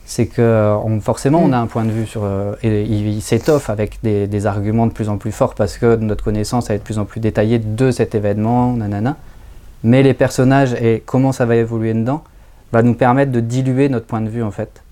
C'est 0.05 0.25
que 0.25 0.75
on, 0.83 0.99
forcément 0.99 1.41
on 1.41 1.53
a 1.53 1.57
un 1.57 1.67
point 1.67 1.85
de 1.85 1.91
vue 1.91 2.05
sur 2.05 2.27
et 2.61 2.83
il, 2.83 3.21
s'étoffe 3.21 3.69
avec 3.69 3.97
des, 4.03 4.27
des, 4.27 4.45
arguments 4.45 4.87
de 4.87 4.91
plus 4.91 5.07
en 5.07 5.15
plus 5.15 5.31
forts 5.31 5.55
parce 5.55 5.77
que 5.77 5.95
notre 5.95 6.21
connaissance 6.21 6.67
va 6.67 6.73
être 6.73 6.81
de 6.81 6.85
plus 6.85 6.99
en 6.99 7.05
plus 7.05 7.21
détaillée 7.21 7.59
de 7.59 7.91
cet 7.91 8.13
événement, 8.13 8.73
nanana. 8.73 9.15
Mais 9.85 10.03
les 10.03 10.13
personnages 10.13 10.73
et 10.73 11.01
comment 11.05 11.31
ça 11.31 11.45
va 11.45 11.55
évoluer 11.55 11.93
dedans 11.93 12.25
va 12.73 12.81
nous 12.81 12.93
permettre 12.93 13.31
de 13.31 13.39
diluer 13.39 13.87
notre 13.87 14.05
point 14.05 14.19
de 14.19 14.29
vue 14.29 14.43
en 14.43 14.51
fait. 14.51 14.83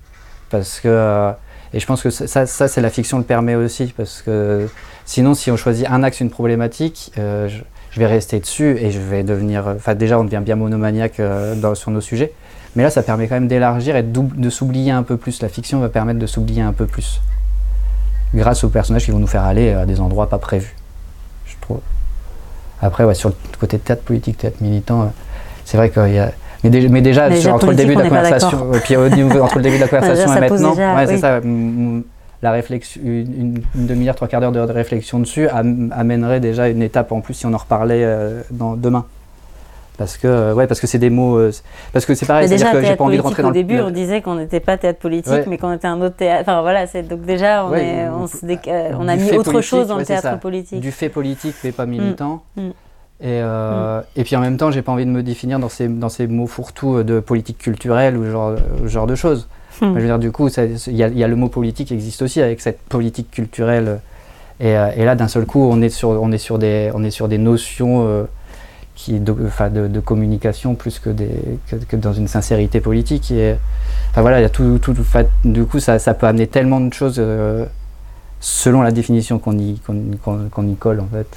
Parce 0.49 0.79
que, 0.79 0.87
euh, 0.87 1.31
et 1.73 1.81
je 1.81 1.85
pense 1.85 2.01
que 2.01 2.09
ça, 2.11 2.45
ça 2.45 2.67
c'est 2.69 2.81
la 2.81 2.89
fiction 2.89 3.17
le 3.17 3.25
permet 3.25 3.55
aussi, 3.55 3.87
parce 3.87 4.21
que 4.21 4.69
sinon, 5.05 5.33
si 5.33 5.51
on 5.51 5.57
choisit 5.57 5.85
un 5.89 6.01
axe, 6.03 6.21
une 6.21 6.29
problématique, 6.29 7.11
euh, 7.17 7.49
je, 7.49 7.61
vais 7.95 8.05
rester 8.05 8.39
dessus 8.39 8.77
et 8.79 8.91
je 8.91 8.99
vais 8.99 9.23
devenir. 9.23 9.65
Enfin, 9.75 9.95
déjà, 9.95 10.19
on 10.19 10.23
devient 10.23 10.41
bien 10.43 10.55
monomaniaque 10.55 11.19
euh, 11.19 11.55
dans, 11.55 11.75
sur 11.75 11.91
nos 11.91 12.01
sujets, 12.01 12.33
mais 12.75 12.83
là, 12.83 12.89
ça 12.89 13.03
permet 13.03 13.27
quand 13.27 13.35
même 13.35 13.47
d'élargir 13.47 13.95
et 13.95 14.03
de, 14.03 14.21
de 14.21 14.49
s'oublier 14.49 14.91
un 14.91 15.03
peu 15.03 15.17
plus. 15.17 15.41
La 15.41 15.49
fiction 15.49 15.79
va 15.79 15.89
permettre 15.89 16.19
de 16.19 16.27
s'oublier 16.27 16.61
un 16.61 16.73
peu 16.73 16.85
plus, 16.85 17.21
grâce 18.33 18.63
aux 18.63 18.69
personnages 18.69 19.05
qui 19.05 19.11
vont 19.11 19.19
nous 19.19 19.27
faire 19.27 19.43
aller 19.43 19.71
à 19.71 19.85
des 19.85 19.99
endroits 19.99 20.29
pas 20.29 20.37
prévus, 20.37 20.75
je 21.45 21.55
trouve. 21.61 21.79
Après, 22.81 23.03
ouais, 23.03 23.15
sur 23.15 23.29
le 23.29 23.35
côté 23.59 23.79
théâtre 23.79 24.03
politique, 24.03 24.37
théâtre 24.37 24.57
militant, 24.61 25.11
c'est 25.65 25.77
vrai 25.77 25.89
qu'il 25.89 26.13
y 26.13 26.19
a 26.19 26.31
mais, 26.63 27.01
déjà, 27.01 27.29
entre, 27.53 27.67
le 27.67 27.75
début 27.75 27.95
de 27.95 28.01
la 28.01 28.09
conversation, 28.09 28.73
et 28.73 28.79
puis 28.79 28.95
entre 28.95 29.57
le 29.57 29.61
début 29.61 29.77
de 29.77 29.81
la 29.81 29.87
conversation 29.87 30.35
et 30.35 30.39
maintenant, 30.39 30.75
ouais, 30.75 31.07
c'est 31.07 31.17
ça. 31.17 31.39
La 32.43 32.51
réflexion, 32.51 33.01
une, 33.03 33.63
demi-heure, 33.73 34.15
trois 34.15 34.27
quarts 34.27 34.41
d'heure 34.51 34.67
de 34.67 34.71
réflexion 34.71 35.19
dessus 35.19 35.47
amènerait 35.49 36.39
déjà 36.39 36.69
une 36.69 36.83
étape 36.83 37.11
en 37.11 37.21
plus 37.21 37.33
si 37.33 37.45
on 37.47 37.53
en 37.53 37.57
reparlait 37.57 38.03
euh, 38.03 38.41
dans, 38.51 38.75
demain. 38.75 39.05
Parce 39.97 40.17
que, 40.17 40.53
ouais, 40.53 40.67
parce 40.67 40.79
que 40.79 40.85
c'est 40.85 40.99
des 40.99 41.09
mots. 41.09 41.37
Euh, 41.37 41.51
parce 41.91 42.05
que 42.05 42.13
c'est 42.13 42.27
pareil, 42.27 42.47
c'est-à-dire 42.47 42.71
que 42.71 42.83
j'ai 42.83 42.95
pas 42.95 43.03
envie 43.03 43.17
de 43.17 43.21
rentrer 43.23 43.41
dans 43.41 43.49
Au 43.49 43.53
début, 43.53 43.79
on 43.79 43.89
disait 43.89 44.21
qu'on 44.21 44.35
n'était 44.35 44.59
pas 44.59 44.77
théâtre 44.77 44.99
politique, 44.99 45.47
mais 45.47 45.57
qu'on 45.57 45.73
était 45.73 45.87
un 45.87 45.99
autre 46.01 46.15
théâtre. 46.15 46.41
Enfin 46.41 46.61
voilà, 46.61 46.85
donc 46.85 47.21
déjà, 47.23 47.65
on, 47.65 47.73
est, 47.73 48.07
on, 48.07 48.27
on 48.99 49.07
a 49.07 49.15
mis 49.15 49.31
autre 49.31 49.61
chose 49.61 49.87
dans 49.87 49.97
le 49.97 50.05
théâtre 50.05 50.39
politique. 50.39 50.79
Du 50.79 50.91
fait 50.91 51.09
politique, 51.09 51.55
mais 51.63 51.71
pas 51.71 51.87
militant. 51.87 52.43
Mm, 52.55 52.61
mm. 52.61 52.73
Et, 53.19 53.41
euh, 53.41 53.99
mm. 53.99 54.03
et, 54.17 54.23
puis 54.23 54.35
en 54.35 54.41
même 54.41 54.57
temps, 54.57 54.69
j'ai 54.69 54.83
pas 54.83 54.91
envie 54.91 55.05
de 55.05 55.11
me 55.11 55.23
définir 55.23 55.57
dans 55.57 55.69
ces, 55.69 55.87
dans 55.87 56.09
ces 56.09 56.27
mots 56.27 56.45
fourre-tout 56.45 57.01
de 57.01 57.19
politique 57.19 57.57
culturelle 57.57 58.15
ou 58.15 58.29
genre, 58.29 58.55
genre 58.85 59.07
de 59.07 59.15
choses. 59.15 59.47
Mm. 59.81 59.99
Je 59.99 60.17
du 60.17 60.31
coup, 60.31 60.49
il 60.49 60.95
y, 60.95 61.23
a 61.23 61.27
le 61.27 61.35
mot 61.35 61.49
politique 61.49 61.89
qui 61.89 61.93
existe 61.93 62.21
aussi 62.21 62.41
avec 62.41 62.61
cette 62.61 62.79
politique 62.81 63.31
culturelle. 63.31 63.99
Et, 64.59 64.75
euh, 64.75 64.89
et 64.95 65.05
là, 65.05 65.15
d'un 65.15 65.27
seul 65.27 65.45
coup, 65.45 65.67
on 65.69 65.81
est 65.81 65.89
sur, 65.89 66.13
des, 66.57 67.37
notions 67.37 68.07
euh, 68.07 68.23
qui, 68.95 69.19
de, 69.19 69.87
de, 69.87 69.99
communication 69.99 70.75
plus 70.75 70.99
que, 70.99 71.09
dans 71.95 72.13
une 72.13 72.27
sincérité 72.27 72.81
politique. 72.81 73.31
Et, 73.31 73.55
voilà, 74.15 74.39
il 74.39 74.43
y 74.43 74.45
a 74.45 74.49
tout, 74.49 74.79
tout, 74.79 74.95
du 75.45 75.65
coup, 75.65 75.79
ça, 75.79 75.99
ça, 75.99 76.13
peut 76.13 76.27
amener 76.27 76.47
tellement 76.47 76.79
de 76.81 76.93
choses 76.93 77.21
selon 78.39 78.81
la 78.81 78.91
définition 78.91 79.39
qu'on 79.39 79.57
y, 79.57 79.71
y 79.73 80.75
colle 80.75 80.99
en 80.99 81.07
fait. 81.07 81.27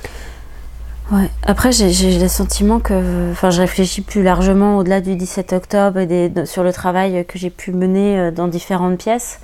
Après, 1.43 1.73
j'ai 1.73 2.19
le 2.19 2.29
sentiment 2.29 2.79
que, 2.79 3.33
enfin, 3.33 3.51
je 3.51 3.61
réfléchis 3.61 4.01
plus 4.01 4.23
largement 4.23 4.79
au-delà 4.79 5.01
du 5.01 5.17
17 5.17 5.53
octobre 5.53 6.01
sur 6.45 6.63
le 6.63 6.73
travail 6.73 7.25
que 7.27 7.37
j'ai 7.37 7.51
pu 7.51 7.73
mener 7.73 8.19
euh, 8.19 8.31
dans 8.31 8.47
différentes 8.47 8.99
pièces, 8.99 9.41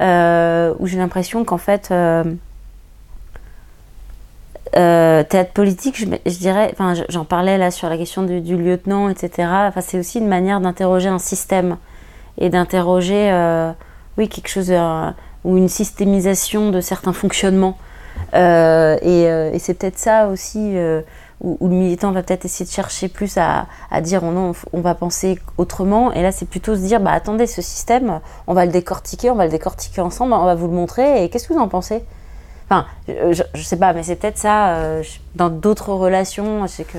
euh, 0.00 0.74
où 0.80 0.88
j'ai 0.88 0.98
l'impression 0.98 1.44
qu'en 1.44 1.58
fait, 1.58 1.90
euh, 1.92 2.24
théâtre 4.72 5.52
politique, 5.52 5.96
je, 5.96 6.36
dirais, 6.38 6.70
enfin, 6.72 6.94
j'en 7.08 7.24
parlais 7.24 7.58
là 7.58 7.70
sur 7.70 7.88
la 7.88 7.96
question 7.96 8.24
du, 8.24 8.56
lieutenant, 8.56 9.08
etc. 9.08 9.48
Enfin, 9.68 9.80
c'est 9.80 10.00
aussi 10.00 10.18
une 10.18 10.28
manière 10.28 10.60
d'interroger 10.60 11.08
un 11.08 11.20
système 11.20 11.76
et 12.38 12.48
d'interroger, 12.48 13.30
oui, 14.18 14.28
quelque 14.28 14.48
chose 14.48 14.72
ou 15.44 15.56
une 15.56 15.68
systémisation 15.68 16.70
de 16.70 16.80
certains 16.80 17.12
fonctionnements. 17.12 17.78
Euh, 18.34 18.96
euh, 19.02 19.52
et, 19.52 19.58
c'est 19.58 19.74
peut-être 19.74 19.98
ça 19.98 20.28
aussi 20.28 20.76
euh, 20.76 21.02
où, 21.40 21.68
le 21.68 21.74
militant 21.74 22.12
va 22.12 22.22
peut-être 22.22 22.44
essayer 22.44 22.64
de 22.64 22.70
chercher 22.70 23.08
plus 23.08 23.36
à, 23.36 23.66
dire 24.00 24.22
oh 24.24 24.32
non, 24.32 24.52
on 24.72 24.80
va 24.80 24.94
penser 24.94 25.38
autrement. 25.58 26.12
Et 26.12 26.22
là, 26.22 26.32
c'est 26.32 26.48
plutôt 26.48 26.74
se 26.74 26.80
dire 26.80 27.00
bah 27.00 27.12
attendez, 27.12 27.46
ce 27.46 27.62
système, 27.62 28.20
on 28.46 28.54
va 28.54 28.66
le 28.66 28.72
décortiquer, 28.72 29.30
on 29.30 29.34
va 29.34 29.44
le 29.44 29.50
décortiquer 29.50 30.00
ensemble, 30.00 30.32
on 30.32 30.44
va 30.44 30.54
vous 30.54 30.68
le 30.68 30.74
montrer. 30.74 31.24
Et 31.24 31.28
qu'est-ce 31.28 31.48
que 31.48 31.52
vous 31.52 31.60
en 31.60 31.68
pensez? 31.68 32.02
Enfin, 32.66 32.86
je, 33.08 33.42
je, 33.54 33.62
sais 33.62 33.76
pas, 33.76 33.92
mais 33.92 34.02
c'est 34.02 34.16
peut-être 34.16 34.38
ça 34.38 34.78
dans 35.34 35.50
d'autres 35.50 35.92
relations. 35.92 36.66
Je 36.66 36.72
sais 36.72 36.84
que. 36.84 36.98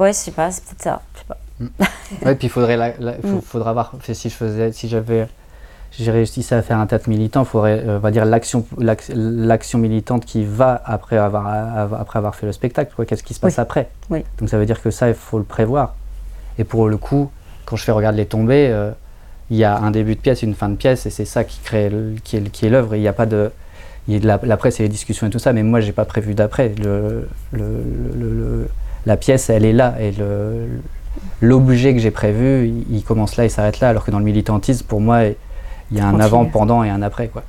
Ouais, 0.00 0.12
je 0.12 0.18
sais 0.18 0.30
pas, 0.30 0.50
c'est 0.50 0.64
peut-être 0.64 0.82
ça. 0.82 1.02
Je 1.14 1.18
sais 1.18 1.24
pas. 1.26 1.36
Mm. 1.60 1.68
ouais, 2.24 2.34
puis 2.36 2.46
il 2.46 2.50
faudrait, 2.50 2.76
mm. 3.22 3.40
faudra 3.42 3.72
voir 3.72 3.92
si 4.02 4.28
je 4.28 4.34
faisais, 4.34 4.72
si 4.72 4.88
j'avais 4.88 5.28
j'ai 5.92 6.10
réussi 6.10 6.46
à 6.52 6.62
faire 6.62 6.78
un 6.78 6.86
théâtre 6.86 7.08
militant, 7.08 7.42
il 7.42 7.46
faudrait, 7.46 7.82
euh, 7.86 7.98
va 7.98 8.10
dire, 8.10 8.24
l'action, 8.24 8.64
l'action 8.78 9.78
militante 9.78 10.24
qui 10.24 10.44
va 10.44 10.80
après 10.84 11.16
avoir, 11.16 11.46
après 11.94 12.18
avoir 12.18 12.34
fait 12.34 12.46
le 12.46 12.52
spectacle. 12.52 12.92
Qu'est-ce 13.04 13.22
qui 13.22 13.34
se 13.34 13.40
passe 13.40 13.58
après 13.58 13.88
oui. 14.10 14.24
Donc 14.38 14.48
ça 14.48 14.58
veut 14.58 14.66
dire 14.66 14.80
que 14.82 14.90
ça, 14.90 15.08
il 15.08 15.14
faut 15.14 15.38
le 15.38 15.44
prévoir. 15.44 15.94
Et 16.58 16.64
pour 16.64 16.88
le 16.88 16.96
coup, 16.96 17.30
quand 17.64 17.76
je 17.76 17.84
fais 17.84 17.92
Regarde 17.92 18.16
les 18.16 18.26
tombées, 18.26 18.68
euh, 18.70 18.90
il 19.50 19.56
y 19.56 19.64
a 19.64 19.78
un 19.78 19.90
début 19.90 20.14
de 20.14 20.20
pièce, 20.20 20.42
une 20.42 20.54
fin 20.54 20.68
de 20.68 20.76
pièce, 20.76 21.06
et 21.06 21.10
c'est 21.10 21.24
ça 21.24 21.44
qui 21.44 21.58
crée, 21.60 21.90
qui 22.24 22.36
est, 22.36 22.50
qui 22.50 22.66
est 22.66 22.70
l'œuvre. 22.70 22.94
Il 22.94 23.00
n'y 23.00 23.08
a 23.08 23.12
pas 23.12 23.26
de, 23.26 23.50
il 24.08 24.24
la, 24.24 24.38
la, 24.42 24.56
presse 24.56 24.80
et 24.80 24.82
les 24.82 24.88
discussions 24.88 25.26
et 25.26 25.30
tout 25.30 25.38
ça, 25.38 25.52
mais 25.52 25.62
moi, 25.62 25.80
j'ai 25.80 25.92
pas 25.92 26.04
prévu 26.04 26.34
d'après. 26.34 26.72
Le, 26.82 27.28
le, 27.52 28.68
la 29.06 29.16
pièce, 29.16 29.50
elle 29.50 29.64
est 29.64 29.72
là, 29.72 29.94
et 30.00 30.12
l'objet 31.40 31.94
que 31.94 32.00
j'ai 32.00 32.10
prévu, 32.10 32.68
il, 32.68 32.96
il, 32.96 33.02
commence 33.02 33.36
là 33.36 33.44
et 33.44 33.48
s'arrête 33.48 33.80
là, 33.80 33.88
alors 33.88 34.04
que 34.04 34.10
dans 34.10 34.18
le 34.18 34.24
militantisme, 34.24 34.86
pour 34.86 35.00
moi, 35.00 35.22
il 35.90 35.98
y 35.98 36.00
a 36.00 36.06
un 36.06 36.20
avant, 36.20 36.44
pendant 36.44 36.82
et 36.84 36.90
un 36.90 37.02
après. 37.02 37.28
Quoi. 37.28 37.42